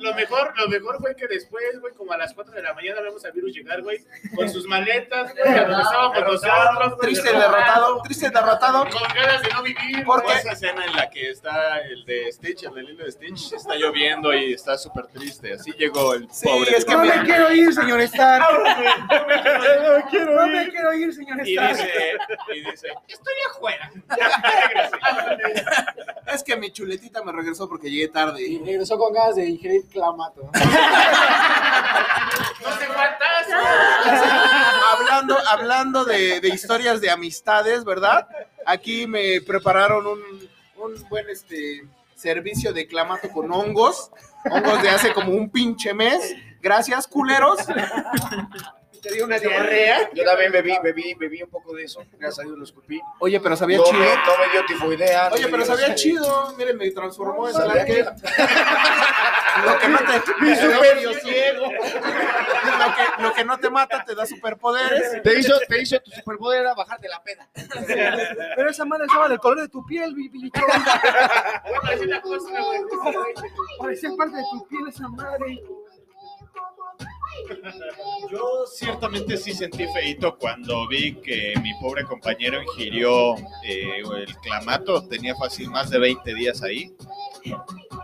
Lo 0.00 0.14
mejor, 0.14 0.52
lo 0.58 0.68
mejor 0.68 0.98
fue 1.00 1.14
que 1.16 1.26
después, 1.26 1.80
güey, 1.80 1.92
como 1.94 2.12
a 2.12 2.16
las 2.16 2.32
4 2.34 2.54
de 2.54 2.62
la 2.62 2.74
mañana 2.74 3.00
vemos 3.00 3.24
a 3.24 3.30
Virus 3.30 3.52
llegar, 3.54 3.82
güey, 3.82 3.98
con 4.34 4.48
sus 4.48 4.66
maletas, 4.66 5.34
güey, 5.34 5.48
a 5.58 5.64
donde 5.64 5.82
estábamos 5.82 6.20
nosotros. 6.24 6.96
güey, 6.96 6.98
Triste 7.00 7.32
de- 7.32 7.38
derrotado, 7.38 8.02
triste 8.02 8.30
derrotado. 8.30 8.84
Con 8.90 9.02
ganas 9.14 9.42
de 9.42 9.48
no 9.50 9.62
vivir. 9.62 10.04
¿Por 10.04 10.22
Como 10.22 10.32
qué? 10.34 10.38
esa 10.40 10.52
escena 10.52 10.84
en 10.84 10.96
la 10.96 11.10
que 11.10 11.30
está 11.30 11.78
el 11.80 12.04
de 12.04 12.30
Stitch, 12.32 12.64
el 12.64 12.74
del 12.74 12.90
hilo 12.90 13.04
de 13.04 13.12
Stitch, 13.12 13.52
está 13.52 13.74
lloviendo 13.76 14.32
y 14.34 14.52
está 14.54 14.76
súper 14.78 15.06
triste. 15.08 15.52
Así 15.54 15.72
llegó 15.72 16.14
el 16.14 16.28
pobre. 16.42 16.76
es 16.76 16.84
que 16.84 16.96
Virus. 16.96 17.16
me 17.16 17.24
quiero 17.24 17.52
ir, 17.52 17.72
señor 17.74 18.00
Stark. 18.02 18.46
No 19.08 20.10
quiero 20.10 20.36
No 20.36 20.46
me 20.46 20.68
quiero 20.70 20.92
ir, 20.94 21.12
señor 21.14 21.46
Y 21.46 21.52
Stark. 21.56 21.76
dice, 21.76 21.92
y 22.54 22.60
dice, 22.70 22.88
Estoy 23.08 23.34
afuera. 23.50 23.90
Es 26.32 26.42
que 26.44 26.56
mi 26.56 26.70
chuletita 26.70 27.22
me 27.24 27.32
regresó 27.32 27.68
porque 27.68 27.90
llegué 27.90 28.08
tarde. 28.08 28.42
Y 28.42 28.58
regresó 28.62 28.98
con 28.98 29.12
ganas 29.14 29.34
de 29.38 29.48
ingerir 29.50 29.86
clamato. 29.88 30.50
No 32.60 32.76
se 32.76 32.86
faltas. 32.86 33.46
hablando, 34.92 35.36
hablando 35.48 36.04
de, 36.04 36.40
de 36.40 36.48
historias 36.48 37.00
de 37.00 37.10
amistades, 37.10 37.84
¿verdad? 37.84 38.26
Aquí 38.66 39.06
me 39.06 39.40
prepararon 39.40 40.06
un, 40.06 40.20
un 40.76 41.08
buen 41.08 41.30
este 41.30 41.82
servicio 42.16 42.72
de 42.72 42.86
clamato 42.86 43.30
con 43.30 43.50
hongos. 43.52 44.10
Hongos 44.50 44.82
de 44.82 44.90
hace 44.90 45.12
como 45.14 45.32
un 45.32 45.50
pinche 45.50 45.94
mes. 45.94 46.34
Gracias, 46.60 47.06
culeros. 47.06 47.60
Te 49.02 49.12
dio 49.12 49.24
una 49.24 49.38
diarrea. 49.38 50.10
Yo 50.14 50.24
también 50.24 50.52
bebí, 50.52 50.72
bebí, 50.82 51.14
bebí 51.14 51.42
un 51.42 51.50
poco 51.50 51.74
de 51.74 51.84
eso. 51.84 52.02
Gracias 52.12 52.40
a 52.40 52.42
Dios 52.42 52.58
lo 52.58 52.64
escupí. 52.64 53.00
Oye, 53.20 53.40
pero 53.40 53.56
sabía 53.56 53.78
no, 53.78 53.84
chido. 53.84 53.98
Me, 53.98 54.06
no 54.06 54.38
me 54.38 54.52
dio 54.52 54.66
tifoidea. 54.66 55.28
Oye, 55.32 55.48
pero 55.48 55.64
sabía 55.64 55.94
chido. 55.94 56.54
Miren, 56.56 56.76
me 56.76 56.90
transformó 56.90 57.48
en 57.48 57.54
Sabía 57.54 57.84
que... 57.84 58.04
Lo 59.64 59.76
que 59.78 59.88
no 59.88 59.98
te... 59.98 60.22
Mi 60.40 60.54
super- 60.54 61.20
ciego. 61.20 61.64
Lo 61.64 61.70
que, 62.94 63.22
lo 63.22 63.32
que 63.34 63.44
no 63.44 63.58
te 63.58 63.70
mata 63.70 64.04
te 64.04 64.14
da 64.14 64.24
superpoderes. 64.24 65.20
Te 65.22 65.38
hizo, 65.38 65.58
te 65.68 65.82
hizo 65.82 65.98
tu 66.00 66.12
superpoder 66.12 66.60
era 66.60 66.74
bajar 66.74 67.00
de 67.00 67.08
la 67.08 67.20
peda. 67.22 67.48
Pero 68.56 68.70
esa 68.70 68.84
madre 68.84 69.06
estaba 69.06 69.28
del 69.28 69.38
color 69.40 69.62
de 69.62 69.68
tu 69.68 69.84
piel, 69.84 70.14
bichón. 70.14 70.50
Parecía 73.78 74.10
parte 74.16 74.36
de 74.36 74.44
tu 74.50 74.68
piel 74.68 74.86
esa 74.88 75.08
madre. 75.08 75.60
Yo 78.30 78.66
ciertamente 78.66 79.36
sí 79.36 79.52
sentí 79.52 79.86
feito 79.92 80.36
cuando 80.36 80.86
vi 80.88 81.14
que 81.16 81.54
mi 81.62 81.72
pobre 81.80 82.04
compañero 82.04 82.62
ingirió 82.62 83.34
eh, 83.64 84.02
el 84.16 84.36
clamato, 84.38 85.02
tenía 85.08 85.34
fácil 85.34 85.70
más 85.70 85.90
de 85.90 85.98
20 85.98 86.34
días 86.34 86.62
ahí. 86.62 86.92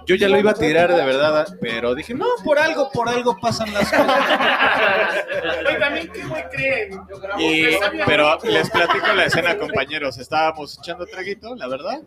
Yo 0.06 0.14
ya 0.16 0.28
lo 0.28 0.38
iba 0.38 0.50
a 0.52 0.54
tirar 0.54 0.94
de 0.94 1.04
verdad, 1.04 1.46
pero 1.60 1.94
dije, 1.94 2.14
no, 2.14 2.26
por 2.44 2.58
algo, 2.58 2.90
por 2.90 3.08
algo 3.08 3.38
pasan 3.40 3.72
las 3.72 3.90
cosas. 3.90 4.06
También, 5.80 6.10
¿qué 6.12 6.24
güey 6.24 6.44
creen? 6.50 7.00
Y- 7.38 7.64
pero 8.06 8.38
les 8.44 8.70
platico 8.70 9.06
la 9.14 9.24
escena, 9.26 9.56
compañeros. 9.58 10.18
Estábamos 10.18 10.78
echando 10.78 11.06
traguito, 11.06 11.54
la 11.56 11.66
verdad. 11.68 12.00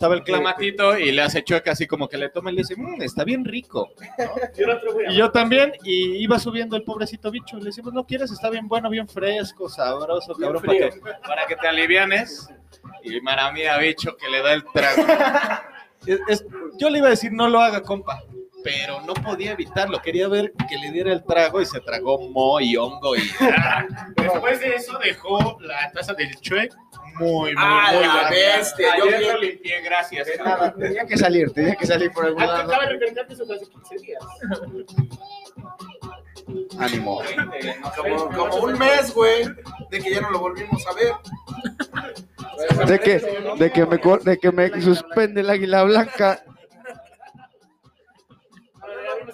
Estaba 0.00 0.14
el 0.14 0.22
clamatito 0.24 0.96
y 0.98 1.12
le 1.12 1.20
hace 1.20 1.44
chueca 1.44 1.72
así 1.72 1.86
como 1.86 2.08
que 2.08 2.16
le 2.16 2.30
toma 2.30 2.50
y 2.50 2.54
le 2.54 2.62
dice, 2.62 2.74
"Mm, 2.74 3.02
está 3.02 3.22
bien 3.22 3.44
rico. 3.44 3.90
Güey, 4.16 5.12
Y 5.12 5.16
yo 5.16 5.30
también, 5.30 5.74
y 5.84 6.16
iba 6.22 6.38
subiendo 6.38 6.74
el 6.74 6.84
pobrecito 6.84 7.30
bicho. 7.30 7.58
Le 7.58 7.64
decimos, 7.66 7.92
no 7.92 8.06
quieres, 8.06 8.30
está 8.30 8.48
bien 8.48 8.66
bueno, 8.66 8.88
bien 8.88 9.06
fresco, 9.06 9.68
sabroso, 9.68 10.34
Bien 10.36 10.52
cabrón, 10.54 10.62
para 10.64 10.78
que, 10.78 11.00
para 11.28 11.46
que 11.46 11.54
te 11.56 11.68
alivianes. 11.68 12.48
Y 13.04 13.20
maramía, 13.20 13.76
bicho, 13.76 14.16
que 14.16 14.30
le 14.30 14.40
da 14.40 14.54
el 14.54 14.64
trago. 14.72 15.02
Es- 16.06 16.20
es- 16.28 16.46
yo 16.78 16.88
le 16.88 16.96
iba 16.96 17.08
a 17.08 17.10
decir, 17.10 17.30
no 17.30 17.46
lo 17.50 17.60
haga, 17.60 17.82
compa. 17.82 18.22
Pero 18.64 19.02
no 19.02 19.12
podía 19.12 19.52
evitarlo. 19.52 20.00
Quería 20.00 20.28
ver 20.28 20.54
que 20.66 20.78
le 20.78 20.90
diera 20.92 21.12
el 21.12 21.22
trago 21.24 21.60
y 21.60 21.66
se 21.66 21.78
tragó 21.80 22.18
mo 22.30 22.58
y 22.58 22.74
hongo 22.74 23.16
y. 23.16 23.20
Después 24.16 24.60
de 24.60 24.76
eso 24.76 24.98
dejó 24.98 25.58
la 25.60 25.92
taza 25.92 26.14
del 26.14 26.34
chuec 26.40 26.74
muy, 27.20 27.54
muy, 27.54 27.54
Ah, 27.56 27.90
muy 27.92 28.02
la 28.06 28.30
bestia, 28.30 28.96
yo 28.98 29.04
Ayer 29.04 29.32
lo 29.34 29.40
limpié, 29.40 29.80
gracias. 29.82 30.28
Tenía 30.78 31.04
que 31.06 31.16
salir, 31.16 31.50
tenía 31.52 31.76
que 31.76 31.86
salir 31.86 32.10
por 32.12 32.24
algún 32.26 32.42
lado. 32.44 32.56
Acaba 32.62 32.84
de 32.86 32.90
refrescar 32.92 33.26
que 33.26 33.34
eso 33.34 33.46
fue 33.46 33.56
hace 33.56 33.66
15 33.66 33.96
días. 33.98 34.22
Ánimo. 36.78 37.20
Como, 37.96 38.28
como 38.30 38.56
un 38.64 38.78
mes, 38.78 39.14
güey, 39.14 39.44
de 39.90 40.00
que 40.00 40.14
ya 40.14 40.20
no 40.20 40.30
lo 40.30 40.38
volvimos 40.40 40.84
a 40.86 40.94
ver. 40.94 41.12
De 42.86 42.98
que, 42.98 43.18
de 43.58 43.70
que 43.72 43.86
me, 43.86 43.98
cor- 44.00 44.22
de 44.22 44.38
que 44.38 44.50
me 44.50 44.80
suspende 44.82 45.40
el 45.42 45.50
águila 45.50 45.84
blanca. 45.84 46.42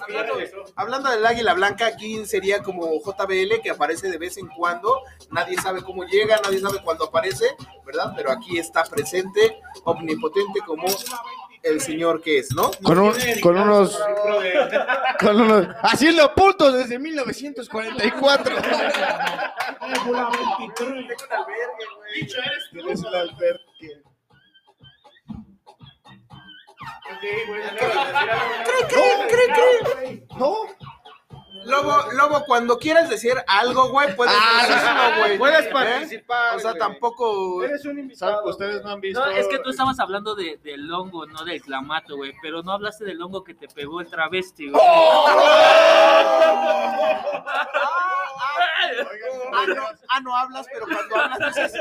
Hablando, 0.07 0.35
hablando 0.77 1.11
del 1.11 1.27
águila 1.27 1.55
blanca, 1.55 1.87
aquí 1.87 2.25
sería 2.27 2.63
como 2.63 2.87
JBL 3.01 3.61
que 3.63 3.71
aparece 3.71 4.09
de 4.11 4.19
vez 4.19 4.37
en 4.39 4.47
cuando. 4.49 5.03
Nadie 5.31 5.57
sabe 5.61 5.83
cómo 5.83 6.05
llega, 6.05 6.41
nadie 6.45 6.61
sabe 6.61 6.79
cuándo 6.83 7.05
aparece, 7.07 7.47
¿verdad? 7.85 8.13
Pero 8.17 8.31
aquí 8.31 8.59
está 8.59 8.85
presente, 8.85 9.59
omnipotente 9.85 10.61
como 10.67 10.87
el 11.63 11.81
señor 11.81 12.21
que 12.23 12.39
es, 12.39 12.53
¿no? 12.55 12.71
Con, 12.83 12.99
un- 12.99 13.15
con 13.43 13.59
unos. 13.59 13.99
Con 15.21 15.41
unos. 15.41 15.67
Haciendo 15.83 16.33
puntos 16.35 16.75
desde 16.75 16.99
1944. 16.99 18.57
Bicho, 22.15 22.39
eres 22.73 23.03
el 23.05 23.15
albergue. 23.15 24.03
Ok, 27.09 27.23
bueno, 27.49 27.65
¿Cree, 27.77 27.89
cree, 28.89 29.26
cree? 29.26 29.26
Lobo, 31.67 32.12
Lobo, 32.12 32.45
cuando 32.47 32.79
quieras 32.79 33.09
decir 33.09 33.35
algo, 33.47 33.89
güey, 33.89 34.14
puedes 34.17 34.35
Ah, 34.39 34.67
decirlo, 34.67 35.19
güey. 35.21 35.39
puedes 35.39 35.67
¿Eh? 35.67 35.71
participar, 35.73 36.57
O 36.57 36.61
sea, 36.61 36.71
güey. 36.71 36.81
tampoco. 36.81 37.62
¿Saben? 38.14 38.39
Ustedes 38.45 38.83
no 38.83 38.91
han 38.91 39.01
visto. 39.01 39.21
No, 39.25 39.31
es 39.31 39.47
que 39.49 39.59
tú 39.59 39.71
estabas 39.71 39.99
hablando 40.01 40.35
de, 40.35 40.59
del 40.62 40.93
hongo, 40.93 41.27
no 41.27 41.45
del 41.45 41.61
clamato, 41.62 42.17
güey. 42.17 42.33
Pero 42.43 42.62
no 42.62 42.73
hablaste 42.73 43.05
del 43.05 43.21
hongo 43.21 43.43
que 43.45 43.55
te 43.55 43.69
pegó 43.69 44.01
el 44.01 44.09
travesti, 44.09 44.71
güey. 44.71 44.83
Ah, 49.53 49.64
no, 49.69 49.83
ah, 50.09 50.21
no 50.21 50.37
hablas, 50.37 50.67
pero 50.73 50.87
cuando 50.87 51.17
hablas 51.17 51.55
dices, 51.55 51.73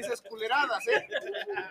dices 0.00 0.22
culeradas, 0.28 0.86
¿eh? 0.88 1.06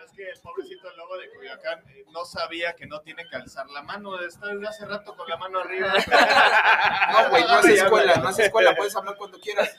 Es 0.04 0.12
que 0.12 0.30
el 0.30 0.40
pobrecito 0.40 0.90
lobo 0.96 1.16
de 1.18 1.28
Culiacán 1.30 1.80
eh, 1.88 2.04
no 2.12 2.24
sabía 2.24 2.74
que 2.74 2.86
no 2.86 3.00
tiene 3.00 3.26
que 3.28 3.36
alzar 3.36 3.68
la 3.70 3.82
mano. 3.82 4.18
Está 4.20 4.46
desde 4.48 4.68
hace 4.68 4.86
rato 4.86 5.16
con 5.16 5.28
la 5.28 5.36
mano 5.36 5.60
arriba. 5.60 5.92
No, 7.12 7.30
güey, 7.30 7.42
no 7.44 7.57
es 7.60 7.82
escuela, 7.82 8.16
no 8.16 8.30
es 8.30 8.38
escuela, 8.38 8.74
puedes 8.76 8.94
hablar 8.96 9.16
cuando 9.16 9.38
quieras. 9.40 9.76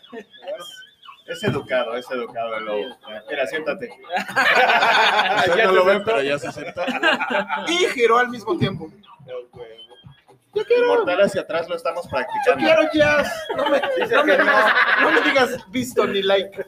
Es 1.25 1.43
educado, 1.43 1.95
es 1.95 2.09
educado 2.09 2.55
el 2.57 2.65
lobo. 2.65 2.97
Mira, 3.29 3.45
siéntate. 3.45 3.89
Ustedes 5.47 5.65
no 5.67 5.71
lo 5.73 5.85
ven, 5.85 6.03
pero 6.03 6.23
ya 6.23 6.39
se 6.39 6.51
sentó. 6.51 6.81
Y 7.67 7.77
giró 7.93 8.17
al 8.17 8.29
mismo 8.29 8.57
tiempo. 8.57 8.89
El 10.55 10.85
mortal 10.87 11.21
hacia 11.21 11.41
atrás 11.41 11.69
lo 11.69 11.75
estamos 11.75 12.05
Yo 12.05 12.09
practicando. 12.09 12.65
quiero 12.65 12.81
jazz. 12.93 13.31
No 13.55 13.69
me, 13.69 13.79
no 13.79 14.23
me 14.25 14.37
digas, 14.37 14.73
no 15.01 15.11
me 15.11 15.21
digas 15.21 15.71
visto 15.71 16.07
ni 16.07 16.23
like. 16.23 16.65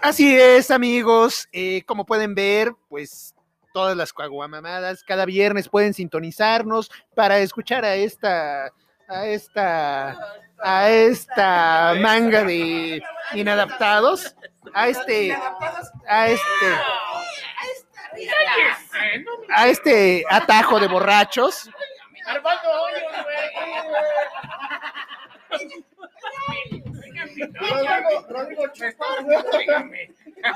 Así 0.00 0.36
es, 0.38 0.70
amigos. 0.70 1.48
Eh, 1.52 1.82
como 1.86 2.04
pueden 2.04 2.34
ver, 2.34 2.74
pues 2.88 3.34
todas 3.78 3.96
las 3.96 4.12
caguamamadas 4.12 5.04
cada 5.04 5.24
viernes 5.24 5.68
pueden 5.68 5.94
sintonizarnos 5.94 6.90
para 7.14 7.38
escuchar 7.38 7.84
a 7.84 7.94
esta, 7.94 8.72
a 9.06 9.24
esta, 9.24 10.18
a 10.58 10.90
esta 10.90 11.94
manga 12.00 12.42
de 12.42 13.00
inadaptados, 13.34 14.34
a 14.74 14.88
este, 14.88 15.32
a 16.08 16.26
este, 16.26 16.66
a 19.54 19.68
este 19.68 20.24
atajo 20.28 20.80
de 20.80 20.88
borrachos. 20.88 21.70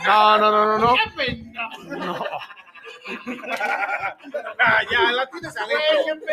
No, 0.05 0.39
no, 0.39 0.51
no, 0.51 0.79
no. 0.79 0.97
No. 2.05 2.27
Ah, 4.59 4.81
ya, 4.91 5.13
la 5.13 5.27
tienes 5.29 5.57
adentro. 5.57 6.27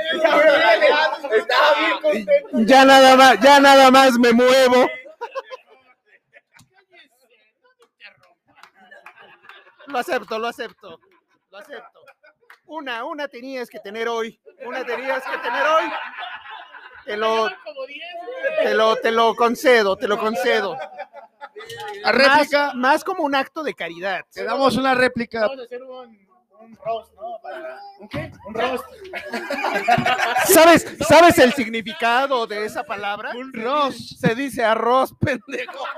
Estaba 1.32 1.74
bien 1.80 2.02
contento. 2.02 2.50
Ya 2.54 2.86
nada 2.86 3.16
más, 3.16 3.40
ya 3.40 3.60
nada 3.60 3.92
más 3.92 4.20
me 4.20 4.32
muevo. 4.32 4.88
Lo 9.88 9.98
acepto, 9.98 10.38
lo 10.38 10.48
acepto, 10.48 11.00
lo 11.50 11.58
acepto. 11.58 12.00
Una, 12.66 13.04
una 13.04 13.28
tenías 13.28 13.70
que 13.70 13.80
tener 13.80 14.08
hoy, 14.08 14.40
una 14.64 14.86
tenías 14.86 15.24
que 15.24 15.38
tener 15.40 15.66
hoy. 15.66 15.92
Te 17.06 17.18
lo, 17.18 17.50
te 18.62 18.74
lo, 18.76 18.96
te 18.98 19.12
lo 19.12 19.36
concedo, 19.36 19.96
te 19.96 20.08
lo 20.08 20.20
concedo. 20.20 20.78
La 22.04 22.12
réplica. 22.12 22.68
Más, 22.68 22.76
más 22.76 23.04
como 23.04 23.24
un 23.24 23.34
acto 23.34 23.64
de 23.64 23.74
caridad. 23.74 24.24
Te 24.32 24.44
damos 24.44 24.78
una 24.78 24.94
réplica. 24.94 25.42
Vamos 25.42 25.60
a 25.60 25.64
hacer 25.64 25.84
un, 25.84 26.29
un 26.70 26.78
roast, 26.86 27.14
¿no? 27.16 27.40
Para... 27.42 27.80
¿Un 28.00 28.08
qué? 28.10 28.32
Un 28.48 28.54
roast. 28.54 28.84
¿Sabes, 30.46 30.86
¿Sabes 31.08 31.38
el 31.40 31.54
significado 31.54 32.46
de 32.48 32.66
esa 32.66 32.84
palabra? 32.84 33.32
Un 33.36 33.52
arroz. 33.60 34.18
Se 34.20 34.36
dice 34.36 34.64
arroz, 34.64 35.14
pendejo. 35.20 35.84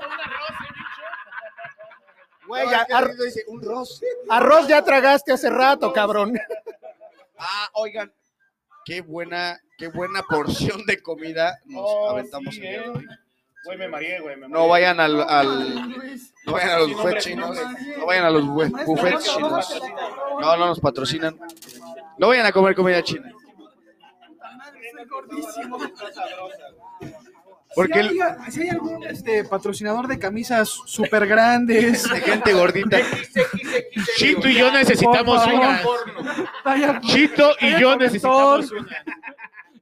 Güey, 2.46 2.64
No, 2.66 2.70
ya- 2.72 2.80
es 2.82 2.86
que 2.86 2.92
ar- 2.94 3.16
dice, 3.16 3.44
un 3.46 3.62
ros. 3.62 4.02
arroz 4.28 4.66
ya 4.66 4.82
tragaste 4.82 5.32
hace 5.32 5.48
rato, 5.48 5.92
cabrón. 5.92 6.38
Ah, 7.38 7.68
oigan, 7.74 8.12
qué 8.84 9.00
buena, 9.00 9.58
qué 9.78 9.86
buena 9.88 10.22
porción 10.22 10.84
de 10.86 11.00
comida 11.02 11.58
nos 11.66 11.82
Oh, 11.86 12.10
aventamos 12.10 12.52
sí, 12.54 12.60
el 12.60 12.68
día 12.68 12.80
de 12.80 12.86
¿eh? 12.86 12.90
hoy. 12.90 13.06
Güey, 13.64 13.78
me 13.78 13.88
mareé, 13.88 14.20
güey. 14.20 14.36
me 14.36 14.48
No 14.48 14.66
vayan 14.68 14.98
al, 15.00 15.20
al- 15.28 15.88
no 16.44 16.52
vayan 16.52 16.70
a 16.70 16.78
los 16.78 16.92
buffets 16.94 17.24
chinos, 17.24 17.56
no, 17.98 18.06
vayan 18.06 18.24
a 18.24 18.30
los 18.30 18.42
bu- 18.44 18.84
buffets 18.86 19.24
chinos. 19.24 19.80
No, 20.40 20.56
no 20.56 20.66
nos 20.66 20.80
patrocinan. 20.80 21.38
No 22.18 22.28
vayan 22.28 22.46
a 22.46 22.52
comer 22.52 22.74
comida 22.74 23.02
china. 23.02 23.30
Porque 27.74 28.02
si, 28.02 28.20
hay, 28.20 28.50
si 28.50 28.60
hay 28.62 28.68
algún 28.68 29.02
este, 29.04 29.44
patrocinador 29.44 30.06
de 30.06 30.18
camisas 30.18 30.68
súper 30.68 31.26
grandes, 31.26 32.06
de 32.10 32.20
gente 32.20 32.52
gordita. 32.52 32.98
Chito 34.18 34.46
y 34.48 34.54
yo 34.56 34.70
necesitamos 34.70 35.46
una. 35.46 35.80
Chito 37.00 37.52
y 37.60 37.80
yo 37.80 37.96
necesitamos 37.96 38.70
una. 38.72 39.04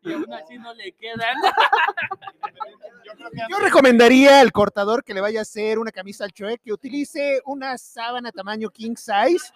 Y 0.02 0.12
aún 0.12 0.32
así 0.32 0.58
no 0.58 0.72
le 0.74 0.92
quedan. 0.92 1.36
Yo 3.50 3.58
recomendaría 3.58 4.40
al 4.40 4.52
cortador 4.52 5.04
que 5.04 5.14
le 5.14 5.20
vaya 5.20 5.40
a 5.40 5.42
hacer 5.42 5.78
una 5.78 5.90
camisa 5.90 6.24
al 6.24 6.32
Chue 6.32 6.58
que 6.58 6.72
utilice 6.72 7.40
una 7.44 7.76
sábana 7.76 8.32
tamaño 8.32 8.70
king 8.70 8.94
size. 8.96 9.52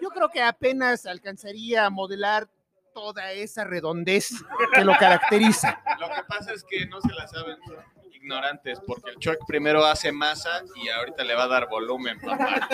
Yo 0.00 0.10
creo 0.10 0.28
que 0.28 0.42
apenas 0.42 1.06
alcanzaría 1.06 1.86
a 1.86 1.90
modelar 1.90 2.48
toda 2.94 3.32
esa 3.32 3.64
redondez 3.64 4.30
que 4.74 4.84
lo 4.84 4.96
caracteriza. 4.98 5.82
Lo 5.98 6.08
que 6.08 6.22
pasa 6.28 6.52
es 6.52 6.64
que 6.64 6.86
no 6.86 7.00
se 7.00 7.12
la 7.12 7.26
saben, 7.26 7.58
ignorantes, 8.24 8.80
porque 8.86 9.10
el 9.10 9.18
Chuck 9.18 9.46
primero 9.46 9.84
hace 9.84 10.10
masa 10.10 10.62
y 10.82 10.88
ahorita 10.88 11.22
le 11.24 11.34
va 11.34 11.44
a 11.44 11.48
dar 11.48 11.68
volumen, 11.68 12.18
papá. 12.20 12.68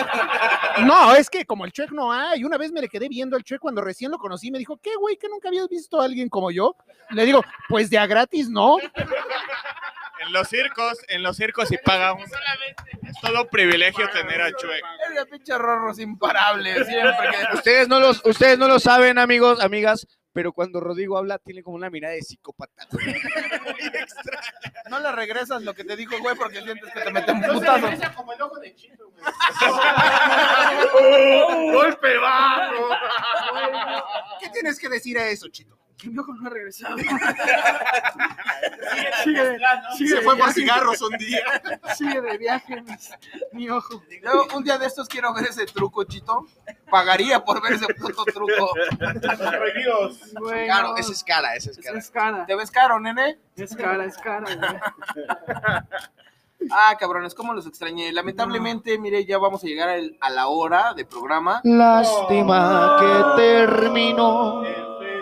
No, 0.85 1.13
es 1.13 1.29
que 1.29 1.45
como 1.45 1.65
el 1.65 1.71
Chuec 1.71 1.91
no 1.91 2.11
hay. 2.11 2.43
Una 2.43 2.57
vez 2.57 2.71
me 2.71 2.81
le 2.81 2.87
quedé 2.87 3.09
viendo 3.09 3.35
al 3.35 3.43
Chuec 3.43 3.59
cuando 3.59 3.81
recién 3.81 4.09
lo 4.09 4.17
conocí. 4.17 4.49
Me 4.49 4.57
dijo, 4.57 4.77
¿qué, 4.77 4.95
güey? 4.95 5.17
¿Que 5.17 5.27
nunca 5.27 5.49
habías 5.49 5.67
visto 5.67 6.01
a 6.01 6.05
alguien 6.05 6.29
como 6.29 6.49
yo? 6.49 6.75
Le 7.09 7.25
digo, 7.25 7.43
pues 7.67 7.89
de 7.89 7.97
a 7.97 8.07
gratis, 8.07 8.49
¿no? 8.49 8.77
En 8.77 10.33
los 10.33 10.47
circos, 10.47 10.99
en 11.09 11.23
los 11.23 11.35
circos 11.35 11.67
si 11.67 11.77
paga 11.77 12.13
un... 12.13 12.21
Es 12.21 13.19
todo 13.21 13.47
privilegio 13.47 14.09
tener 14.11 14.41
a 14.41 14.51
Chuec. 14.51 14.83
Ese 15.11 15.25
pinche 15.25 15.57
rorros 15.57 15.99
imparable, 15.99 16.85
siempre 16.85 17.29
que... 17.31 17.55
Ustedes 17.55 17.87
no 17.87 17.99
los, 17.99 18.25
ustedes 18.25 18.57
no 18.57 18.67
lo 18.67 18.79
saben, 18.79 19.17
amigos, 19.17 19.59
amigas, 19.59 20.07
pero 20.33 20.53
cuando 20.53 20.79
Rodrigo 20.79 21.17
habla 21.17 21.37
tiene 21.39 21.61
como 21.63 21.75
una 21.75 21.89
mirada 21.89 22.13
de 22.15 22.21
psicópata. 22.21 22.87
No 24.89 24.99
le 24.99 25.09
regresas 25.13 25.61
lo 25.61 25.73
que 25.73 25.85
te 25.85 25.95
dijo, 25.95 26.19
güey, 26.19 26.35
porque 26.35 26.61
sientes 26.61 26.91
que 26.93 26.99
te 26.99 27.11
meten 27.13 27.35
un 27.37 27.41
No 27.41 27.47
se 27.53 27.59
putazo. 27.59 27.85
regresa 27.87 28.13
como 28.13 28.33
el 28.33 28.41
ojo 28.41 28.59
de 28.59 28.75
Chito, 28.75 29.09
güey. 29.09 29.23
¡Golpe 31.73 32.17
bajo! 32.17 32.89
¿Qué 34.41 34.49
tienes 34.49 34.77
que 34.77 34.89
decir 34.89 35.17
a 35.17 35.29
eso, 35.29 35.47
Chito? 35.47 35.77
Que 36.01 36.09
mi 36.09 36.17
ojo 36.17 36.33
no 36.33 36.47
ha 36.47 36.49
regresado. 36.49 36.97
Sigue, 39.23 39.57
sigue 39.97 40.09
Se 40.09 40.15
de 40.15 40.21
fue 40.21 40.37
por 40.37 40.51
cigarros 40.51 41.01
un 41.01 41.17
día. 41.17 41.39
Sigue 41.95 42.21
de 42.21 42.37
viaje 42.37 42.81
mi, 42.81 42.95
mi 43.53 43.69
ojo. 43.69 44.01
Yo 44.23 44.47
un 44.55 44.63
día 44.63 44.77
de 44.77 44.87
estos 44.87 45.07
quiero 45.07 45.33
ver 45.33 45.45
ese 45.45 45.65
truco, 45.65 46.03
Chito. 46.03 46.45
Pagaría 46.89 47.43
por 47.43 47.61
ver 47.61 47.73
ese 47.73 47.87
puto 47.93 48.23
truco. 48.25 48.71
Bueno, 50.39 50.65
Claro, 50.65 50.97
esa 50.97 51.11
es 51.11 51.23
cara, 51.23 51.55
esa 51.55 51.71
es 51.71 51.77
cara. 51.77 51.99
es 51.99 52.11
cara. 52.11 52.45
¿Te 52.45 52.55
ves 52.55 52.71
caro, 52.71 52.99
nene? 52.99 53.39
Es 53.55 53.75
cara, 53.75 54.05
es 54.05 54.17
cara. 54.17 54.45
güey. 54.55 54.57
Ah, 56.69 56.95
cabrones, 56.99 57.33
cómo 57.33 57.55
los 57.55 57.65
extrañé. 57.65 58.11
Lamentablemente, 58.11 58.95
mire, 58.99 59.25
ya 59.25 59.39
vamos 59.39 59.63
a 59.63 59.67
llegar 59.67 59.89
a 60.19 60.29
la 60.29 60.47
hora 60.47 60.93
de 60.93 61.05
programa. 61.05 61.59
Lástima 61.63 62.97
que 62.99 63.41
terminó 63.41 64.61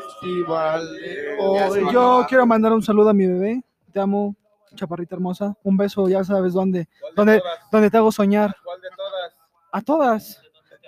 el 0.10 0.12
festival 0.12 0.97
de 0.97 1.38
hoy. 1.39 1.93
Yo 1.93 2.26
quiero 2.28 2.45
mandar 2.45 2.74
un 2.74 2.82
saludo 2.82 3.10
a 3.10 3.14
mi 3.14 3.28
bebé. 3.28 3.62
Te 3.93 3.99
amo, 3.99 4.36
chaparrita 4.76 5.16
hermosa. 5.16 5.55
Un 5.64 5.78
beso, 5.78 6.07
ya 6.10 6.24
sabes 6.24 6.53
dónde. 6.53 6.88
Donde, 7.16 7.41
donde 7.72 7.89
te 7.89 7.97
hago 7.97 8.12
soñar. 8.12 8.55
¿Cuál 8.64 8.82
de 8.82 8.89
todas? 8.95 9.34
A 9.72 9.82
todas. 9.82 10.41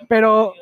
Pero. 0.08 0.52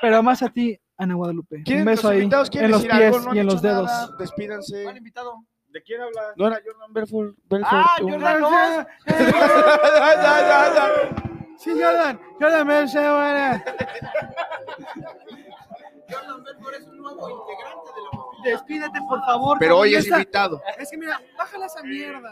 Pero 0.00 0.22
más 0.22 0.42
a 0.42 0.48
ti, 0.48 0.78
Ana 0.96 1.14
Guadalupe. 1.14 1.56
Un 1.56 1.64
¿Quieren- 1.64 1.84
beso 1.84 2.08
ahí. 2.08 2.22
En 2.22 2.30
los 2.70 2.82
pies? 2.86 3.24
No 3.24 3.34
y 3.34 3.38
en 3.38 3.46
los 3.46 3.62
dedos. 3.62 3.86
nada. 3.86 4.08
Despídanse. 4.18 4.84
¿Cuál 4.84 4.96
invitado? 4.96 5.34
¿De 5.68 5.82
quién 5.82 6.00
habla? 6.02 6.22
No 6.36 6.46
era 6.48 6.60
Jordan 6.64 6.92
Belfort. 6.92 7.34
Belfort 7.48 7.72
Ah, 7.74 7.96
Jordan 8.00 8.40
no. 8.40 8.50
Sí, 11.58 11.70
Jordan. 11.70 12.18
Jordan, 12.40 12.88
Despídete, 18.44 18.98
por 19.08 19.20
favor. 19.24 19.56
Pero 19.60 19.78
hoy 19.78 19.94
es 19.94 20.06
invitado. 20.08 20.60
Es 20.78 20.90
que 20.90 20.96
mira, 20.96 21.20
bájala 21.38 21.66
esa 21.66 21.82
mierda. 21.82 22.30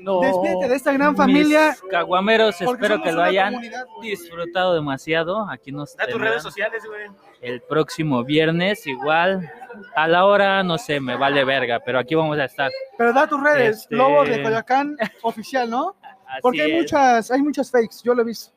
No. 0.00 0.20
Despídete 0.20 0.68
de 0.68 0.74
esta 0.76 0.92
gran 0.92 1.16
familia. 1.16 1.68
Mis 1.70 1.90
caguameros, 1.90 2.60
espero 2.60 3.02
que 3.02 3.12
lo 3.12 3.22
hayan 3.22 3.54
disfrutado 4.02 4.74
demasiado. 4.74 5.48
Aquí 5.48 5.72
nos 5.72 5.96
Da 5.96 6.06
tus 6.06 6.20
redes 6.20 6.42
sociales, 6.42 6.82
güey. 6.86 7.06
el 7.40 7.62
próximo 7.62 8.24
viernes, 8.24 8.86
igual. 8.86 9.50
A 9.96 10.06
la 10.08 10.26
hora, 10.26 10.62
no 10.62 10.76
sé, 10.76 11.00
me 11.00 11.16
vale 11.16 11.44
verga, 11.44 11.80
pero 11.84 11.98
aquí 11.98 12.14
vamos 12.14 12.38
a 12.38 12.44
estar. 12.44 12.70
Pero 12.98 13.12
da 13.12 13.26
tus 13.26 13.42
redes. 13.42 13.78
Este- 13.82 13.96
Lobo 13.96 14.24
de 14.24 14.42
Coyoacán 14.42 14.96
oficial, 15.22 15.70
¿no? 15.70 15.96
Así 16.26 16.40
Porque 16.42 16.62
hay 16.62 16.72
es, 16.72 16.78
muchas, 16.82 17.30
hay 17.30 17.42
muchas 17.42 17.70
fakes, 17.70 17.96
yo 18.02 18.12
lo 18.14 18.22
he 18.22 18.24
visto. 18.24 18.52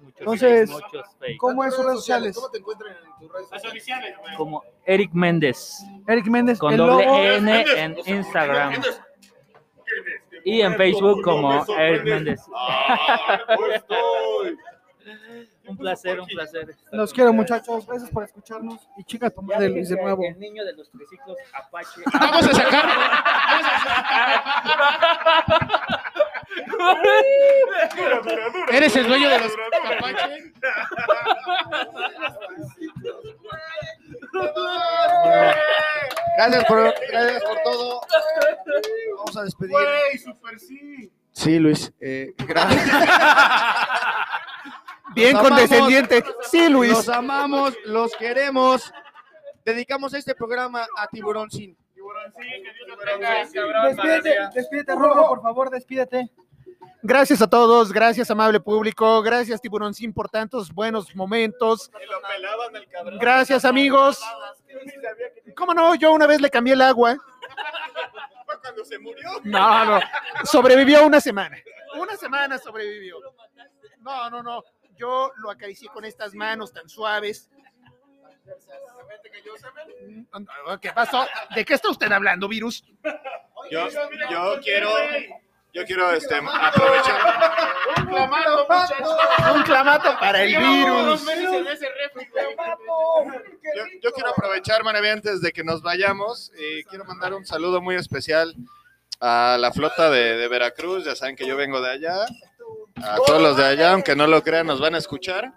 muchos 0.00 0.18
entonces, 0.20 0.70
fakes, 0.70 0.84
muchos 0.86 1.06
fakes. 1.18 1.36
¿Cómo 1.38 1.64
es 1.64 1.74
sus 1.74 1.84
redes 1.84 1.98
sociales? 1.98 2.34
¿Cómo 2.36 2.50
te 2.50 2.58
encuentran 2.58 2.92
en 2.92 3.07
Las 3.50 3.64
oficiales, 3.64 4.16
güey. 4.18 4.34
Como 4.36 4.62
Eric 4.84 5.12
Méndez, 5.12 5.78
Eric 6.06 6.26
Méndez, 6.26 6.58
con 6.58 6.72
el 6.72 6.78
doble 6.78 7.04
lobo. 7.04 7.18
N 7.18 7.64
en 7.76 7.96
Instagram. 8.06 8.82
Y 10.44 10.60
en 10.60 10.76
Facebook 10.76 11.22
como 11.22 11.64
Eric 11.76 12.04
Méndez. 12.04 12.40
Un 15.66 15.76
placer, 15.76 16.20
un 16.20 16.26
placer. 16.26 16.74
Los 16.92 17.12
quiero, 17.12 17.32
muchachos. 17.32 17.86
Gracias 17.86 18.10
por 18.10 18.24
escucharnos. 18.24 18.88
Y 18.96 19.04
chica 19.04 19.28
tu 19.30 19.42
madre, 19.42 19.68
Luis, 19.68 19.88
de 19.88 19.96
nuevo. 19.96 20.24
El 20.24 20.38
niño 20.38 20.64
de 20.64 20.72
los 20.74 20.90
triciclos 20.90 21.36
Apache. 21.52 22.02
Vamos 22.12 22.48
a 22.48 22.54
sacar. 22.54 22.84
¿Eres 28.72 28.96
el 28.96 29.06
dueño 29.08 29.28
de 29.28 29.38
los 29.38 29.52
Apache? 29.96 30.52
Gracias 36.36 36.64
por, 36.64 36.94
gracias 37.10 37.42
por 37.44 37.58
todo. 37.62 38.00
Vamos 39.16 39.36
a 39.36 39.42
despedir. 39.42 39.72
Güey, 39.72 40.18
super 40.18 40.58
sí. 40.58 41.12
Sí, 41.32 41.58
Luis. 41.58 41.92
eh, 42.00 42.32
gracias. 42.38 42.84
Bien 45.14 45.34
Los 45.34 45.42
condescendiente. 45.42 46.24
Sí, 46.42 46.68
Luis. 46.68 46.92
Los 46.92 47.08
amamos, 47.08 47.74
los 47.84 48.14
queremos. 48.16 48.92
Dedicamos 49.64 50.14
este 50.14 50.34
programa 50.34 50.86
a 50.96 51.06
Tiburón 51.08 51.50
Sin. 51.50 51.76
Despídete, 53.84 54.36
despídete, 54.54 54.94
por 54.94 55.42
favor, 55.42 55.70
despídete. 55.70 56.30
Gracias 57.02 57.40
a 57.40 57.48
todos, 57.48 57.92
gracias 57.92 58.30
amable 58.30 58.58
público, 58.58 59.22
gracias 59.22 59.60
Tiburoncín 59.60 60.12
por 60.12 60.28
tantos 60.28 60.72
buenos 60.72 61.14
momentos. 61.14 61.90
Gracias 63.20 63.64
amigos. 63.64 64.20
¿Cómo 65.56 65.74
no? 65.74 65.94
Yo 65.94 66.12
una 66.12 66.26
vez 66.26 66.40
le 66.40 66.50
cambié 66.50 66.74
el 66.74 66.82
agua. 66.82 67.16
Fue 68.46 68.60
cuando 68.60 68.84
se 68.84 68.98
murió. 68.98 69.30
No, 69.44 69.84
no. 69.84 70.00
Sobrevivió 70.44 71.06
una 71.06 71.20
semana. 71.20 71.56
Una 71.96 72.16
semana 72.16 72.58
sobrevivió. 72.58 73.16
No, 74.00 74.28
no, 74.28 74.42
no. 74.42 74.64
Yo 74.96 75.30
lo 75.36 75.50
acaricié 75.50 75.88
con 75.88 76.04
estas 76.04 76.34
manos 76.34 76.72
tan 76.72 76.88
suaves. 76.88 77.48
¿Qué 80.80 80.92
pasó? 80.92 81.26
¿De 81.54 81.64
qué 81.64 81.74
está 81.74 81.90
usted 81.90 82.10
hablando, 82.12 82.48
virus? 82.48 82.84
Yo, 83.70 83.88
yo 84.30 84.60
quiero, 84.62 84.90
yo 85.72 85.84
quiero 85.84 86.10
este, 86.12 86.36
aprovechar. 86.36 87.20
Un 87.98 88.06
clamato, 88.06 88.66
muchachos. 88.68 89.16
Un 89.54 89.62
clamato 89.62 90.18
para 90.18 90.42
el 90.42 90.56
virus. 90.56 91.26
Yo, 93.74 93.84
yo 94.02 94.12
quiero 94.12 94.30
aprovechar, 94.30 94.84
Manaví, 94.84 95.08
antes 95.08 95.40
de 95.40 95.52
que 95.52 95.64
nos 95.64 95.82
vayamos. 95.82 96.52
eh, 96.56 96.84
quiero 96.88 97.04
mandar 97.04 97.34
un 97.34 97.44
saludo 97.44 97.80
muy 97.80 97.96
especial 97.96 98.54
a 99.20 99.56
la 99.58 99.72
flota 99.72 100.10
de, 100.10 100.36
de 100.36 100.48
Veracruz. 100.48 101.04
Ya 101.04 101.14
saben 101.16 101.36
que 101.36 101.46
yo 101.46 101.56
vengo 101.56 101.80
de 101.80 101.90
allá. 101.90 102.16
A 103.02 103.16
todos 103.26 103.40
los 103.40 103.56
de 103.56 103.64
allá, 103.64 103.92
aunque 103.92 104.16
no 104.16 104.26
lo 104.26 104.42
crean, 104.42 104.66
nos 104.66 104.80
van 104.80 104.94
a 104.94 104.98
escuchar. 104.98 105.52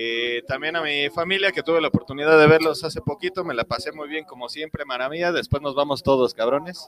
Eh, 0.00 0.44
también 0.46 0.76
a 0.76 0.80
mi 0.80 1.10
familia 1.10 1.50
que 1.50 1.64
tuve 1.64 1.80
la 1.80 1.88
oportunidad 1.88 2.38
de 2.38 2.46
verlos 2.46 2.84
hace 2.84 3.00
poquito, 3.00 3.42
me 3.42 3.52
la 3.52 3.64
pasé 3.64 3.90
muy 3.90 4.06
bien 4.08 4.24
como 4.24 4.48
siempre, 4.48 4.84
maravilla. 4.84 5.32
Después 5.32 5.60
nos 5.60 5.74
vamos 5.74 6.04
todos, 6.04 6.34
cabrones. 6.34 6.86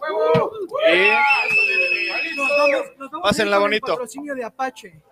Y 0.93 1.09
Pásenla 3.21 3.59
bonito. 3.59 3.89
Patrocinio 3.89 4.33
de 4.37 4.45
Apache. 4.45 5.03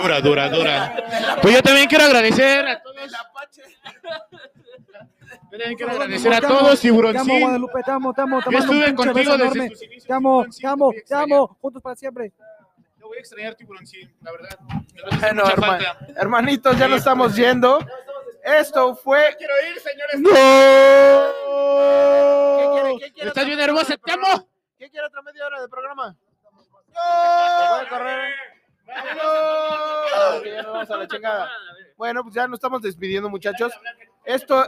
Dura, 0.00 0.20
dura, 0.20 0.48
dura. 0.48 1.36
Pues 1.42 1.54
yo 1.56 1.62
también 1.62 1.88
quiero 1.88 2.04
agradecer 2.04 2.66
a 2.68 2.80
todos. 2.80 2.96
También 5.50 5.74
quiero 5.76 5.90
agradecer 5.92 6.34
a 6.34 6.40
todos, 6.40 6.80
Te 6.80 6.88
amo, 6.88 7.00
Tiburoncín. 7.02 7.40
Guadalupe, 7.40 7.82
te 7.84 7.90
amo, 7.90 8.14
te 8.14 8.20
amo. 8.22 8.38
Te 8.42 8.44
Yo 8.44 8.58
mando 8.58 8.72
un 8.72 8.78
estuve 8.78 8.86
pinche 8.86 8.96
contigo 9.12 9.32
beso 9.32 9.32
desde 9.32 9.44
enorme. 9.58 9.70
tus 9.70 9.82
inicios, 9.82 10.06
Te 10.06 10.12
amo, 10.12 10.44
te 10.44 10.50
Tiburoncín, 10.50 10.66
amo, 10.68 10.92
te 11.08 11.14
amo. 11.14 11.56
Juntos 11.60 11.82
para 11.82 11.96
siempre. 11.96 12.32
Voy 13.16 13.20
a 13.20 13.22
extrañar, 13.22 13.54
Tiburoncín, 13.54 14.14
la 14.20 14.30
verdad. 14.30 14.58
Bueno, 14.60 15.42
Mucha 15.44 15.54
herma- 15.54 15.66
falta. 15.66 15.96
hermanitos, 16.16 16.78
ya 16.78 16.86
nos 16.86 16.98
estamos 16.98 17.34
yendo. 17.34 17.78
Esto 18.44 18.94
fue. 18.94 19.34
Quiero 19.38 19.54
ir, 19.70 19.80
señores. 19.80 20.20
¡No! 20.20 20.30
Estás 23.26 23.46
bien 23.46 23.58
hermosa, 23.58 23.96
te 23.96 24.12
amo. 24.12 24.46
¿Quién 24.76 24.90
quiere 24.90 25.06
otra 25.06 25.22
media 25.22 25.46
hora 25.46 25.62
de 25.62 25.68
programa? 25.68 26.14
¡No! 26.92 27.88
correr? 27.88 28.34
Ya 28.86 30.62
nos 30.62 30.72
vamos 30.72 30.90
a 30.90 30.96
la 30.98 31.08
chingada. 31.08 31.50
Bueno, 31.96 32.22
pues 32.22 32.34
ya 32.34 32.46
nos 32.46 32.58
estamos 32.58 32.82
despidiendo, 32.82 33.30
muchachos. 33.30 33.72
Esto 34.26 34.62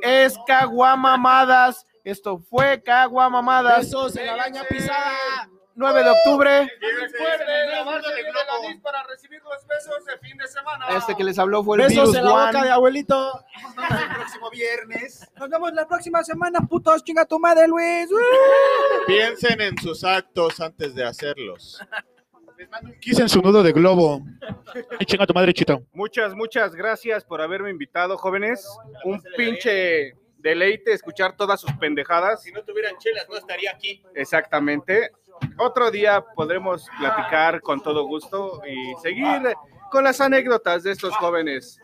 es 0.00 0.38
Caguamamadas. 0.46 1.84
Esto 2.02 2.38
fue 2.38 2.82
Caguamamadas. 2.82 3.80
Besos 3.80 4.16
en 4.16 4.26
la 4.26 4.36
baña 4.36 4.64
pisada. 4.64 5.50
9 5.74 6.02
de 6.04 6.10
octubre. 6.10 6.70
Recuerden, 7.00 7.70
la 7.70 7.84
marcha 7.84 8.10
de 8.10 8.80
para 8.82 9.02
recibir 9.04 9.40
los 9.42 9.66
besos 9.66 10.04
de 10.04 10.18
fin 10.18 10.36
de 10.36 10.46
semana. 10.46 10.86
Este 10.96 11.14
que 11.14 11.24
les 11.24 11.38
habló 11.38 11.62
fue 11.64 11.76
el 11.76 11.82
Besos 11.82 12.10
Virus 12.10 12.16
en 12.16 12.24
la 12.24 12.30
boca 12.30 12.50
One. 12.50 12.62
de 12.62 12.70
abuelito. 12.70 13.44
El 13.76 14.14
próximo 14.16 14.50
viernes. 14.50 15.28
Nos 15.36 15.48
vemos 15.48 15.72
la 15.72 15.86
próxima 15.86 16.22
semana, 16.24 16.60
putos. 16.60 17.04
Chinga 17.04 17.24
tu 17.24 17.38
madre, 17.38 17.66
Luis. 17.68 18.08
Piensen 19.06 19.60
en 19.60 19.78
sus 19.78 20.04
actos 20.04 20.60
antes 20.60 20.94
de 20.94 21.04
hacerlos. 21.04 21.80
Quise 23.00 23.22
en 23.22 23.28
su 23.28 23.40
nudo 23.40 23.62
de 23.62 23.72
globo. 23.72 24.22
Ay, 24.98 25.06
chinga 25.06 25.26
tu 25.26 25.32
madre, 25.32 25.54
chito. 25.54 25.82
Muchas, 25.92 26.34
muchas 26.34 26.74
gracias 26.74 27.24
por 27.24 27.40
haberme 27.40 27.70
invitado, 27.70 28.18
jóvenes. 28.18 28.66
Un 29.04 29.22
pinche 29.36 30.14
deleite 30.36 30.92
escuchar 30.92 31.36
todas 31.36 31.60
sus 31.60 31.72
pendejadas. 31.74 32.42
Si 32.42 32.52
no 32.52 32.62
tuvieran 32.62 32.96
chelas, 32.98 33.28
no 33.28 33.36
estaría 33.36 33.70
aquí. 33.70 34.02
Exactamente. 34.14 35.10
Otro 35.58 35.90
día 35.90 36.24
podremos 36.34 36.86
platicar 36.98 37.60
con 37.60 37.80
todo 37.80 38.06
gusto 38.06 38.62
y 38.66 38.94
seguir 39.02 39.54
con 39.90 40.04
las 40.04 40.20
anécdotas 40.20 40.82
de 40.82 40.92
estos 40.92 41.14
jóvenes. 41.16 41.78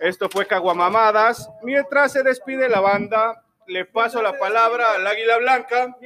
Esto 0.00 0.28
fue 0.28 0.46
Caguamamadas. 0.46 1.48
Mientras 1.62 2.12
se 2.12 2.22
despide 2.22 2.68
la 2.68 2.80
banda, 2.80 3.42
le 3.66 3.84
paso 3.84 4.22
la 4.22 4.38
palabra 4.38 4.94
al 4.94 5.06
Águila 5.06 5.38
Blanca 5.38 5.96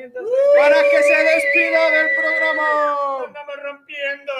para 0.56 0.82
que 0.82 1.02
se 1.02 1.24
despida 1.24 1.90
del 1.90 2.08
programa. 2.16 3.26
Estamos 3.26 3.56
rompiendo. 3.62 4.32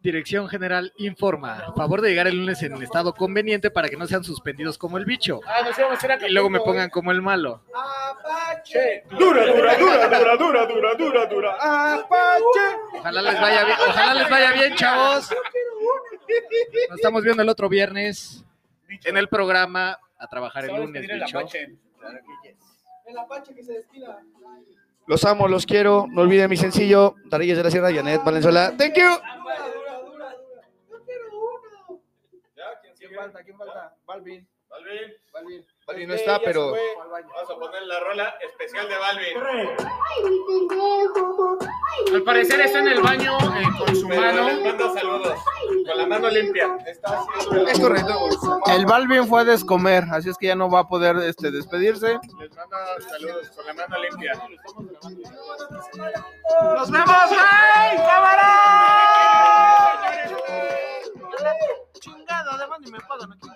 Dirección 0.00 0.48
General 0.48 0.92
informa. 0.96 1.72
Favor 1.76 2.00
de 2.00 2.10
llegar 2.10 2.26
el 2.26 2.36
lunes 2.36 2.62
en 2.62 2.80
estado 2.82 3.14
conveniente 3.14 3.70
para 3.70 3.88
que 3.88 3.96
no 3.96 4.06
sean 4.06 4.24
suspendidos 4.24 4.76
como 4.76 4.98
el 4.98 5.04
bicho. 5.04 5.40
Ah, 5.46 5.62
nos 5.64 5.78
íbamos 5.78 6.02
a 6.02 6.06
ir 6.06 6.12
a 6.12 6.28
Y 6.28 6.32
luego 6.32 6.50
me 6.50 6.58
pongan 6.58 6.90
como 6.90 7.12
el 7.12 7.22
malo. 7.22 7.62
Apache. 7.72 9.04
Dura, 9.10 9.46
dura, 9.46 9.76
dura, 9.76 10.08
dura, 10.08 10.36
dura, 10.36 10.66
dura, 10.66 10.94
dura, 10.94 11.26
dura. 11.26 11.94
Apache. 11.94 12.98
Ojalá 12.98 13.22
les 13.22 13.40
vaya 13.40 13.64
bien, 13.64 13.76
ojalá 13.88 14.14
les 14.14 14.30
vaya 14.30 14.52
bien, 14.52 14.74
chavos. 14.74 15.30
Nos 16.88 16.96
estamos 16.98 17.22
viendo 17.22 17.42
el 17.42 17.48
otro 17.48 17.68
viernes 17.68 18.44
en 19.04 19.16
el 19.16 19.28
programa 19.28 19.98
a 20.18 20.26
trabajar 20.26 20.64
el 20.64 20.76
lunes, 20.76 21.06
despedir 21.06 21.78
el. 22.08 22.16
Apache. 22.16 22.56
El 23.06 23.18
Apache 23.18 23.54
que 23.54 23.62
se 23.62 23.72
despida. 23.72 24.22
Los 25.06 25.24
amo, 25.24 25.48
los 25.48 25.66
quiero. 25.66 26.06
No 26.10 26.22
olviden 26.22 26.48
mi 26.48 26.56
sencillo. 26.56 27.16
Darillas 27.26 27.56
de 27.58 27.64
la 27.64 27.70
Sierra, 27.70 27.92
Janet 27.92 28.22
Valenzuela. 28.24 28.72
Thank 28.76 28.96
you. 28.96 29.08
¿Quién 32.98 33.14
falta? 33.14 33.42
¿Quién 33.42 33.58
falta? 33.58 33.96
Balvin. 34.06 34.46
Balvin. 34.68 35.12
Balvin. 35.32 35.66
Balvin 35.92 36.08
no 36.08 36.14
está, 36.14 36.38
pero- 36.40 36.72
Vamos 36.72 37.50
a 37.50 37.54
poner 37.58 37.82
la 37.82 38.00
rola 38.00 38.34
especial 38.40 38.88
de 38.88 38.96
Balvin. 38.96 39.36
Ay, 39.38 40.24
mi 40.24 40.68
pendejo. 40.68 41.58
Al 42.14 42.22
parecer 42.22 42.60
está 42.62 42.78
en 42.80 42.88
el 42.88 43.00
baño 43.02 43.36
eh, 43.38 43.62
con 43.78 43.94
su 43.94 44.08
Pero 44.08 44.20
mano. 44.20 44.46
les 44.48 44.64
mando 44.64 44.94
saludos. 44.94 45.38
Con 45.86 45.98
la 45.98 46.06
mano 46.06 46.30
limpia. 46.30 46.76
Está 46.86 47.20
haciendo 47.36 47.60
el- 47.62 47.68
Es 47.68 47.78
correcto. 47.80 48.28
El 48.74 48.86
Balvin 48.86 49.26
fue 49.28 49.42
a 49.42 49.44
descomer, 49.44 50.04
así 50.10 50.30
es 50.30 50.38
que 50.38 50.46
ya 50.46 50.54
no 50.54 50.70
va 50.70 50.80
a 50.80 50.88
poder 50.88 51.16
este, 51.18 51.50
despedirse. 51.50 52.18
Les 52.40 52.50
mando 52.56 52.76
saludos 53.08 53.50
con 53.50 53.66
la 53.66 53.74
mano 53.74 53.96
limpia. 53.98 54.32
¡Nos 56.74 56.90
vemos! 56.90 57.08
¡Ay, 57.38 57.96
cámara! 57.98 58.48
Chingada, 62.00 62.52
además 62.54 62.80
ni 62.80 62.90
me 62.90 62.98
pagan 63.00 63.32
aquí. 63.32 63.48